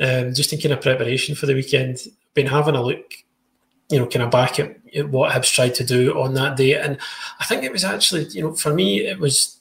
um, 0.00 0.34
just 0.34 0.52
in 0.52 0.60
kind 0.60 0.72
of 0.72 0.80
preparation 0.80 1.34
for 1.34 1.46
the 1.46 1.54
weekend, 1.54 1.98
been 2.34 2.46
having 2.46 2.74
a 2.74 2.82
look, 2.82 3.12
you 3.90 3.98
know, 3.98 4.06
kind 4.06 4.22
of 4.22 4.30
back 4.30 4.58
at, 4.58 4.76
at 4.94 5.10
what 5.10 5.32
Hibs 5.32 5.52
tried 5.52 5.74
to 5.76 5.84
do 5.84 6.18
on 6.18 6.34
that 6.34 6.56
day, 6.56 6.74
and 6.74 6.98
I 7.40 7.44
think 7.44 7.62
it 7.62 7.72
was 7.72 7.84
actually, 7.84 8.24
you 8.28 8.42
know, 8.42 8.54
for 8.54 8.72
me, 8.72 9.00
it 9.00 9.18
was 9.18 9.58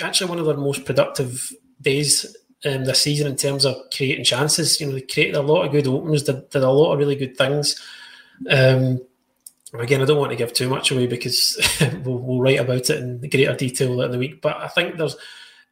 actually 0.00 0.30
one 0.30 0.38
of 0.38 0.46
their 0.46 0.56
most 0.56 0.84
productive 0.84 1.52
days 1.80 2.36
um, 2.64 2.84
this 2.84 3.02
season 3.02 3.26
in 3.26 3.36
terms 3.36 3.64
of 3.64 3.76
creating 3.94 4.24
chances. 4.24 4.80
You 4.80 4.86
know, 4.86 4.94
they 4.94 5.02
created 5.02 5.36
a 5.36 5.42
lot 5.42 5.64
of 5.64 5.72
good 5.72 5.86
openings, 5.86 6.22
did, 6.22 6.48
did 6.50 6.62
a 6.62 6.70
lot 6.70 6.92
of 6.92 6.98
really 6.98 7.16
good 7.16 7.36
things. 7.36 7.80
Um, 8.48 9.00
Again, 9.74 10.02
I 10.02 10.04
don't 10.04 10.18
want 10.18 10.30
to 10.30 10.36
give 10.36 10.52
too 10.52 10.68
much 10.68 10.90
away 10.90 11.06
because 11.06 11.56
we'll, 12.04 12.18
we'll, 12.18 12.40
write 12.40 12.60
about 12.60 12.90
it 12.90 13.00
in 13.00 13.18
greater 13.30 13.54
detail 13.54 13.90
later 13.90 14.06
in 14.06 14.12
the 14.12 14.18
week. 14.18 14.42
But 14.42 14.58
I 14.58 14.68
think 14.68 14.98
there's, 14.98 15.16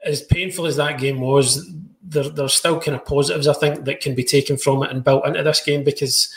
as 0.04 0.22
painful 0.22 0.66
as 0.66 0.76
that 0.76 0.98
game 0.98 1.20
was, 1.20 1.70
there, 2.02 2.28
there's 2.28 2.54
still 2.54 2.80
kind 2.80 2.96
of 2.96 3.04
positives 3.04 3.46
I 3.46 3.52
think 3.54 3.84
that 3.84 4.00
can 4.00 4.14
be 4.14 4.24
taken 4.24 4.56
from 4.56 4.82
it 4.82 4.90
and 4.90 5.04
built 5.04 5.26
into 5.26 5.42
this 5.42 5.62
game 5.62 5.84
because, 5.84 6.32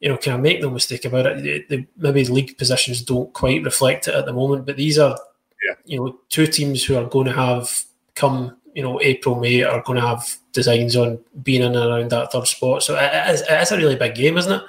you 0.00 0.08
know, 0.08 0.16
can 0.16 0.34
I 0.34 0.36
make 0.36 0.60
no 0.60 0.70
mistake 0.70 1.04
about 1.04 1.26
it? 1.26 1.68
The, 1.68 1.76
the, 1.76 1.86
maybe 1.96 2.24
league 2.24 2.58
positions 2.58 3.02
don't 3.02 3.32
quite 3.32 3.64
reflect 3.64 4.08
it 4.08 4.14
at 4.14 4.26
the 4.26 4.32
moment, 4.32 4.66
but 4.66 4.76
these 4.76 4.98
are, 4.98 5.18
yeah. 5.66 5.74
you 5.84 5.98
know, 5.98 6.18
two 6.28 6.46
teams 6.46 6.84
who 6.84 6.96
are 6.96 7.06
going 7.06 7.26
to 7.26 7.32
have 7.32 7.82
come, 8.14 8.56
you 8.74 8.82
know, 8.82 9.00
April, 9.02 9.34
May 9.34 9.62
are 9.62 9.82
going 9.82 10.00
to 10.00 10.06
have 10.06 10.36
designs 10.52 10.96
on 10.96 11.18
being 11.42 11.62
in 11.62 11.74
and 11.74 11.90
around 11.90 12.10
that 12.10 12.32
third 12.32 12.46
spot. 12.46 12.82
So 12.82 12.96
it 12.96 13.34
is, 13.34 13.42
it 13.42 13.50
is 13.50 13.72
a 13.72 13.76
really 13.76 13.96
big 13.96 14.14
game, 14.14 14.36
isn't 14.36 14.52
it? 14.52 14.62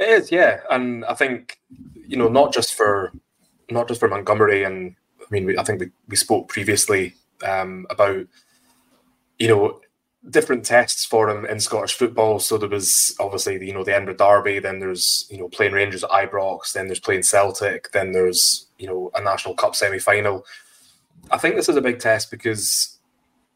It 0.00 0.08
is, 0.08 0.32
yeah, 0.32 0.60
and 0.70 1.04
I 1.04 1.14
think 1.14 1.58
you 2.08 2.16
know 2.16 2.28
not 2.28 2.54
just 2.54 2.74
for 2.74 3.12
not 3.70 3.86
just 3.86 4.00
for 4.00 4.08
Montgomery, 4.08 4.64
and 4.64 4.96
I 5.30 5.34
mean 5.34 5.46
we, 5.46 5.58
I 5.58 5.62
think 5.62 5.80
we, 5.80 5.90
we 6.08 6.16
spoke 6.16 6.48
previously 6.48 7.14
um, 7.46 7.86
about 7.90 8.26
you 9.38 9.48
know 9.48 9.80
different 10.28 10.64
tests 10.66 11.04
for 11.04 11.30
him 11.30 11.46
in 11.46 11.60
Scottish 11.60 11.94
football. 11.94 12.38
So 12.40 12.58
there 12.58 12.68
was 12.68 13.16
obviously 13.18 13.56
the, 13.56 13.66
you 13.66 13.72
know 13.72 13.84
the 13.84 13.94
Edinburgh 13.94 14.16
Derby, 14.16 14.58
then 14.58 14.80
there's 14.80 15.26
you 15.30 15.38
know 15.38 15.48
playing 15.48 15.72
Rangers 15.72 16.04
at 16.04 16.10
Ibrox, 16.10 16.72
then 16.72 16.86
there's 16.86 17.00
playing 17.00 17.22
Celtic, 17.22 17.92
then 17.92 18.12
there's 18.12 18.66
you 18.78 18.86
know 18.86 19.10
a 19.14 19.22
National 19.22 19.54
Cup 19.54 19.74
semi 19.74 19.98
final. 19.98 20.44
I 21.30 21.38
think 21.38 21.54
this 21.54 21.68
is 21.68 21.76
a 21.76 21.82
big 21.82 21.98
test 21.98 22.30
because 22.30 22.98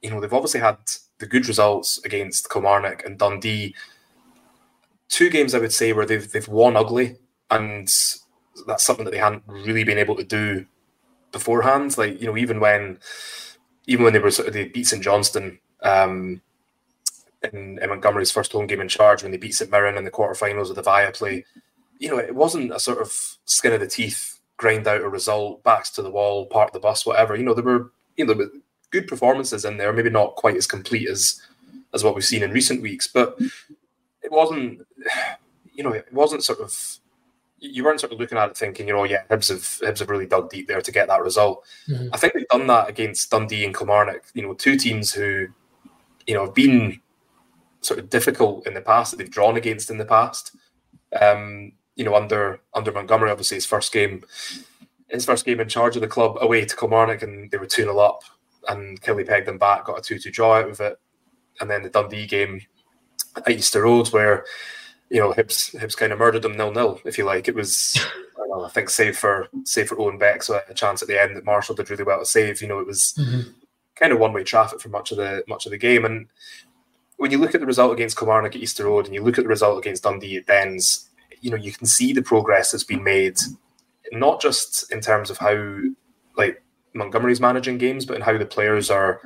you 0.04 0.10
know, 0.10 0.20
they've 0.20 0.32
obviously 0.32 0.60
had 0.60 0.76
the 1.18 1.26
good 1.26 1.48
results 1.48 1.98
against 2.04 2.50
Kilmarnock 2.50 3.04
and 3.06 3.18
Dundee. 3.18 3.74
Two 5.08 5.30
games, 5.30 5.54
I 5.54 5.58
would 5.58 5.72
say, 5.72 5.94
where 5.94 6.04
they've 6.04 6.30
they've 6.30 6.46
won 6.46 6.76
ugly, 6.76 7.16
and 7.50 7.88
that's 8.66 8.84
something 8.84 9.06
that 9.06 9.10
they 9.10 9.18
hadn't 9.18 9.42
really 9.46 9.82
been 9.82 9.98
able 9.98 10.14
to 10.16 10.24
do 10.24 10.66
beforehand. 11.34 11.98
Like 11.98 12.18
you 12.20 12.26
know, 12.26 12.38
even 12.38 12.60
when 12.60 12.98
even 13.86 14.04
when 14.04 14.14
they 14.14 14.18
were 14.18 14.30
they 14.30 14.68
beat 14.68 14.86
St 14.86 15.02
Johnstone 15.02 15.58
um, 15.82 16.40
in, 17.52 17.78
in, 17.82 17.88
Montgomery's 17.90 18.30
first 18.30 18.52
home 18.52 18.66
game 18.66 18.80
in 18.80 18.88
charge, 18.88 19.22
when 19.22 19.32
they 19.32 19.38
beat 19.38 19.54
St 19.54 19.70
Mirren 19.70 19.98
in 19.98 20.04
the 20.04 20.10
quarterfinals 20.10 20.70
of 20.70 20.76
the 20.76 20.82
Viaplay, 20.82 21.44
you 21.98 22.08
know, 22.08 22.18
it 22.18 22.34
wasn't 22.34 22.72
a 22.72 22.80
sort 22.80 22.98
of 22.98 23.12
skin 23.44 23.74
of 23.74 23.80
the 23.80 23.86
teeth, 23.86 24.40
grind 24.56 24.86
out 24.88 25.02
a 25.02 25.08
result, 25.08 25.62
backs 25.62 25.90
to 25.90 26.02
the 26.02 26.10
wall, 26.10 26.46
park 26.46 26.72
the 26.72 26.80
bus, 26.80 27.04
whatever. 27.04 27.36
You 27.36 27.44
know, 27.44 27.52
there 27.52 27.64
were 27.64 27.90
you 28.16 28.24
know 28.24 28.48
good 28.90 29.06
performances 29.06 29.64
in 29.66 29.76
there, 29.76 29.92
maybe 29.92 30.10
not 30.10 30.36
quite 30.36 30.56
as 30.56 30.66
complete 30.66 31.08
as 31.08 31.42
as 31.92 32.02
what 32.02 32.14
we've 32.14 32.24
seen 32.24 32.42
in 32.42 32.52
recent 32.52 32.80
weeks, 32.80 33.06
but 33.06 33.36
it 34.22 34.32
wasn't. 34.32 34.86
You 35.76 35.82
know, 35.82 35.90
it 35.90 36.06
wasn't 36.12 36.44
sort 36.44 36.60
of 36.60 37.00
you 37.70 37.84
weren't 37.84 38.00
sort 38.00 38.12
of 38.12 38.20
looking 38.20 38.38
at 38.38 38.50
it 38.50 38.56
thinking, 38.56 38.88
you 38.88 38.94
know, 38.94 39.04
yeah, 39.04 39.22
Hibs 39.30 39.48
have 39.48 39.60
Hibs 39.60 39.98
have 40.00 40.10
really 40.10 40.26
dug 40.26 40.50
deep 40.50 40.68
there 40.68 40.80
to 40.80 40.92
get 40.92 41.08
that 41.08 41.22
result. 41.22 41.64
Mm-hmm. 41.88 42.08
I 42.12 42.16
think 42.16 42.34
they've 42.34 42.48
done 42.48 42.66
that 42.66 42.88
against 42.88 43.30
Dundee 43.30 43.64
and 43.64 43.76
Kilmarnock. 43.76 44.22
You 44.34 44.42
know, 44.42 44.54
two 44.54 44.76
teams 44.76 45.12
who, 45.12 45.46
you 46.26 46.34
know, 46.34 46.44
have 46.44 46.54
been 46.54 47.00
sort 47.80 48.00
of 48.00 48.10
difficult 48.10 48.66
in 48.66 48.74
the 48.74 48.80
past 48.80 49.10
that 49.10 49.18
they've 49.18 49.30
drawn 49.30 49.56
against 49.56 49.90
in 49.90 49.98
the 49.98 50.04
past. 50.04 50.56
Um, 51.20 51.72
you 51.96 52.04
know, 52.04 52.14
under 52.14 52.60
under 52.74 52.92
Montgomery, 52.92 53.30
obviously 53.30 53.56
his 53.56 53.66
first 53.66 53.92
game, 53.92 54.24
his 55.08 55.24
first 55.24 55.44
game 55.44 55.60
in 55.60 55.68
charge 55.68 55.96
of 55.96 56.02
the 56.02 56.08
club 56.08 56.36
away 56.40 56.64
to 56.64 56.76
Kilmarnock, 56.76 57.22
and 57.22 57.50
they 57.50 57.58
were 57.58 57.66
two 57.66 57.82
0 57.82 57.98
up, 57.98 58.22
and 58.68 59.00
Killie 59.00 59.26
pegged 59.26 59.46
them 59.46 59.58
back, 59.58 59.86
got 59.86 59.98
a 59.98 60.02
two 60.02 60.18
two 60.18 60.30
draw 60.30 60.58
out 60.58 60.68
of 60.68 60.80
it, 60.80 60.98
and 61.60 61.70
then 61.70 61.82
the 61.82 61.90
Dundee 61.90 62.26
game 62.26 62.60
at 63.36 63.50
Easter 63.50 63.82
Road 63.82 64.08
where 64.08 64.44
you 65.10 65.20
know, 65.20 65.32
Hibs 65.32 65.74
Hibs 65.74 65.96
kind 65.96 66.12
of 66.12 66.18
murdered 66.18 66.42
them 66.42 66.56
nil 66.56 66.72
nil, 66.72 67.00
if 67.04 67.18
you 67.18 67.24
like. 67.24 67.48
It 67.48 67.54
was, 67.54 67.96
I, 68.36 68.46
know, 68.48 68.64
I 68.64 68.70
think, 68.70 68.90
save 68.90 69.16
for 69.16 69.48
save 69.64 69.88
for 69.88 70.00
Owen 70.00 70.18
Beck, 70.18 70.42
so 70.42 70.60
a 70.68 70.74
chance 70.74 71.02
at 71.02 71.08
the 71.08 71.20
end 71.20 71.36
that 71.36 71.44
Marshall 71.44 71.74
did 71.74 71.90
really 71.90 72.04
well 72.04 72.20
to 72.20 72.26
save. 72.26 72.62
You 72.62 72.68
know, 72.68 72.78
it 72.78 72.86
was 72.86 73.14
mm-hmm. 73.18 73.50
kind 73.96 74.12
of 74.12 74.18
one 74.18 74.32
way 74.32 74.44
traffic 74.44 74.80
for 74.80 74.88
much 74.88 75.12
of 75.12 75.18
the 75.18 75.44
much 75.46 75.66
of 75.66 75.72
the 75.72 75.78
game. 75.78 76.04
And 76.04 76.26
when 77.16 77.30
you 77.30 77.38
look 77.38 77.54
at 77.54 77.60
the 77.60 77.66
result 77.66 77.92
against 77.92 78.18
Kilmarnock 78.18 78.56
at 78.56 78.62
Easter 78.62 78.84
Road, 78.84 79.06
and 79.06 79.14
you 79.14 79.22
look 79.22 79.38
at 79.38 79.44
the 79.44 79.48
result 79.48 79.78
against 79.78 80.02
Dundee 80.02 80.36
at 80.36 80.46
Dens, 80.46 81.08
you 81.40 81.50
know, 81.50 81.56
you 81.56 81.72
can 81.72 81.86
see 81.86 82.12
the 82.12 82.22
progress 82.22 82.72
that's 82.72 82.84
been 82.84 83.04
made, 83.04 83.38
not 84.12 84.40
just 84.40 84.90
in 84.90 85.00
terms 85.00 85.30
of 85.30 85.38
how 85.38 85.80
like 86.36 86.62
Montgomery's 86.94 87.40
managing 87.40 87.78
games, 87.78 88.06
but 88.06 88.16
in 88.16 88.22
how 88.22 88.36
the 88.38 88.46
players 88.46 88.90
are 88.90 89.20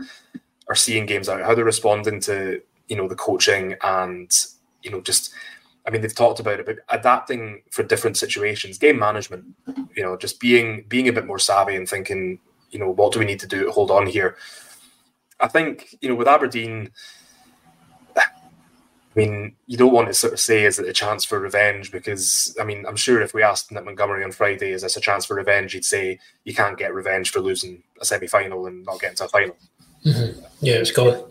are 0.69 0.75
seeing 0.75 1.07
games 1.07 1.29
out, 1.29 1.43
how 1.43 1.55
they're 1.55 1.65
responding 1.65 2.21
to 2.21 2.61
you 2.89 2.97
know 2.97 3.09
the 3.09 3.15
coaching 3.15 3.75
and 3.83 4.31
you 4.83 4.91
know 4.91 5.01
just 5.01 5.33
I 5.89 5.91
mean, 5.91 6.03
they've 6.03 6.15
talked 6.15 6.39
about 6.39 6.61
it, 6.61 6.67
but 6.67 6.81
adapting 6.91 7.63
for 7.71 7.83
different 7.83 8.19
situations, 8.19 8.77
game 8.77 8.99
management, 8.99 9.47
you 9.97 10.03
know, 10.03 10.19
just 10.19 10.39
being 10.39 10.85
being 10.87 11.09
a 11.09 11.15
bit 11.15 11.27
more 11.27 11.39
savvy 11.39 11.77
and 11.77 11.89
thinking, 11.89 12.39
you 12.71 12.79
know, 12.79 12.91
what 12.91 13.11
do 13.11 13.19
we 13.19 13.25
need 13.25 13.41
to 13.41 13.47
do 13.47 13.65
to 13.65 13.73
hold 13.73 13.91
on 13.91 14.07
here? 14.07 14.37
I 15.41 15.49
think, 15.49 15.97
you 16.03 16.11
know, 16.11 16.15
with 16.15 16.29
Aberdeen, 16.29 16.91
I 18.19 18.27
mean, 19.15 19.57
you 19.67 19.79
don't 19.79 19.95
want 19.95 20.09
to 20.09 20.15
sort 20.15 20.35
of 20.35 20.41
say 20.41 20.67
is 20.67 20.79
it 20.79 20.87
a 20.87 20.93
chance 20.93 21.25
for 21.25 21.41
revenge 21.41 21.91
because 21.91 22.55
I 22.61 22.65
mean, 22.65 22.85
I'm 22.87 22.97
sure 22.97 23.23
if 23.23 23.33
we 23.33 23.43
asked 23.43 23.73
Nick 23.73 23.87
Montgomery 23.87 24.23
on 24.25 24.33
Friday, 24.33 24.73
is 24.73 24.83
this 24.83 24.99
a 24.99 25.01
chance 25.01 25.25
for 25.25 25.37
revenge? 25.37 25.73
He'd 25.73 25.87
say 25.87 26.19
you 26.45 26.55
can't 26.55 26.77
get 26.77 26.93
revenge 26.93 27.31
for 27.31 27.41
losing 27.41 27.83
a 27.99 28.05
semi 28.05 28.27
final 28.27 28.67
and 28.67 28.85
not 28.85 29.01
getting 29.01 29.17
to 29.17 29.25
a 29.25 29.29
final. 29.29 29.57
Mm-hmm. 30.05 30.41
Yeah, 30.61 30.75
it's 30.75 30.93
gone. 30.93 31.25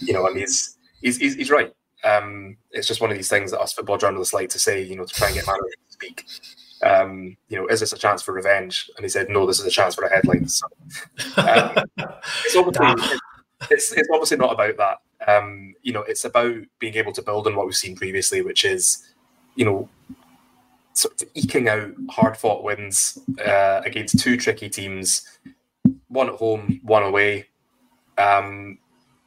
You 0.00 0.14
know, 0.14 0.26
and 0.26 0.36
he's 0.36 0.76
he's 1.00 1.16
he's, 1.18 1.36
he's 1.36 1.50
right. 1.50 1.72
Um, 2.04 2.56
it's 2.70 2.88
just 2.88 3.00
one 3.00 3.10
of 3.10 3.16
these 3.16 3.28
things 3.28 3.50
that 3.50 3.60
us 3.60 3.72
football 3.72 3.98
journalists 3.98 4.34
like 4.34 4.48
to 4.50 4.58
say, 4.58 4.82
you 4.82 4.96
know, 4.96 5.04
to 5.04 5.14
try 5.14 5.28
and 5.28 5.36
get 5.36 5.46
managers 5.46 5.74
to 5.88 5.92
speak. 5.92 6.26
Um, 6.82 7.36
you 7.48 7.58
know, 7.58 7.66
is 7.66 7.80
this 7.80 7.92
a 7.92 7.98
chance 7.98 8.22
for 8.22 8.32
revenge? 8.32 8.90
And 8.96 9.04
he 9.04 9.08
said, 9.08 9.28
no, 9.28 9.46
this 9.46 9.60
is 9.60 9.66
a 9.66 9.70
chance 9.70 9.94
for 9.94 10.04
a 10.04 10.10
headline. 10.10 10.48
So, 10.48 10.66
um, 11.36 11.84
it's, 12.44 12.56
obviously, 12.56 13.18
it's, 13.70 13.92
it's, 13.92 14.08
obviously 14.12 14.38
not 14.38 14.54
about 14.54 14.76
that. 14.78 14.98
Um, 15.30 15.74
you 15.82 15.92
know, 15.92 16.02
it's 16.02 16.24
about 16.24 16.56
being 16.78 16.94
able 16.94 17.12
to 17.12 17.22
build 17.22 17.46
on 17.46 17.54
what 17.54 17.66
we've 17.66 17.74
seen 17.74 17.96
previously, 17.96 18.40
which 18.40 18.64
is, 18.64 19.06
you 19.54 19.66
know, 19.66 19.88
sort 20.94 21.20
of 21.20 21.28
eking 21.34 21.68
out 21.68 21.92
hard 22.10 22.36
fought 22.36 22.64
wins 22.64 23.18
uh, 23.44 23.82
against 23.84 24.18
two 24.18 24.36
tricky 24.36 24.68
teams, 24.68 25.22
one 26.08 26.28
at 26.28 26.36
home, 26.36 26.80
one 26.82 27.02
away. 27.02 27.46
Um, 28.16 28.78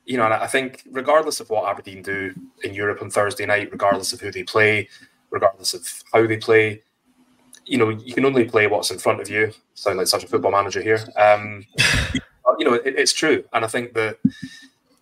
you 0.06 0.18
know, 0.18 0.26
and 0.26 0.34
I 0.34 0.48
think 0.48 0.84
regardless 0.92 1.40
of 1.40 1.50
what 1.50 1.70
Aberdeen 1.70 2.02
do 2.02 2.34
in 2.64 2.74
Europe 2.74 3.02
on 3.02 3.10
Thursday 3.10 3.46
night, 3.46 3.72
regardless 3.72 4.12
of 4.12 4.20
who 4.20 4.32
they 4.32 4.44
play, 4.44 4.90
regardless 5.30 5.74
of 5.74 6.04
how 6.12 6.28
they 6.28 6.38
play, 6.38 6.82
you 7.66 7.78
know, 7.78 7.90
you 7.90 8.14
can 8.14 8.26
only 8.26 8.46
play 8.46 8.68
what's 8.68 8.92
in 8.92 9.00
front 9.00 9.22
of 9.22 9.30
you. 9.30 9.54
Sound 9.74 9.98
like 9.98 10.08
such 10.08 10.24
a 10.24 10.28
football 10.28 10.52
manager 10.52 10.82
here. 10.82 11.00
Um, 11.16 11.66
you 12.60 12.66
know, 12.66 12.74
it, 12.74 12.96
it's 12.98 13.14
true, 13.14 13.44
and 13.54 13.64
I 13.64 13.68
think 13.68 13.94
that 13.94 14.18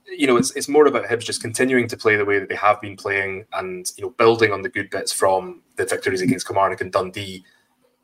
you 0.08 0.28
know 0.28 0.38
it's 0.38 0.56
it's 0.56 0.68
more 0.68 0.86
about 0.86 1.06
Hibs 1.06 1.26
just 1.26 1.42
continuing 1.42 1.88
to 1.88 1.98
play 1.98 2.16
the 2.16 2.26
way 2.26 2.38
that 2.38 2.50
they 2.50 2.56
have 2.56 2.80
been 2.80 2.96
playing, 2.96 3.46
and 3.54 3.92
you 3.98 4.04
know, 4.04 4.12
building 4.12 4.52
on 4.52 4.62
the 4.62 4.70
good 4.70 4.90
bits 4.90 5.12
from 5.12 5.62
the 5.78 5.86
victories 5.86 6.22
against 6.22 6.48
Kilmarnock 6.48 6.82
and 6.82 6.92
Dundee, 6.92 7.44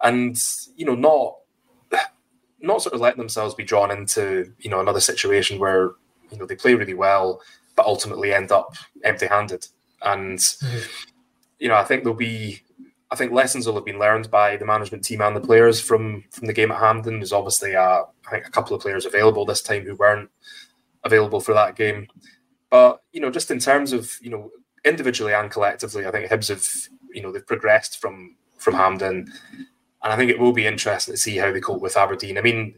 and 0.01 0.35
you 0.75 0.85
know, 0.85 0.95
not 0.95 1.35
not 2.59 2.81
sort 2.81 2.95
of 2.95 3.01
letting 3.01 3.19
themselves 3.19 3.53
be 3.53 3.63
drawn 3.63 3.91
into 3.91 4.51
you 4.57 4.69
know 4.69 4.79
another 4.79 4.99
situation 4.99 5.59
where 5.59 5.91
you 6.31 6.37
know 6.37 6.45
they 6.45 6.55
play 6.55 6.75
really 6.75 6.93
well, 6.93 7.41
but 7.75 7.85
ultimately 7.85 8.33
end 8.33 8.51
up 8.51 8.75
empty-handed. 9.03 9.67
And 10.01 10.39
mm-hmm. 10.39 10.79
you 11.59 11.67
know, 11.69 11.75
I 11.75 11.83
think 11.83 12.03
there'll 12.03 12.17
be, 12.17 12.61
I 13.11 13.15
think 13.15 13.31
lessons 13.31 13.65
will 13.65 13.75
have 13.75 13.85
been 13.85 13.99
learned 13.99 14.29
by 14.29 14.57
the 14.57 14.65
management 14.65 15.03
team 15.03 15.21
and 15.21 15.35
the 15.35 15.41
players 15.41 15.79
from 15.79 16.23
from 16.31 16.47
the 16.47 16.53
game 16.53 16.71
at 16.71 16.79
Hampden. 16.79 17.19
There's 17.19 17.33
obviously 17.33 17.73
a, 17.73 17.81
I 17.81 18.29
think 18.29 18.47
a 18.47 18.51
couple 18.51 18.75
of 18.75 18.81
players 18.81 19.05
available 19.05 19.45
this 19.45 19.61
time 19.61 19.83
who 19.83 19.95
weren't 19.95 20.29
available 21.03 21.39
for 21.39 21.53
that 21.53 21.75
game. 21.75 22.07
But 22.69 23.01
you 23.11 23.21
know, 23.21 23.31
just 23.31 23.51
in 23.51 23.59
terms 23.59 23.93
of 23.93 24.11
you 24.21 24.29
know 24.29 24.51
individually 24.85 25.33
and 25.33 25.51
collectively, 25.51 26.05
I 26.05 26.11
think 26.11 26.29
Hibs 26.29 26.49
have 26.49 26.67
you 27.13 27.21
know 27.21 27.31
they've 27.31 27.45
progressed 27.45 27.99
from 27.99 28.35
from 28.57 28.73
Hampden, 28.73 29.31
and 30.03 30.13
I 30.13 30.15
think 30.15 30.31
it 30.31 30.39
will 30.39 30.53
be 30.53 30.67
interesting 30.67 31.13
to 31.13 31.17
see 31.17 31.37
how 31.37 31.51
they 31.51 31.61
cope 31.61 31.81
with 31.81 31.97
Aberdeen. 31.97 32.37
I 32.37 32.41
mean, 32.41 32.75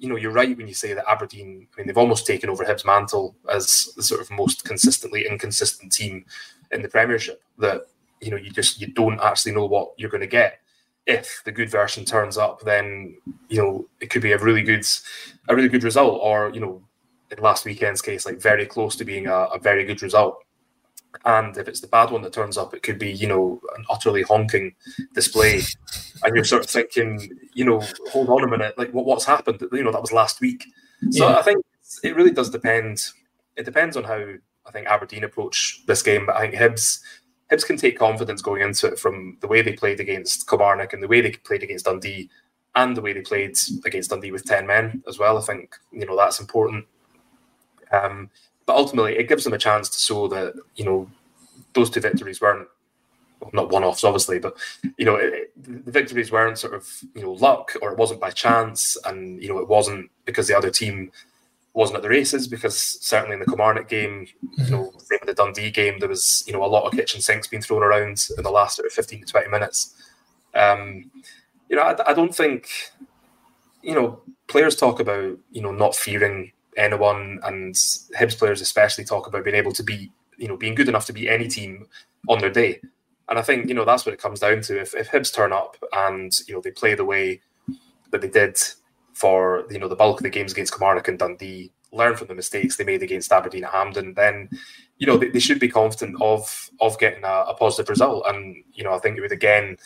you 0.00 0.08
know, 0.08 0.16
you're 0.16 0.32
right 0.32 0.56
when 0.56 0.66
you 0.66 0.74
say 0.74 0.94
that 0.94 1.08
Aberdeen, 1.08 1.68
I 1.72 1.76
mean, 1.76 1.86
they've 1.86 1.96
almost 1.96 2.26
taken 2.26 2.48
over 2.48 2.64
Hibs' 2.64 2.86
mantle 2.86 3.36
as 3.52 3.92
the 3.96 4.02
sort 4.02 4.22
of 4.22 4.30
most 4.30 4.64
consistently 4.64 5.26
inconsistent 5.28 5.92
team 5.92 6.24
in 6.72 6.82
the 6.82 6.88
Premiership. 6.88 7.42
That, 7.58 7.82
you 8.20 8.30
know, 8.30 8.38
you 8.38 8.50
just, 8.50 8.80
you 8.80 8.88
don't 8.88 9.20
actually 9.20 9.52
know 9.52 9.66
what 9.66 9.92
you're 9.98 10.10
going 10.10 10.22
to 10.22 10.26
get. 10.26 10.60
If 11.06 11.42
the 11.44 11.52
good 11.52 11.70
version 11.70 12.04
turns 12.04 12.38
up, 12.38 12.62
then, 12.62 13.16
you 13.48 13.58
know, 13.62 13.88
it 14.00 14.08
could 14.08 14.22
be 14.22 14.32
a 14.32 14.38
really 14.38 14.62
good, 14.62 14.86
a 15.48 15.54
really 15.54 15.68
good 15.68 15.84
result. 15.84 16.20
Or, 16.22 16.50
you 16.54 16.60
know, 16.60 16.82
in 17.30 17.42
last 17.42 17.66
weekend's 17.66 18.02
case, 18.02 18.24
like 18.24 18.40
very 18.40 18.64
close 18.64 18.96
to 18.96 19.04
being 19.04 19.26
a, 19.26 19.34
a 19.34 19.58
very 19.58 19.84
good 19.84 20.02
result. 20.02 20.42
And 21.24 21.56
if 21.56 21.68
it's 21.68 21.80
the 21.80 21.86
bad 21.86 22.10
one 22.10 22.22
that 22.22 22.32
turns 22.32 22.56
up, 22.56 22.72
it 22.72 22.82
could 22.82 22.98
be, 22.98 23.10
you 23.10 23.26
know, 23.26 23.60
an 23.76 23.84
utterly 23.90 24.22
honking 24.22 24.74
display. 25.14 25.60
And 26.22 26.34
you're 26.34 26.44
sort 26.44 26.64
of 26.64 26.70
thinking, 26.70 27.38
you 27.52 27.64
know, 27.64 27.82
hold 28.10 28.28
on 28.30 28.44
a 28.44 28.48
minute, 28.48 28.78
like 28.78 28.92
what, 28.92 29.04
what's 29.04 29.24
happened? 29.24 29.62
You 29.72 29.82
know, 29.82 29.92
that 29.92 30.00
was 30.00 30.12
last 30.12 30.40
week. 30.40 30.64
So 31.10 31.28
yeah. 31.28 31.36
I 31.36 31.42
think 31.42 31.64
it 32.02 32.16
really 32.16 32.30
does 32.30 32.50
depend. 32.50 33.02
It 33.56 33.64
depends 33.64 33.96
on 33.96 34.04
how 34.04 34.24
I 34.66 34.70
think 34.70 34.86
Aberdeen 34.86 35.24
approach 35.24 35.82
this 35.86 36.02
game. 36.02 36.26
But 36.26 36.36
I 36.36 36.42
think 36.42 36.54
Hibs 36.54 37.00
Hibs 37.50 37.66
can 37.66 37.76
take 37.76 37.98
confidence 37.98 38.42
going 38.42 38.62
into 38.62 38.86
it 38.86 38.98
from 38.98 39.36
the 39.40 39.48
way 39.48 39.60
they 39.62 39.72
played 39.72 40.00
against 40.00 40.48
Kilmarnock 40.48 40.92
and 40.92 41.02
the 41.02 41.08
way 41.08 41.20
they 41.20 41.32
played 41.32 41.62
against 41.62 41.84
Dundee 41.84 42.30
and 42.76 42.96
the 42.96 43.02
way 43.02 43.12
they 43.12 43.22
played 43.22 43.56
against 43.84 44.10
Dundee 44.10 44.30
with 44.30 44.44
10 44.44 44.66
men 44.66 45.02
as 45.08 45.18
well. 45.18 45.36
I 45.36 45.40
think, 45.40 45.74
you 45.90 46.06
know, 46.06 46.16
that's 46.16 46.38
important. 46.38 46.86
Um, 47.90 48.30
but 48.70 48.76
ultimately, 48.76 49.18
it 49.18 49.28
gives 49.28 49.42
them 49.42 49.52
a 49.52 49.58
chance 49.58 49.88
to 49.88 49.98
show 49.98 50.28
that 50.28 50.54
you 50.76 50.84
know 50.84 51.10
those 51.72 51.90
two 51.90 52.00
victories 52.00 52.40
weren't 52.40 52.68
well, 53.40 53.50
not 53.52 53.70
one-offs, 53.70 54.04
obviously, 54.04 54.38
but 54.38 54.56
you 54.96 55.04
know 55.04 55.16
it, 55.16 55.50
the 55.60 55.90
victories 55.90 56.30
weren't 56.30 56.56
sort 56.56 56.72
of 56.72 56.86
you 57.16 57.22
know 57.22 57.32
luck 57.32 57.72
or 57.82 57.90
it 57.90 57.98
wasn't 57.98 58.20
by 58.20 58.30
chance, 58.30 58.96
and 59.06 59.42
you 59.42 59.48
know 59.48 59.58
it 59.58 59.66
wasn't 59.66 60.08
because 60.24 60.46
the 60.46 60.56
other 60.56 60.70
team 60.70 61.10
wasn't 61.72 61.96
at 61.96 62.02
the 62.02 62.08
races. 62.08 62.46
Because 62.46 62.78
certainly 62.78 63.34
in 63.34 63.40
the 63.40 63.46
Kilmarnock 63.46 63.88
game, 63.88 64.28
you 64.40 64.48
mm-hmm. 64.62 64.72
know, 64.72 64.92
same 64.98 65.18
with 65.20 65.26
the 65.26 65.34
Dundee 65.34 65.72
game, 65.72 65.98
there 65.98 66.08
was 66.08 66.44
you 66.46 66.52
know 66.52 66.64
a 66.64 66.66
lot 66.66 66.84
of 66.84 66.92
kitchen 66.92 67.20
sinks 67.20 67.48
being 67.48 67.62
thrown 67.62 67.82
around 67.82 68.24
in 68.38 68.44
the 68.44 68.50
last 68.50 68.76
sort 68.76 68.86
of 68.86 68.92
fifteen 68.92 69.22
to 69.22 69.26
twenty 69.26 69.48
minutes. 69.48 69.96
Um, 70.54 71.10
you 71.68 71.74
know, 71.74 71.82
I, 71.82 72.10
I 72.10 72.14
don't 72.14 72.32
think 72.32 72.68
you 73.82 73.96
know 73.96 74.20
players 74.46 74.76
talk 74.76 75.00
about 75.00 75.36
you 75.50 75.60
know 75.60 75.72
not 75.72 75.96
fearing 75.96 76.52
anyone, 76.80 77.40
and 77.44 77.74
Hibs 77.74 78.38
players 78.38 78.60
especially 78.60 79.04
talk 79.04 79.26
about 79.26 79.44
being 79.44 79.56
able 79.56 79.72
to 79.72 79.82
be, 79.82 80.10
you 80.36 80.48
know, 80.48 80.56
being 80.56 80.74
good 80.74 80.88
enough 80.88 81.06
to 81.06 81.12
beat 81.12 81.28
any 81.28 81.48
team 81.48 81.86
on 82.28 82.40
their 82.40 82.50
day. 82.50 82.80
And 83.28 83.38
I 83.38 83.42
think 83.42 83.68
you 83.68 83.74
know 83.74 83.84
that's 83.84 84.04
what 84.04 84.12
it 84.12 84.20
comes 84.20 84.40
down 84.40 84.60
to. 84.62 84.80
If, 84.80 84.94
if 84.94 85.10
Hibs 85.10 85.32
turn 85.32 85.52
up 85.52 85.76
and 85.92 86.32
you 86.48 86.54
know 86.54 86.60
they 86.60 86.72
play 86.72 86.94
the 86.94 87.04
way 87.04 87.40
that 88.10 88.20
they 88.20 88.28
did 88.28 88.58
for 89.12 89.64
you 89.70 89.78
know 89.78 89.88
the 89.88 89.96
bulk 89.96 90.18
of 90.18 90.24
the 90.24 90.30
games 90.30 90.52
against 90.52 90.72
Kilmarnock 90.72 91.06
and 91.06 91.18
Dundee, 91.18 91.70
learn 91.92 92.16
from 92.16 92.28
the 92.28 92.34
mistakes 92.34 92.76
they 92.76 92.84
made 92.84 93.02
against 93.02 93.32
Aberdeen 93.32 93.64
at 93.64 93.70
Hampden, 93.70 94.14
then 94.14 94.48
you 94.98 95.06
know 95.06 95.16
they, 95.16 95.28
they 95.28 95.38
should 95.38 95.60
be 95.60 95.68
confident 95.68 96.20
of 96.20 96.70
of 96.80 96.98
getting 96.98 97.24
a, 97.24 97.44
a, 97.48 97.54
positive 97.54 97.88
result. 97.88 98.24
And 98.26 98.56
you 98.74 98.82
know 98.82 98.94
I 98.94 98.98
think 98.98 99.16
it 99.16 99.20
would 99.20 99.32
again 99.32 99.76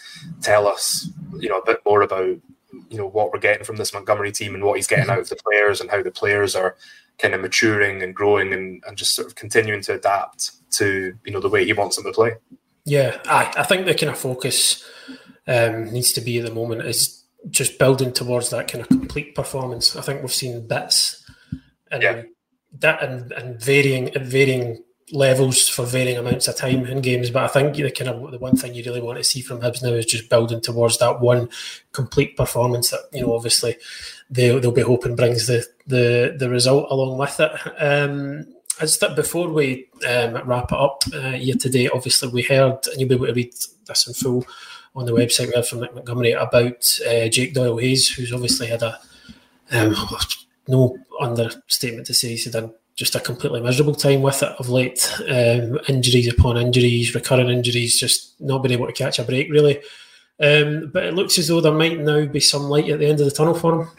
tell 0.40 0.66
us 0.66 1.10
you 1.38 1.48
know 1.48 1.58
a 1.58 1.66
bit 1.66 1.80
more 1.84 2.02
about 2.02 2.38
you 2.90 2.98
know 2.98 3.08
what 3.08 3.32
we're 3.32 3.38
getting 3.38 3.64
from 3.64 3.76
this 3.76 3.92
Montgomery 3.92 4.32
team 4.32 4.54
and 4.54 4.64
what 4.64 4.76
he's 4.76 4.86
getting 4.86 5.10
out 5.10 5.18
of 5.18 5.28
the 5.28 5.36
players 5.36 5.80
and 5.80 5.90
how 5.90 6.02
the 6.02 6.10
players 6.10 6.54
are 6.54 6.76
kind 7.18 7.34
of 7.34 7.40
maturing 7.40 8.02
and 8.02 8.14
growing 8.14 8.52
and, 8.52 8.82
and 8.86 8.96
just 8.96 9.14
sort 9.14 9.26
of 9.26 9.34
continuing 9.34 9.80
to 9.82 9.94
adapt 9.94 10.52
to 10.72 11.16
you 11.24 11.32
know 11.32 11.40
the 11.40 11.48
way 11.48 11.64
he 11.64 11.72
wants 11.72 11.96
them 11.96 12.04
to 12.04 12.12
play. 12.12 12.34
Yeah, 12.84 13.18
I, 13.26 13.52
I 13.56 13.62
think 13.62 13.86
the 13.86 13.94
kind 13.94 14.10
of 14.10 14.18
focus 14.18 14.84
um, 15.46 15.92
needs 15.92 16.12
to 16.12 16.20
be 16.20 16.38
at 16.38 16.44
the 16.44 16.54
moment 16.54 16.82
is 16.82 17.24
just 17.50 17.78
building 17.78 18.12
towards 18.12 18.50
that 18.50 18.68
kind 18.68 18.82
of 18.82 18.88
complete 18.88 19.34
performance. 19.34 19.96
I 19.96 20.02
think 20.02 20.22
we've 20.22 20.32
seen 20.32 20.66
bits 20.66 21.24
and 21.90 22.02
yeah. 22.02 22.22
that 22.80 23.02
and, 23.02 23.32
and 23.32 23.60
varying 23.60 24.14
at 24.14 24.22
varying 24.22 24.82
levels 25.12 25.68
for 25.68 25.84
varying 25.84 26.16
amounts 26.16 26.48
of 26.48 26.56
time 26.56 26.86
in 26.86 27.00
games. 27.00 27.30
But 27.30 27.44
I 27.44 27.48
think 27.48 27.76
the 27.76 27.90
kind 27.90 28.10
of 28.10 28.30
the 28.30 28.38
one 28.38 28.56
thing 28.56 28.74
you 28.74 28.82
really 28.84 29.00
want 29.00 29.18
to 29.18 29.24
see 29.24 29.40
from 29.40 29.60
Hibs 29.60 29.82
now 29.82 29.90
is 29.90 30.06
just 30.06 30.30
building 30.30 30.60
towards 30.60 30.98
that 30.98 31.20
one 31.20 31.48
complete 31.92 32.36
performance 32.36 32.90
that 32.90 33.00
you 33.12 33.20
know 33.22 33.34
obviously 33.34 33.76
they 34.30 34.58
they'll 34.58 34.72
be 34.72 34.82
hoping 34.82 35.16
brings 35.16 35.46
the 35.46 35.66
the 35.86 36.34
the 36.38 36.48
result 36.48 36.90
along 36.90 37.18
with 37.18 37.38
it. 37.40 37.52
Um, 37.78 38.46
as 38.80 38.98
that 38.98 39.14
before 39.14 39.48
we 39.48 39.88
um, 40.08 40.34
wrap 40.48 40.72
it 40.72 40.78
up 40.78 41.04
uh, 41.14 41.28
year 41.28 41.54
to 41.54 41.70
date, 41.70 41.90
obviously 41.94 42.28
we 42.28 42.42
heard 42.42 42.78
and 42.88 42.98
you'll 42.98 43.08
be 43.08 43.14
able 43.14 43.26
to 43.26 43.32
read 43.32 43.54
this 43.86 44.08
in 44.08 44.14
full 44.14 44.44
on 44.96 45.06
the 45.06 45.12
website 45.12 45.46
we 45.46 45.54
heard 45.54 45.66
from 45.66 45.80
Montgomery 45.80 46.32
about 46.32 46.86
uh, 47.06 47.28
Jake 47.28 47.54
Doyle 47.54 47.78
Hayes, 47.78 48.08
who's 48.08 48.32
obviously 48.32 48.66
had 48.66 48.82
a 48.82 48.98
um, 49.70 49.94
no 50.66 50.96
understatement 51.20 52.06
to 52.06 52.14
say 52.14 52.28
he's 52.28 52.50
done 52.50 52.72
just 52.96 53.16
a 53.16 53.20
completely 53.20 53.60
miserable 53.60 53.94
time 53.94 54.22
with 54.22 54.42
it 54.42 54.54
of 54.58 54.68
late. 54.68 55.12
Um, 55.22 55.78
injuries 55.88 56.32
upon 56.32 56.56
injuries, 56.56 57.14
recurring 57.14 57.48
injuries, 57.48 57.98
just 57.98 58.40
not 58.40 58.62
been 58.62 58.72
able 58.72 58.86
to 58.86 58.92
catch 58.92 59.18
a 59.18 59.24
break 59.24 59.50
really. 59.50 59.78
Um, 60.40 60.90
but 60.92 61.04
it 61.04 61.14
looks 61.14 61.38
as 61.38 61.48
though 61.48 61.60
there 61.60 61.72
might 61.72 61.98
now 61.98 62.26
be 62.26 62.40
some 62.40 62.64
light 62.64 62.88
at 62.88 62.98
the 62.98 63.06
end 63.06 63.20
of 63.20 63.26
the 63.26 63.32
tunnel 63.32 63.54
for 63.54 63.82
him. 63.82 63.90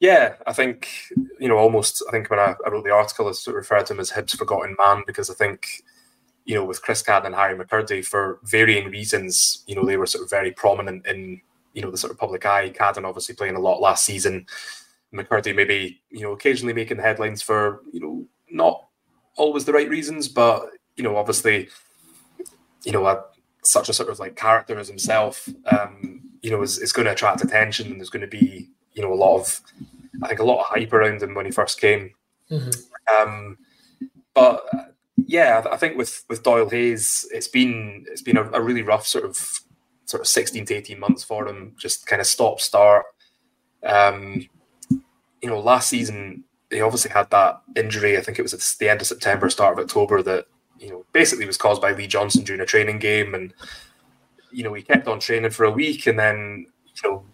Yeah, 0.00 0.34
I 0.46 0.52
think 0.52 0.88
you 1.38 1.48
know 1.48 1.58
almost. 1.58 2.02
I 2.08 2.10
think 2.10 2.28
when 2.28 2.40
I, 2.40 2.54
I 2.66 2.70
wrote 2.70 2.84
the 2.84 2.90
article, 2.90 3.28
I 3.28 3.32
sort 3.32 3.56
of 3.56 3.58
referred 3.58 3.86
to 3.86 3.92
him 3.94 4.00
as 4.00 4.10
Hibs' 4.10 4.36
forgotten 4.36 4.74
man 4.78 5.04
because 5.06 5.30
I 5.30 5.34
think 5.34 5.82
you 6.44 6.56
know 6.56 6.64
with 6.64 6.82
Chris 6.82 7.02
Cadden 7.02 7.26
and 7.26 7.34
Harry 7.34 7.56
McKirdy 7.56 8.04
for 8.04 8.40
varying 8.42 8.90
reasons, 8.90 9.62
you 9.66 9.76
know 9.76 9.84
they 9.84 9.96
were 9.96 10.06
sort 10.06 10.24
of 10.24 10.30
very 10.30 10.50
prominent 10.50 11.06
in 11.06 11.40
you 11.72 11.82
know 11.82 11.90
the 11.90 11.98
sort 11.98 12.10
of 12.10 12.18
public 12.18 12.44
eye. 12.44 12.70
Cadden 12.70 13.04
obviously 13.04 13.36
playing 13.36 13.54
a 13.54 13.60
lot 13.60 13.80
last 13.80 14.04
season. 14.04 14.46
McKirdy 15.12 15.54
maybe 15.54 16.02
you 16.10 16.22
know 16.22 16.32
occasionally 16.32 16.74
making 16.74 16.96
the 16.96 17.02
headlines 17.02 17.42
for 17.42 17.82
you 17.92 18.00
know 18.00 18.26
not 18.50 18.86
always 19.36 19.64
the 19.64 19.72
right 19.72 19.88
reasons, 19.88 20.28
but 20.28 20.70
you 20.96 21.04
know 21.04 21.16
obviously 21.16 21.68
you 22.84 22.92
know 22.92 23.06
a, 23.06 23.22
such 23.62 23.88
a 23.88 23.92
sort 23.92 24.08
of 24.08 24.18
like 24.18 24.36
character 24.36 24.78
as 24.78 24.88
himself, 24.88 25.48
um, 25.70 26.22
you 26.42 26.50
know 26.50 26.62
is, 26.62 26.78
is 26.78 26.92
going 26.92 27.06
to 27.06 27.12
attract 27.12 27.44
attention 27.44 27.90
and 27.90 28.00
there's 28.00 28.10
going 28.10 28.20
to 28.20 28.26
be 28.26 28.68
you 28.94 29.02
know 29.02 29.12
a 29.12 29.14
lot 29.14 29.38
of 29.38 29.60
I 30.22 30.28
think 30.28 30.40
a 30.40 30.44
lot 30.44 30.60
of 30.60 30.66
hype 30.66 30.92
around 30.92 31.22
him 31.22 31.34
when 31.34 31.46
he 31.46 31.52
first 31.52 31.80
came. 31.80 32.10
Mm-hmm. 32.50 33.28
Um, 33.28 33.58
but 34.34 34.64
yeah, 35.26 35.64
I 35.70 35.76
think 35.76 35.96
with 35.96 36.24
with 36.28 36.42
Doyle 36.42 36.68
Hayes, 36.68 37.26
it's 37.32 37.48
been 37.48 38.04
it's 38.08 38.22
been 38.22 38.36
a, 38.36 38.50
a 38.52 38.60
really 38.60 38.82
rough 38.82 39.06
sort 39.06 39.24
of 39.24 39.60
sort 40.04 40.20
of 40.20 40.26
16 40.26 40.66
to 40.66 40.74
18 40.74 40.98
months 41.00 41.24
for 41.24 41.48
him, 41.48 41.74
just 41.78 42.06
kind 42.06 42.20
of 42.20 42.26
stop 42.26 42.60
start. 42.60 43.06
Um, 43.82 44.46
you 45.42 45.48
know, 45.48 45.60
last 45.60 45.88
season 45.88 46.44
he 46.72 46.80
obviously 46.80 47.10
had 47.10 47.30
that 47.30 47.62
injury. 47.76 48.16
I 48.16 48.22
think 48.22 48.38
it 48.38 48.42
was 48.42 48.54
at 48.54 48.78
the 48.78 48.88
end 48.88 49.00
of 49.00 49.06
September, 49.06 49.50
start 49.50 49.78
of 49.78 49.84
October, 49.84 50.22
that 50.22 50.46
you 50.78 50.88
know 50.88 51.04
basically 51.12 51.46
was 51.46 51.56
caused 51.56 51.82
by 51.82 51.92
Lee 51.92 52.06
Johnson 52.06 52.44
during 52.44 52.62
a 52.62 52.66
training 52.66 52.98
game, 52.98 53.34
and 53.34 53.52
you 54.50 54.64
know 54.64 54.72
he 54.72 54.82
kept 54.82 55.06
on 55.06 55.20
training 55.20 55.50
for 55.50 55.64
a 55.64 55.70
week, 55.70 56.06
and 56.06 56.18
then 56.18 56.66
you 57.02 57.10
know 57.10 57.24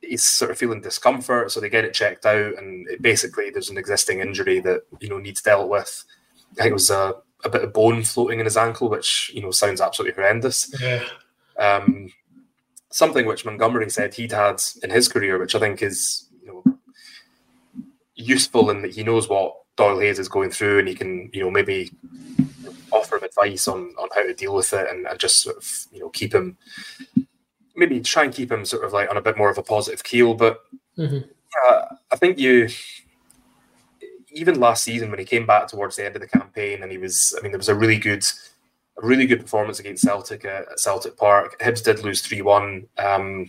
he's 0.00 0.24
sort 0.24 0.50
of 0.50 0.58
feeling 0.58 0.80
discomfort, 0.80 1.50
so 1.50 1.60
they 1.60 1.68
get 1.68 1.84
it 1.84 1.94
checked 1.94 2.24
out, 2.24 2.56
and 2.56 2.88
it 2.88 3.02
basically 3.02 3.50
there's 3.50 3.70
an 3.70 3.78
existing 3.78 4.20
injury 4.20 4.60
that 4.60 4.82
you 5.00 5.08
know 5.08 5.18
needs 5.18 5.42
dealt 5.42 5.68
with. 5.68 6.04
I 6.52 6.62
think 6.62 6.70
it 6.70 6.74
was 6.74 6.90
a, 6.90 7.14
a 7.44 7.50
bit 7.50 7.64
of 7.64 7.72
bone 7.72 8.04
floating 8.04 8.38
in 8.38 8.46
his 8.46 8.56
ankle, 8.56 8.88
which 8.88 9.30
you 9.34 9.42
know 9.42 9.50
sounds 9.50 9.80
absolutely 9.80 10.14
horrendous. 10.14 10.72
Yeah. 10.80 11.04
Um, 11.58 12.12
something 12.90 13.26
which 13.26 13.44
Montgomery 13.44 13.90
said 13.90 14.14
he'd 14.14 14.32
had 14.32 14.62
in 14.82 14.90
his 14.90 15.08
career, 15.08 15.38
which 15.38 15.54
I 15.54 15.58
think 15.58 15.82
is 15.82 16.27
useful 18.18 18.68
in 18.70 18.82
that 18.82 18.94
he 18.94 19.02
knows 19.02 19.28
what 19.28 19.54
Doyle 19.76 20.00
Hayes 20.00 20.18
is 20.18 20.28
going 20.28 20.50
through, 20.50 20.80
and 20.80 20.88
he 20.88 20.94
can, 20.94 21.30
you 21.32 21.40
know, 21.40 21.50
maybe 21.50 21.90
offer 22.90 23.16
him 23.16 23.24
advice 23.24 23.66
on 23.66 23.94
on 23.96 24.08
how 24.14 24.22
to 24.22 24.34
deal 24.34 24.54
with 24.54 24.72
it, 24.74 24.90
and, 24.90 25.06
and 25.06 25.18
just 25.18 25.40
sort 25.40 25.56
of, 25.56 25.86
you 25.92 26.00
know, 26.00 26.10
keep 26.10 26.34
him, 26.34 26.58
maybe 27.74 28.00
try 28.00 28.24
and 28.24 28.34
keep 28.34 28.52
him 28.52 28.64
sort 28.64 28.84
of 28.84 28.92
like 28.92 29.08
on 29.08 29.16
a 29.16 29.22
bit 29.22 29.38
more 29.38 29.50
of 29.50 29.56
a 29.56 29.62
positive 29.62 30.04
keel. 30.04 30.34
But 30.34 30.60
mm-hmm. 30.98 31.26
uh, 31.64 31.82
I 32.10 32.16
think 32.16 32.38
you, 32.38 32.68
even 34.32 34.60
last 34.60 34.84
season 34.84 35.10
when 35.10 35.20
he 35.20 35.24
came 35.24 35.46
back 35.46 35.68
towards 35.68 35.96
the 35.96 36.04
end 36.04 36.16
of 36.16 36.20
the 36.20 36.28
campaign, 36.28 36.82
and 36.82 36.92
he 36.92 36.98
was, 36.98 37.34
I 37.38 37.42
mean, 37.42 37.52
there 37.52 37.58
was 37.58 37.70
a 37.70 37.74
really 37.74 37.98
good. 37.98 38.24
A 39.00 39.06
really 39.06 39.28
good 39.28 39.42
performance 39.42 39.78
against 39.78 40.02
Celtic 40.02 40.44
at, 40.44 40.62
at 40.62 40.80
Celtic 40.80 41.16
Park. 41.16 41.56
Hibs 41.60 41.84
did 41.84 42.02
lose 42.02 42.20
three 42.20 42.42
one. 42.42 42.88
Um, 42.98 43.48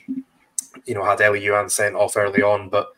you 0.86 0.93
know, 0.93 1.03
had 1.03 1.20
Elie 1.22 1.41
Youan 1.41 1.72
sent 1.72 1.95
off 1.95 2.15
early 2.15 2.43
on, 2.43 2.70
but 2.70 2.89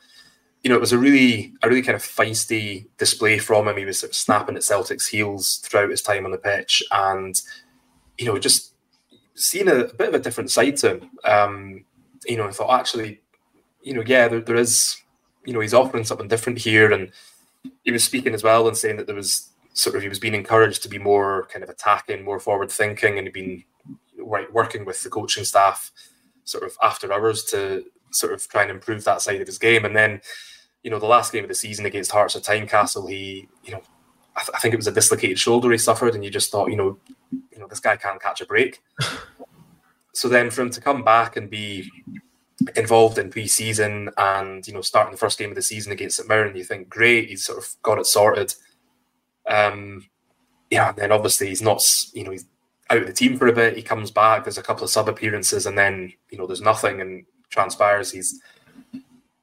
you 0.64 0.70
know, 0.70 0.76
it 0.76 0.82
was 0.82 0.92
a 0.92 0.98
really, 0.98 1.54
a 1.64 1.70
really 1.70 1.82
kind 1.82 1.96
of 1.96 2.04
feisty 2.04 2.88
display 2.98 3.40
from 3.40 3.68
him. 3.68 3.78
He 3.78 3.86
was 3.86 4.00
sort 4.00 4.12
of 4.12 4.16
snapping 4.16 4.56
at 4.56 4.64
Celtic's 4.64 5.08
heels 5.08 5.58
throughout 5.64 5.90
his 5.90 6.02
time 6.02 6.26
on 6.26 6.32
the 6.32 6.38
pitch, 6.38 6.84
and 6.92 7.40
you 8.18 8.26
know, 8.26 8.38
just 8.38 8.74
seeing 9.34 9.68
a, 9.68 9.76
a 9.76 9.94
bit 9.94 10.10
of 10.10 10.16
a 10.16 10.20
different 10.20 10.52
side 10.52 10.78
to 10.78 10.96
him. 10.96 11.10
Um, 11.24 11.86
you 12.26 12.38
know, 12.38 12.48
I 12.48 12.52
thought 12.52 12.80
actually, 12.80 13.22
you 13.82 13.94
know, 13.94 14.04
yeah, 14.06 14.28
there, 14.28 14.42
there 14.42 14.56
is, 14.56 15.02
you 15.46 15.54
know, 15.54 15.60
he's 15.60 15.74
offering 15.74 16.04
something 16.04 16.28
different 16.28 16.60
here, 16.60 16.92
and 16.92 17.12
he 17.84 17.92
was 17.92 18.04
speaking 18.04 18.34
as 18.34 18.44
well 18.44 18.68
and 18.68 18.78
saying 18.78 18.98
that 18.98 19.08
there 19.08 19.16
was 19.16 19.50
sort 19.74 19.96
of 19.96 20.04
he 20.04 20.10
was 20.10 20.20
being 20.20 20.36
encouraged 20.36 20.84
to 20.84 20.90
be 20.90 21.00
more 21.00 21.48
kind 21.52 21.64
of 21.64 21.70
attacking, 21.70 22.24
more 22.24 22.40
forward 22.40 22.72
thinking, 22.72 23.18
and 23.18 23.26
he'd 23.26 23.34
been 23.34 23.64
working 24.52 24.86
with 24.86 25.02
the 25.02 25.10
coaching 25.10 25.44
staff 25.44 25.92
sort 26.44 26.64
of 26.64 26.78
after 26.84 27.12
hours 27.12 27.44
to 27.44 27.84
sort 28.12 28.34
of 28.34 28.48
try 28.48 28.62
and 28.62 28.72
improve 28.72 29.04
that 29.04 29.22
side 29.22 29.42
of 29.42 29.48
his 29.48 29.58
game, 29.58 29.86
and 29.86 29.96
then 29.96 30.22
you 30.84 30.90
know, 30.90 31.00
the 31.00 31.06
last 31.06 31.32
game 31.32 31.44
of 31.44 31.50
the 31.50 31.56
season 31.56 31.86
against 31.86 32.12
Hearts 32.12 32.36
of 32.36 32.44
Tynecastle, 32.44 33.10
he, 33.10 33.48
you 33.64 33.72
know, 33.72 33.82
I, 34.36 34.42
th- 34.42 34.52
I, 34.56 34.60
think 34.60 34.74
it 34.74 34.78
was 34.78 34.88
a 34.88 34.92
dislocated 34.92 35.40
shoulder 35.40 35.72
he 35.72 35.78
suffered, 35.78 36.16
and 36.16 36.24
you 36.24 36.32
just 36.32 36.52
thought, 36.52 36.70
you 36.70 36.78
know, 36.78 36.98
you 37.32 37.60
know, 37.60 37.68
this 37.68 37.80
guy 37.80 37.98
can't 37.98 38.22
catch 38.22 38.42
a 38.42 38.46
break. 38.46 38.82
so 40.14 40.28
then, 40.28 40.50
for 40.50 40.62
him 40.62 40.70
to 40.72 40.82
come 40.82 41.04
back 41.04 41.38
and 41.38 41.50
be 41.50 41.92
involved 42.76 43.18
in 43.18 43.30
pre-season 43.30 44.10
and 44.18 44.68
you 44.68 44.74
know 44.74 44.82
starting 44.82 45.12
the 45.12 45.18
first 45.18 45.40
game 45.40 45.50
of 45.50 45.56
the 45.56 45.62
season 45.62 45.92
against 45.92 46.18
St 46.18 46.30
Mirren, 46.30 46.56
you 46.56 46.64
think, 46.64 46.90
great, 46.90 47.30
he's 47.30 47.46
sort 47.46 47.60
of 47.60 47.76
got 47.84 48.00
it 48.00 48.06
sorted. 48.06 48.54
Um, 49.48 50.08
yeah, 50.70 50.90
and 50.90 50.98
then 50.98 51.12
obviously 51.12 51.48
he's 51.48 51.62
not, 51.62 51.82
you 52.14 52.24
know, 52.24 52.32
he's 52.32 52.46
out 52.90 53.00
of 53.00 53.08
the 53.08 53.14
team 53.14 53.38
for 53.38 53.48
a 53.48 53.54
bit. 53.54 53.76
He 53.76 53.82
comes 53.82 54.12
back. 54.12 54.44
There's 54.44 54.58
a 54.58 54.64
couple 54.64 54.84
of 54.84 54.90
sub 54.90 55.10
appearances, 55.10 55.66
and 55.66 55.78
then 55.78 56.14
you 56.30 56.38
know, 56.38 56.48
there's 56.48 56.62
nothing, 56.62 57.02
and 57.02 57.26
transpires 57.50 58.12
he's 58.12 58.40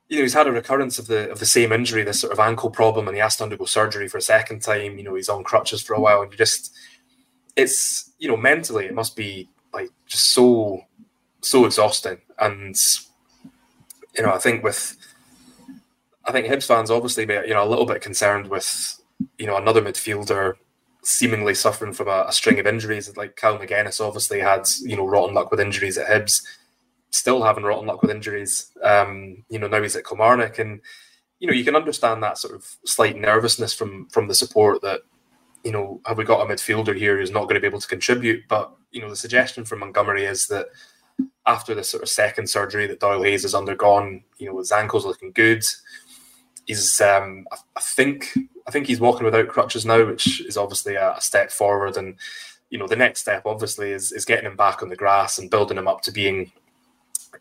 you 0.09 0.17
know, 0.17 0.23
he's 0.23 0.35
had 0.35 0.47
a 0.47 0.53
recurrence 0.53 0.99
of 0.99 1.07
the 1.07 1.31
of 1.31 1.39
the 1.39 1.47
same 1.47 1.71
injury, 1.71 2.03
this 2.03 2.21
sort 2.21 2.33
of 2.33 2.41
ankle 2.41 2.71
problem, 2.71 3.07
and 3.07 3.15
he 3.15 3.21
has 3.21 3.37
to 3.37 3.45
undergo 3.45 3.67
surgery 3.67 4.09
for 4.09 4.19
a 4.19 4.23
second 4.23 4.63
time. 4.63 4.97
You 4.97 5.05
know, 5.05 5.15
he's 5.15 5.29
on 5.29 5.45
crutches 5.45 5.83
for 5.83 5.95
a 5.95 6.01
while, 6.01 6.23
and 6.23 6.33
you 6.33 6.39
just, 6.39 6.75
it's 7.57 8.11
you 8.19 8.29
know, 8.29 8.37
mentally 8.37 8.87
it 8.87 8.95
must 8.95 9.17
be 9.17 9.49
like 9.75 9.91
just 10.07 10.33
so 10.33 10.83
so 11.43 11.67
exhausting. 11.67 12.19
And 12.39 12.75
you 14.17 14.23
know, 14.23 14.33
I 14.33 14.39
think 14.39 14.65
with, 14.65 14.97
I 16.25 16.33
think 16.33 16.47
Hibs 16.47 16.67
fans 16.67 16.91
obviously 16.91 17.27
be 17.27 17.35
you 17.35 17.55
know 17.55 17.65
a 17.65 17.69
little 17.69 17.87
bit 17.87 18.01
concerned 18.01 18.49
with 18.49 18.99
you 19.37 19.47
know 19.47 19.59
another 19.59 19.83
midfielder 19.83 20.55
seemingly 21.03 21.55
suffering 21.55 21.93
from 21.93 22.09
a, 22.09 22.25
a 22.29 22.33
string 22.33 22.59
of 22.59 22.67
injuries. 22.67 23.15
Like 23.15 23.37
Cal 23.37 23.59
Magennis 23.59 24.01
obviously 24.01 24.41
had 24.41 24.67
you 24.81 24.97
know 24.97 25.07
rotten 25.07 25.35
luck 25.35 25.51
with 25.51 25.61
injuries 25.61 25.99
at 25.99 26.09
Hibs 26.09 26.41
still 27.11 27.43
having 27.43 27.65
rotten 27.65 27.87
luck 27.87 28.03
with 28.03 28.11
injuries. 28.11 28.71
Um, 28.83 29.45
you 29.49 29.59
know, 29.59 29.69
now 29.69 29.83
he's 29.83 29.97
at 29.97 30.07
Kilmarnock, 30.07 30.59
and 30.59 30.81
you 31.39 31.47
know 31.47 31.55
you 31.55 31.65
can 31.65 31.77
understand 31.77 32.23
that 32.23 32.39
sort 32.39 32.55
of 32.55 32.67
slight 32.85 33.17
nervousness 33.17 33.75
from 33.75 34.09
from 34.09 34.29
the 34.29 34.35
support 34.35 34.83
that 34.83 35.01
you 35.65 35.73
know 35.73 36.01
have 36.07 36.19
we 36.19 36.25
got 36.25 36.49
a 36.49 36.53
midfielder 36.53 36.97
here 36.97 37.19
who's 37.19 37.31
not 37.31 37.45
going 37.45 37.55
to 37.55 37.61
be 37.61 37.67
able 37.67 37.81
to 37.81 37.89
contribute. 37.89 38.43
But 38.49 38.73
you 38.91 39.01
know 39.01 39.11
the 39.11 39.17
suggestion 39.17 39.65
from 39.65 39.81
Montgomery 39.81 40.25
is 40.25 40.47
that 40.49 40.67
after 41.47 41.75
this 41.75 41.91
sort 41.91 42.03
of 42.03 42.09
second 42.09 42.49
surgery 42.49 42.87
that 42.87 43.01
Doyle 43.01 43.23
Hayes 43.23 43.43
has 43.43 43.55
undergone, 43.55 44.23
you 44.39 44.47
know 44.47 44.59
his 44.59 44.73
ankle's 44.73 45.07
looking 45.07 45.33
good. 45.33 45.65
He's 46.67 47.01
um, 47.01 47.47
I, 47.53 47.57
I 47.77 47.81
think 47.81 48.37
I 48.67 48.71
think 48.71 48.87
he's 48.87 49.01
walking 49.01 49.25
without 49.25 49.49
crutches 49.49 49.87
now, 49.87 50.05
which 50.05 50.43
is 50.43 50.59
obviously 50.59 50.95
a, 50.95 51.15
a 51.15 51.21
step 51.21 51.51
forward 51.51 51.97
and 51.97 52.17
you 52.71 52.79
know 52.79 52.87
the 52.87 52.97
next 52.97 53.21
step 53.21 53.43
obviously 53.47 53.93
is 53.93 54.13
is 54.13 54.25
getting 54.25 54.47
him 54.47 54.57
back 54.57 54.83
on 54.83 54.89
the 54.89 54.97
grass 54.97 55.39
and 55.39 55.51
building 55.51 55.79
him 55.79 55.89
up 55.89 56.03
to 56.03 56.13
being 56.13 56.53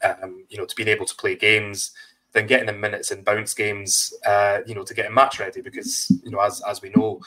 um, 0.03 0.45
you 0.49 0.57
know, 0.57 0.65
to 0.65 0.75
being 0.75 0.89
able 0.89 1.05
to 1.05 1.15
play 1.15 1.35
games. 1.35 1.91
Then 2.33 2.45
getting 2.45 2.67
him 2.67 2.79
minutes 2.79 3.11
in 3.11 3.23
bounce 3.23 3.53
games, 3.53 4.13
uh, 4.25 4.59
you 4.67 4.75
know, 4.75 4.83
to 4.83 4.93
get 4.93 5.05
him 5.05 5.13
match 5.13 5.39
ready 5.39 5.61
because 5.61 6.11
you 6.23 6.29
know, 6.29 6.39
as 6.39 6.61
as 6.67 6.81
we 6.81 6.91
know, 6.95 7.21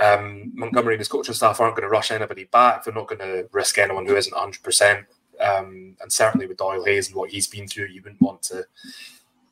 um, 0.00 0.52
Montgomery 0.54 0.94
and 0.94 1.00
his 1.00 1.08
coaching 1.08 1.34
staff 1.34 1.60
aren't 1.60 1.76
going 1.76 1.82
to 1.82 1.90
rush 1.90 2.10
anybody 2.10 2.44
back. 2.44 2.84
They're 2.84 2.94
not 2.94 3.08
going 3.08 3.18
to 3.18 3.48
risk 3.52 3.78
anyone 3.78 4.06
who 4.06 4.16
isn't 4.16 4.34
100. 4.34 4.56
Um, 4.56 4.62
percent 4.62 5.06
And 5.40 6.12
certainly 6.12 6.46
with 6.46 6.56
Doyle 6.56 6.84
Hayes 6.84 7.08
and 7.08 7.16
what 7.16 7.30
he's 7.30 7.48
been 7.48 7.66
through, 7.66 7.86
you 7.86 8.00
wouldn't 8.02 8.22
want 8.22 8.42
to 8.44 8.64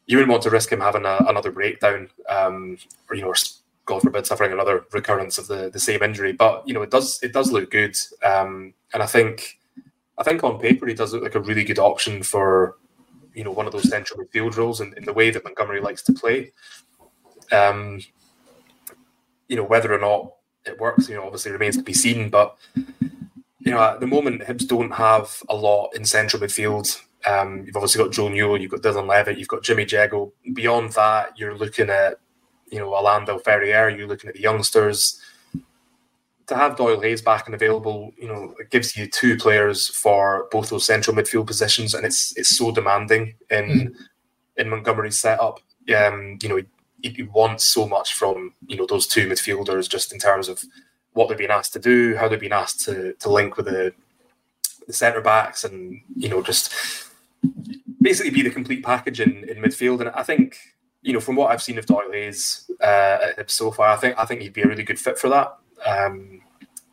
you 0.07 0.17
wouldn't 0.17 0.33
want 0.33 0.43
to 0.43 0.51
risk 0.51 0.73
him 0.73 0.81
having 0.81 1.05
a, 1.05 1.19
another 1.29 1.53
breakdown, 1.53 2.11
um, 2.29 2.79
or 3.09 3.15
you 3.15 3.23
know, 3.23 3.29
or 3.29 3.37
God 3.85 4.03
forbid, 4.03 4.27
suffering 4.27 4.53
another 4.53 4.85
recurrence 4.93 5.39
of 5.39 5.47
the, 5.47 5.71
the 5.71 5.79
same 5.79 6.03
injury. 6.03 6.33
But 6.33 6.67
you 6.67 6.75
know, 6.75 6.83
it 6.83 6.91
does 6.91 7.23
it 7.23 7.33
does 7.33 7.53
look 7.53 7.71
good, 7.71 7.97
um, 8.25 8.75
and 8.93 9.05
I 9.05 9.07
think 9.07 9.60
I 10.21 10.23
think 10.23 10.45
on 10.45 10.61
paper 10.61 10.87
he 10.87 10.95
does 10.95 11.13
look 11.13 11.25
like 11.25 11.35
a 11.35 11.41
really 11.41 11.65
good 11.65 11.79
option 11.81 12.23
for 12.23 12.77
you 13.35 13.43
know 13.43 13.51
one 13.51 13.67
of 13.67 13.73
those 13.73 13.89
central 13.89 14.23
midfield 14.23 14.57
roles 14.57 14.81
in, 14.81 14.95
in 14.97 15.05
the 15.05 15.13
way 15.13 15.31
that 15.31 15.45
Montgomery 15.45 15.81
likes 15.81 16.03
to 16.03 16.13
play. 16.13 16.53
Um, 17.51 18.01
you 19.49 19.57
know 19.57 19.65
whether 19.65 19.93
or 19.93 19.99
not 19.99 20.31
it 20.65 20.79
works, 20.79 21.09
you 21.09 21.17
know, 21.17 21.25
obviously 21.25 21.53
remains 21.53 21.77
to 21.77 21.83
be 21.83 21.93
seen. 21.93 22.31
But 22.31 22.57
you 22.75 23.73
know, 23.73 23.83
at 23.83 24.01
the 24.01 24.07
moment, 24.07 24.43
Hibs 24.43 24.67
don't 24.67 24.93
have 24.93 25.43
a 25.49 25.55
lot 25.55 25.91
in 25.95 26.05
central 26.05 26.43
midfield. 26.43 27.01
Um, 27.27 27.65
you've 27.67 27.77
obviously 27.77 28.03
got 28.03 28.13
Joe 28.13 28.29
Newell, 28.29 28.61
you've 28.61 28.71
got 28.71 28.83
Dylan 28.83 29.07
Levitt, 29.07 29.39
you've 29.39 29.49
got 29.49 29.63
Jimmy 29.63 29.85
Jeggo. 29.85 30.33
Beyond 30.55 30.93
that, 30.93 31.39
you're 31.39 31.57
looking 31.57 31.91
at, 31.91 32.19
you 32.71 32.79
know, 32.79 32.95
Orlando 32.95 33.39
Ferrier, 33.39 33.91
you're 33.91 34.09
looking 34.09 34.29
at 34.29 34.35
the 34.35 34.41
youngsters. 34.41 35.21
To 36.51 36.57
have 36.57 36.77
Doyle 36.77 37.01
Hayes 37.01 37.23
back 37.23 37.47
and 37.47 37.55
available, 37.55 38.13
you 38.19 38.27
know, 38.27 38.57
it 38.59 38.71
gives 38.71 38.97
you 38.97 39.07
two 39.07 39.37
players 39.37 39.87
for 39.87 40.49
both 40.51 40.69
those 40.69 40.85
central 40.85 41.17
midfield 41.17 41.47
positions, 41.47 41.95
and 41.95 42.05
it's 42.05 42.37
it's 42.37 42.59
so 42.59 42.73
demanding 42.73 43.35
in 43.51 43.65
mm. 43.65 43.95
in 44.57 44.69
Montgomery's 44.69 45.17
setup. 45.17 45.61
Um, 45.97 46.39
you 46.43 46.49
know, 46.49 46.61
he, 47.03 47.11
he 47.11 47.23
wants 47.23 47.73
so 47.73 47.87
much 47.87 48.15
from 48.15 48.53
you 48.67 48.77
know 48.77 48.85
those 48.85 49.07
two 49.07 49.29
midfielders, 49.29 49.89
just 49.89 50.13
in 50.13 50.19
terms 50.19 50.49
of 50.49 50.65
what 51.13 51.29
they're 51.29 51.39
being 51.39 51.51
asked 51.51 51.73
to 51.75 51.79
do, 51.79 52.17
how 52.17 52.29
they're 52.29 52.37
being 52.37 52.51
asked 52.51 52.81
to 52.87 53.13
to 53.15 53.31
link 53.31 53.57
with 53.57 53.67
the 53.67 53.95
the 54.89 54.93
centre 54.93 55.21
backs, 55.21 55.63
and 55.63 56.01
you 56.17 56.29
know 56.29 56.43
just 56.43 56.75
basically 58.03 58.33
be 58.33 58.43
the 58.43 58.51
complete 58.51 58.85
package 58.85 59.21
in, 59.21 59.49
in 59.49 59.63
midfield. 59.63 60.01
And 60.01 60.11
I 60.11 60.25
think, 60.25 60.59
you 61.03 61.13
know, 61.13 61.21
from 61.21 61.37
what 61.37 61.53
I've 61.53 61.63
seen 61.63 61.79
of 61.79 61.87
Doyle 61.87 62.11
Hayes 62.11 62.69
uh, 62.81 63.19
so 63.47 63.71
far, 63.71 63.91
I 63.91 63.97
think 63.97 64.19
I 64.19 64.25
think 64.25 64.41
he'd 64.41 64.53
be 64.53 64.63
a 64.63 64.67
really 64.67 64.83
good 64.83 64.99
fit 64.99 65.17
for 65.17 65.29
that. 65.29 65.57
Um, 65.87 66.41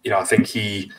you 0.04 0.12
know, 0.12 0.20
I 0.20 0.24
think 0.24 0.48
he, 0.48 0.92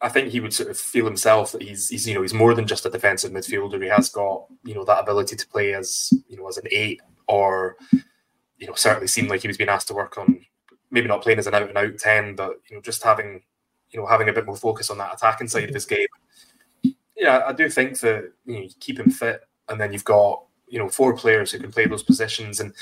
I 0.00 0.08
think 0.08 0.28
he 0.28 0.40
would 0.40 0.52
sort 0.52 0.70
of 0.70 0.78
feel 0.78 1.04
himself 1.04 1.52
that 1.52 1.62
he's, 1.62 1.88
he's, 1.88 2.06
you 2.06 2.14
know, 2.14 2.22
he's 2.22 2.34
more 2.34 2.54
than 2.54 2.66
just 2.66 2.86
a 2.86 2.90
defensive 2.90 3.32
midfielder. 3.32 3.82
He 3.82 3.88
has 3.88 4.08
got, 4.08 4.46
you 4.64 4.74
know, 4.74 4.84
that 4.84 5.00
ability 5.00 5.36
to 5.36 5.48
play 5.48 5.74
as, 5.74 6.12
you 6.28 6.36
know, 6.36 6.48
as 6.48 6.58
an 6.58 6.66
eight, 6.70 7.00
or, 7.26 7.76
you 8.58 8.66
know, 8.66 8.74
certainly 8.74 9.08
seemed 9.08 9.30
like 9.30 9.42
he 9.42 9.48
was 9.48 9.56
being 9.56 9.70
asked 9.70 9.88
to 9.88 9.94
work 9.94 10.18
on 10.18 10.44
maybe 10.90 11.08
not 11.08 11.22
playing 11.22 11.38
as 11.38 11.46
an 11.46 11.54
out 11.54 11.68
and 11.68 11.76
out 11.76 11.98
ten, 11.98 12.34
but 12.34 12.60
you 12.70 12.76
know, 12.76 12.82
just 12.82 13.02
having, 13.02 13.42
you 13.90 14.00
know, 14.00 14.06
having 14.06 14.28
a 14.28 14.32
bit 14.32 14.46
more 14.46 14.56
focus 14.56 14.90
on 14.90 14.98
that 14.98 15.12
attacking 15.14 15.48
side 15.48 15.68
of 15.68 15.74
his 15.74 15.84
game 15.84 16.06
yeah, 17.18 17.42
I 17.46 17.52
do 17.52 17.68
think 17.68 17.98
that 18.00 18.32
you, 18.46 18.54
know, 18.54 18.60
you 18.60 18.70
keep 18.80 18.98
him 18.98 19.10
fit, 19.10 19.40
and 19.68 19.80
then 19.80 19.92
you've 19.92 20.04
got 20.04 20.44
you 20.68 20.78
know 20.78 20.88
four 20.88 21.16
players 21.16 21.50
who 21.50 21.58
can 21.58 21.72
play 21.72 21.86
those 21.86 22.02
positions, 22.02 22.60
and 22.60 22.72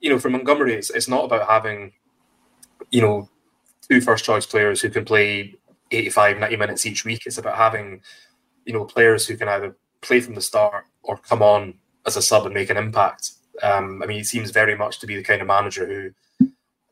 you 0.00 0.10
know 0.10 0.18
for 0.18 0.30
Montgomery, 0.30 0.74
it's 0.74 0.90
it's 0.90 1.08
not 1.08 1.24
about 1.24 1.48
having 1.48 1.92
you 2.90 3.00
know 3.00 3.28
two 3.88 4.00
first 4.00 4.24
choice 4.24 4.46
players 4.46 4.80
who 4.80 4.90
can 4.90 5.04
play 5.04 5.54
85, 5.90 6.38
90 6.38 6.56
minutes 6.56 6.86
each 6.86 7.04
week. 7.04 7.22
It's 7.26 7.38
about 7.38 7.56
having 7.56 8.02
you 8.64 8.72
know 8.72 8.84
players 8.84 9.26
who 9.26 9.36
can 9.36 9.48
either 9.48 9.76
play 10.00 10.20
from 10.20 10.34
the 10.34 10.40
start 10.40 10.84
or 11.02 11.16
come 11.16 11.42
on 11.42 11.74
as 12.06 12.16
a 12.16 12.22
sub 12.22 12.46
and 12.46 12.54
make 12.54 12.70
an 12.70 12.76
impact. 12.76 13.32
Um, 13.62 14.02
I 14.02 14.06
mean, 14.06 14.18
he 14.18 14.24
seems 14.24 14.50
very 14.50 14.76
much 14.76 15.00
to 15.00 15.06
be 15.06 15.16
the 15.16 15.22
kind 15.22 15.42
of 15.42 15.46
manager 15.46 15.86
who, 15.86 16.46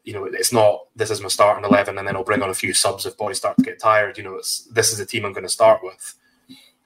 you 0.05 0.13
know, 0.13 0.25
it's 0.25 0.53
not 0.53 0.81
this 0.97 1.11
is 1.11 1.23
my 1.23 1.29
starting 1.29 1.65
eleven 1.65 1.99
and 1.99 2.07
then 2.07 2.17
I'll 2.17 2.25
bring 2.25 2.43
on 2.43 2.51
a 2.51 2.55
few 2.55 2.75
subs 2.75 3.07
if 3.07 3.17
boys 3.17 3.39
start 3.39 3.57
to 3.57 3.65
get 3.65 3.81
tired. 3.81 4.19
You 4.19 4.25
know, 4.25 4.35
it's 4.37 4.65
this 4.73 4.93
is 4.93 4.99
the 4.99 5.07
team 5.07 5.25
I'm 5.25 5.33
going 5.33 5.45
to 5.45 5.49
start 5.49 5.83
with 5.83 6.15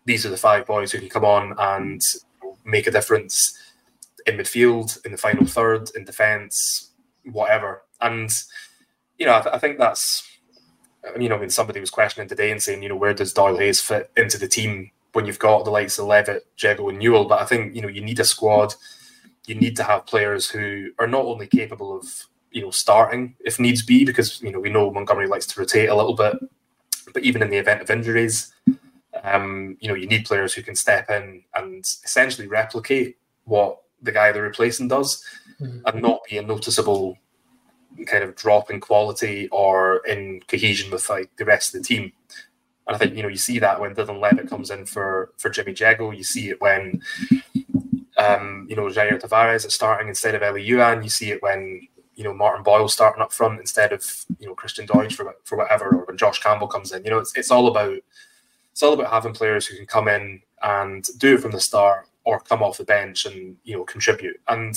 these 0.04 0.26
are 0.26 0.30
the 0.30 0.36
five 0.36 0.66
boys 0.66 0.92
who 0.92 0.98
can 0.98 1.08
come 1.08 1.24
on 1.24 1.54
and 1.58 2.02
make 2.64 2.86
a 2.86 2.90
difference 2.90 3.58
in 4.26 4.36
midfield, 4.36 5.04
in 5.04 5.12
the 5.12 5.18
final 5.18 5.46
third, 5.46 5.90
in 5.94 6.04
defence, 6.04 6.90
whatever. 7.24 7.82
And 8.00 8.30
you 9.22 9.26
know, 9.26 9.36
I, 9.36 9.40
th- 9.40 9.54
I 9.54 9.58
think 9.58 9.78
that's 9.78 10.28
you 11.20 11.28
know, 11.28 11.36
I 11.36 11.38
mean, 11.38 11.50
somebody 11.50 11.78
was 11.78 11.90
questioning 11.90 12.28
today 12.28 12.50
and 12.50 12.60
saying, 12.60 12.82
you 12.82 12.88
know, 12.88 12.96
where 12.96 13.14
does 13.14 13.32
Doyle 13.32 13.56
Hayes 13.56 13.80
fit 13.80 14.10
into 14.16 14.36
the 14.36 14.48
team 14.48 14.90
when 15.12 15.26
you've 15.26 15.38
got 15.38 15.64
the 15.64 15.70
likes 15.70 15.96
of 16.00 16.06
Levitt, 16.06 16.44
Jeggo, 16.56 16.88
and 16.88 16.98
Newell? 16.98 17.26
But 17.26 17.40
I 17.40 17.44
think 17.44 17.76
you 17.76 17.82
know, 17.82 17.88
you 17.88 18.00
need 18.00 18.18
a 18.18 18.24
squad. 18.24 18.74
You 19.46 19.54
need 19.54 19.76
to 19.76 19.84
have 19.84 20.06
players 20.06 20.50
who 20.50 20.90
are 20.98 21.06
not 21.06 21.24
only 21.24 21.46
capable 21.46 21.96
of 21.96 22.06
you 22.50 22.62
know 22.62 22.72
starting 22.72 23.36
if 23.44 23.60
needs 23.60 23.84
be, 23.84 24.04
because 24.04 24.42
you 24.42 24.50
know 24.50 24.58
we 24.58 24.70
know 24.70 24.90
Montgomery 24.90 25.28
likes 25.28 25.46
to 25.46 25.60
rotate 25.60 25.88
a 25.88 25.94
little 25.94 26.16
bit, 26.16 26.34
but 27.14 27.22
even 27.22 27.42
in 27.42 27.50
the 27.50 27.58
event 27.58 27.80
of 27.80 27.90
injuries, 27.90 28.52
um, 29.22 29.76
you 29.78 29.86
know, 29.86 29.94
you 29.94 30.08
need 30.08 30.26
players 30.26 30.52
who 30.52 30.62
can 30.62 30.74
step 30.74 31.08
in 31.10 31.44
and 31.54 31.84
essentially 31.84 32.48
replicate 32.48 33.18
what 33.44 33.82
the 34.02 34.10
guy 34.10 34.32
they're 34.32 34.42
replacing 34.42 34.88
does, 34.88 35.24
mm-hmm. 35.60 35.78
and 35.86 36.02
not 36.02 36.22
be 36.28 36.38
a 36.38 36.42
noticeable 36.42 37.16
kind 38.06 38.24
of 38.24 38.34
drop 38.34 38.70
in 38.70 38.80
quality 38.80 39.48
or 39.48 39.98
in 40.06 40.40
cohesion 40.48 40.90
with 40.90 41.08
like 41.08 41.30
the 41.36 41.44
rest 41.44 41.74
of 41.74 41.82
the 41.82 41.86
team. 41.86 42.12
And 42.86 42.96
I 42.96 42.98
think 42.98 43.16
you 43.16 43.22
know 43.22 43.28
you 43.28 43.36
see 43.36 43.58
that 43.60 43.80
when 43.80 43.94
Dylan 43.94 44.20
Levitt 44.20 44.48
comes 44.48 44.70
in 44.70 44.86
for 44.86 45.32
for 45.38 45.50
Jimmy 45.50 45.72
Jeggo. 45.72 46.16
You 46.16 46.24
see 46.24 46.50
it 46.50 46.60
when 46.60 47.02
um, 48.18 48.66
you 48.68 48.76
know 48.76 48.86
Jair 48.86 49.20
Tavares 49.20 49.66
is 49.66 49.74
starting 49.74 50.08
instead 50.08 50.34
of 50.34 50.42
Elie 50.42 50.66
Youan. 50.66 51.02
You 51.02 51.10
see 51.10 51.30
it 51.30 51.42
when 51.42 51.86
you 52.16 52.24
know 52.24 52.34
Martin 52.34 52.62
Boyle 52.62 52.88
starting 52.88 53.22
up 53.22 53.32
front 53.32 53.60
instead 53.60 53.92
of 53.92 54.04
you 54.38 54.46
know 54.46 54.54
Christian 54.54 54.86
Doidge 54.86 55.14
for 55.14 55.34
for 55.44 55.56
whatever, 55.56 55.90
or 55.90 56.04
when 56.06 56.16
Josh 56.16 56.42
Campbell 56.42 56.66
comes 56.66 56.92
in. 56.92 57.04
You 57.04 57.10
know 57.10 57.18
it's 57.18 57.36
it's 57.36 57.50
all 57.50 57.68
about 57.68 57.98
it's 58.72 58.82
all 58.82 58.94
about 58.94 59.12
having 59.12 59.32
players 59.34 59.66
who 59.66 59.76
can 59.76 59.86
come 59.86 60.08
in 60.08 60.42
and 60.62 61.06
do 61.18 61.34
it 61.34 61.40
from 61.40 61.52
the 61.52 61.60
start 61.60 62.08
or 62.24 62.40
come 62.40 62.62
off 62.62 62.78
the 62.78 62.84
bench 62.84 63.26
and 63.26 63.56
you 63.64 63.76
know 63.76 63.84
contribute. 63.84 64.40
And 64.48 64.74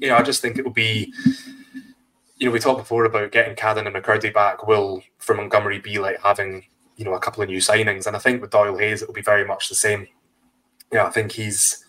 you 0.00 0.08
know, 0.08 0.16
I 0.16 0.22
just 0.22 0.42
think 0.42 0.58
it 0.58 0.64
will 0.64 0.72
be. 0.72 1.12
You 2.36 2.46
know, 2.46 2.52
we 2.52 2.58
talked 2.58 2.78
before 2.78 3.04
about 3.04 3.32
getting 3.32 3.56
Cadden 3.56 3.86
and 3.86 3.96
McKirdy 3.96 4.32
back. 4.32 4.66
Will 4.66 5.02
for 5.18 5.34
Montgomery 5.34 5.78
be 5.78 5.98
like 5.98 6.20
having 6.22 6.64
you 6.96 7.04
know 7.04 7.14
a 7.14 7.20
couple 7.20 7.42
of 7.42 7.48
new 7.48 7.58
signings? 7.58 8.06
And 8.06 8.14
I 8.14 8.18
think 8.18 8.42
with 8.42 8.50
Doyle 8.50 8.76
Hayes, 8.76 9.02
it 9.02 9.08
will 9.08 9.14
be 9.14 9.22
very 9.22 9.44
much 9.44 9.68
the 9.68 9.74
same. 9.74 10.06
Yeah, 10.92 11.06
I 11.06 11.10
think 11.10 11.32
he's. 11.32 11.84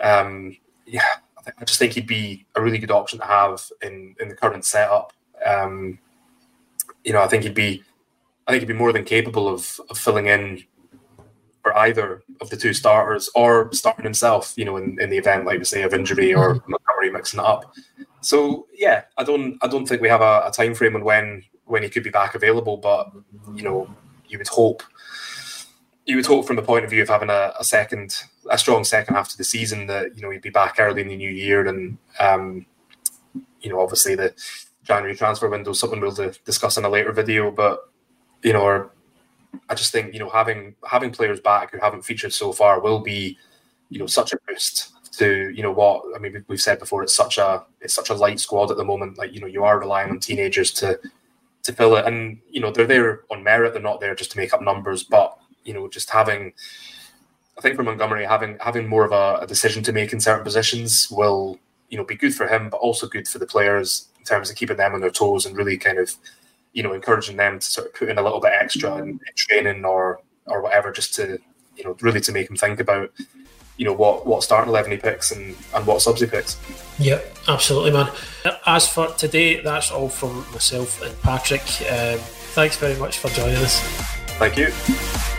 Um, 0.00 0.56
yeah, 0.86 1.06
I, 1.46 1.50
I 1.58 1.64
just 1.64 1.78
think 1.78 1.92
he'd 1.94 2.06
be 2.06 2.46
a 2.54 2.62
really 2.62 2.78
good 2.78 2.90
option 2.90 3.18
to 3.18 3.26
have 3.26 3.60
in 3.82 4.14
in 4.20 4.28
the 4.28 4.36
current 4.36 4.64
setup. 4.64 5.12
Um, 5.44 5.98
you 7.04 7.12
know, 7.12 7.22
I 7.22 7.28
think 7.28 7.42
he'd 7.42 7.54
be. 7.54 7.82
I 8.46 8.52
think 8.52 8.62
he'd 8.62 8.72
be 8.72 8.74
more 8.74 8.92
than 8.92 9.04
capable 9.04 9.48
of, 9.48 9.80
of 9.88 9.96
filling 9.98 10.26
in 10.26 10.64
for 11.62 11.76
either 11.78 12.22
of 12.40 12.50
the 12.50 12.56
two 12.56 12.74
starters 12.74 13.30
or 13.34 13.72
starting 13.72 14.04
himself, 14.04 14.52
you 14.56 14.64
know, 14.64 14.76
in, 14.76 15.00
in 15.00 15.10
the 15.10 15.16
event, 15.16 15.44
like 15.44 15.58
we 15.58 15.64
say, 15.64 15.82
of 15.82 15.94
injury 15.94 16.34
or 16.34 16.56
mm-hmm. 16.56 16.72
Mixing 17.22 17.40
it 17.40 17.46
up. 17.46 17.74
So 18.20 18.66
yeah, 18.74 19.04
I 19.16 19.24
don't 19.24 19.58
I 19.62 19.68
don't 19.68 19.86
think 19.86 20.02
we 20.02 20.08
have 20.08 20.20
a, 20.20 20.42
a 20.46 20.50
time 20.52 20.74
frame 20.74 20.96
on 20.96 21.04
when 21.04 21.44
when 21.64 21.82
he 21.82 21.88
could 21.88 22.04
be 22.04 22.10
back 22.10 22.34
available, 22.34 22.76
but 22.76 23.10
you 23.54 23.62
know, 23.62 23.88
you 24.28 24.38
would 24.38 24.48
hope 24.48 24.82
you 26.04 26.16
would 26.16 26.26
hope 26.26 26.46
from 26.46 26.56
the 26.56 26.62
point 26.62 26.84
of 26.84 26.90
view 26.90 27.02
of 27.02 27.08
having 27.08 27.30
a, 27.30 27.52
a 27.58 27.64
second 27.64 28.14
a 28.50 28.58
strong 28.58 28.82
second 28.84 29.14
half 29.14 29.28
to 29.28 29.38
the 29.38 29.44
season 29.44 29.86
that 29.86 30.16
you 30.16 30.22
know 30.22 30.30
he'd 30.30 30.42
be 30.42 30.50
back 30.50 30.76
early 30.78 31.00
in 31.00 31.08
the 31.08 31.16
new 31.16 31.30
year 31.30 31.66
and 31.66 31.96
um, 32.18 32.66
you 33.60 33.70
know 33.70 33.80
obviously 33.80 34.14
the 34.14 34.34
January 34.84 35.16
transfer 35.16 35.48
window 35.48 35.70
is 35.70 35.78
something 35.78 36.00
we'll 36.00 36.32
discuss 36.44 36.76
in 36.76 36.84
a 36.84 36.88
later 36.88 37.12
video, 37.12 37.50
but 37.50 37.88
you 38.42 38.52
know, 38.52 38.62
or 38.62 38.90
I 39.68 39.74
just 39.74 39.92
think 39.92 40.12
you 40.12 40.20
know 40.20 40.28
having 40.28 40.74
having 40.88 41.12
players 41.12 41.40
back 41.40 41.72
who 41.72 41.78
haven't 41.78 42.02
featured 42.02 42.32
so 42.32 42.52
far 42.52 42.80
will 42.80 43.00
be 43.00 43.38
you 43.90 43.98
know 43.98 44.06
such 44.06 44.32
a 44.32 44.38
boost 44.48 44.92
to 45.12 45.50
you 45.50 45.62
know 45.62 45.72
what 45.72 46.02
I 46.14 46.18
mean 46.18 46.44
we've 46.48 46.60
said 46.60 46.78
before 46.78 47.02
it's 47.02 47.14
such 47.14 47.38
a 47.38 47.64
it's 47.80 47.94
such 47.94 48.10
a 48.10 48.14
light 48.14 48.40
squad 48.40 48.70
at 48.70 48.76
the 48.76 48.84
moment. 48.84 49.18
Like 49.18 49.32
you 49.32 49.40
know 49.40 49.46
you 49.46 49.64
are 49.64 49.78
relying 49.78 50.10
on 50.10 50.20
teenagers 50.20 50.70
to 50.72 50.98
to 51.64 51.72
fill 51.72 51.96
it. 51.96 52.06
And 52.06 52.40
you 52.50 52.60
know 52.60 52.70
they're 52.70 52.86
there 52.86 53.22
on 53.30 53.42
merit. 53.42 53.72
They're 53.72 53.82
not 53.82 54.00
there 54.00 54.14
just 54.14 54.32
to 54.32 54.38
make 54.38 54.52
up 54.54 54.62
numbers. 54.62 55.02
But 55.02 55.36
you 55.64 55.74
know 55.74 55.88
just 55.88 56.10
having 56.10 56.52
I 57.58 57.60
think 57.60 57.76
for 57.76 57.82
Montgomery 57.82 58.24
having 58.24 58.56
having 58.60 58.88
more 58.88 59.04
of 59.04 59.12
a, 59.12 59.44
a 59.44 59.46
decision 59.46 59.82
to 59.84 59.92
make 59.92 60.12
in 60.12 60.20
certain 60.20 60.44
positions 60.44 61.10
will 61.10 61.58
you 61.88 61.98
know 61.98 62.04
be 62.04 62.16
good 62.16 62.34
for 62.34 62.48
him 62.48 62.70
but 62.70 62.78
also 62.78 63.06
good 63.06 63.28
for 63.28 63.38
the 63.38 63.46
players 63.46 64.08
in 64.18 64.24
terms 64.24 64.48
of 64.48 64.56
keeping 64.56 64.76
them 64.76 64.94
on 64.94 65.00
their 65.00 65.10
toes 65.10 65.44
and 65.44 65.56
really 65.56 65.76
kind 65.76 65.98
of 65.98 66.14
you 66.72 66.82
know, 66.82 66.92
encouraging 66.92 67.36
them 67.36 67.58
to 67.58 67.66
sort 67.66 67.86
of 67.86 67.94
put 67.94 68.08
in 68.08 68.18
a 68.18 68.22
little 68.22 68.40
bit 68.40 68.52
extra 68.58 68.96
in, 68.96 69.08
in 69.08 69.20
training 69.36 69.84
or 69.84 70.20
or 70.46 70.62
whatever, 70.62 70.90
just 70.90 71.14
to 71.14 71.38
you 71.76 71.84
know, 71.84 71.96
really 72.00 72.20
to 72.20 72.32
make 72.32 72.48
them 72.48 72.56
think 72.56 72.80
about 72.80 73.10
you 73.82 73.88
know 73.88 73.94
what 73.94 74.24
what 74.24 74.44
starting 74.44 74.68
eleven 74.68 74.92
he 74.92 74.96
picks 74.96 75.32
and 75.32 75.56
and 75.74 75.84
what 75.84 76.00
subs 76.00 76.20
he 76.20 76.26
picks. 76.28 76.56
Yeah, 77.00 77.20
absolutely, 77.48 77.90
man. 77.90 78.12
As 78.64 78.86
for 78.86 79.08
today, 79.14 79.60
that's 79.60 79.90
all 79.90 80.08
from 80.08 80.46
myself 80.52 81.02
and 81.02 81.20
Patrick. 81.22 81.62
Um, 81.90 82.20
thanks 82.54 82.76
very 82.76 82.96
much 82.96 83.18
for 83.18 83.28
joining 83.30 83.56
us. 83.56 83.80
Thank 84.38 84.56
you. 84.56 85.31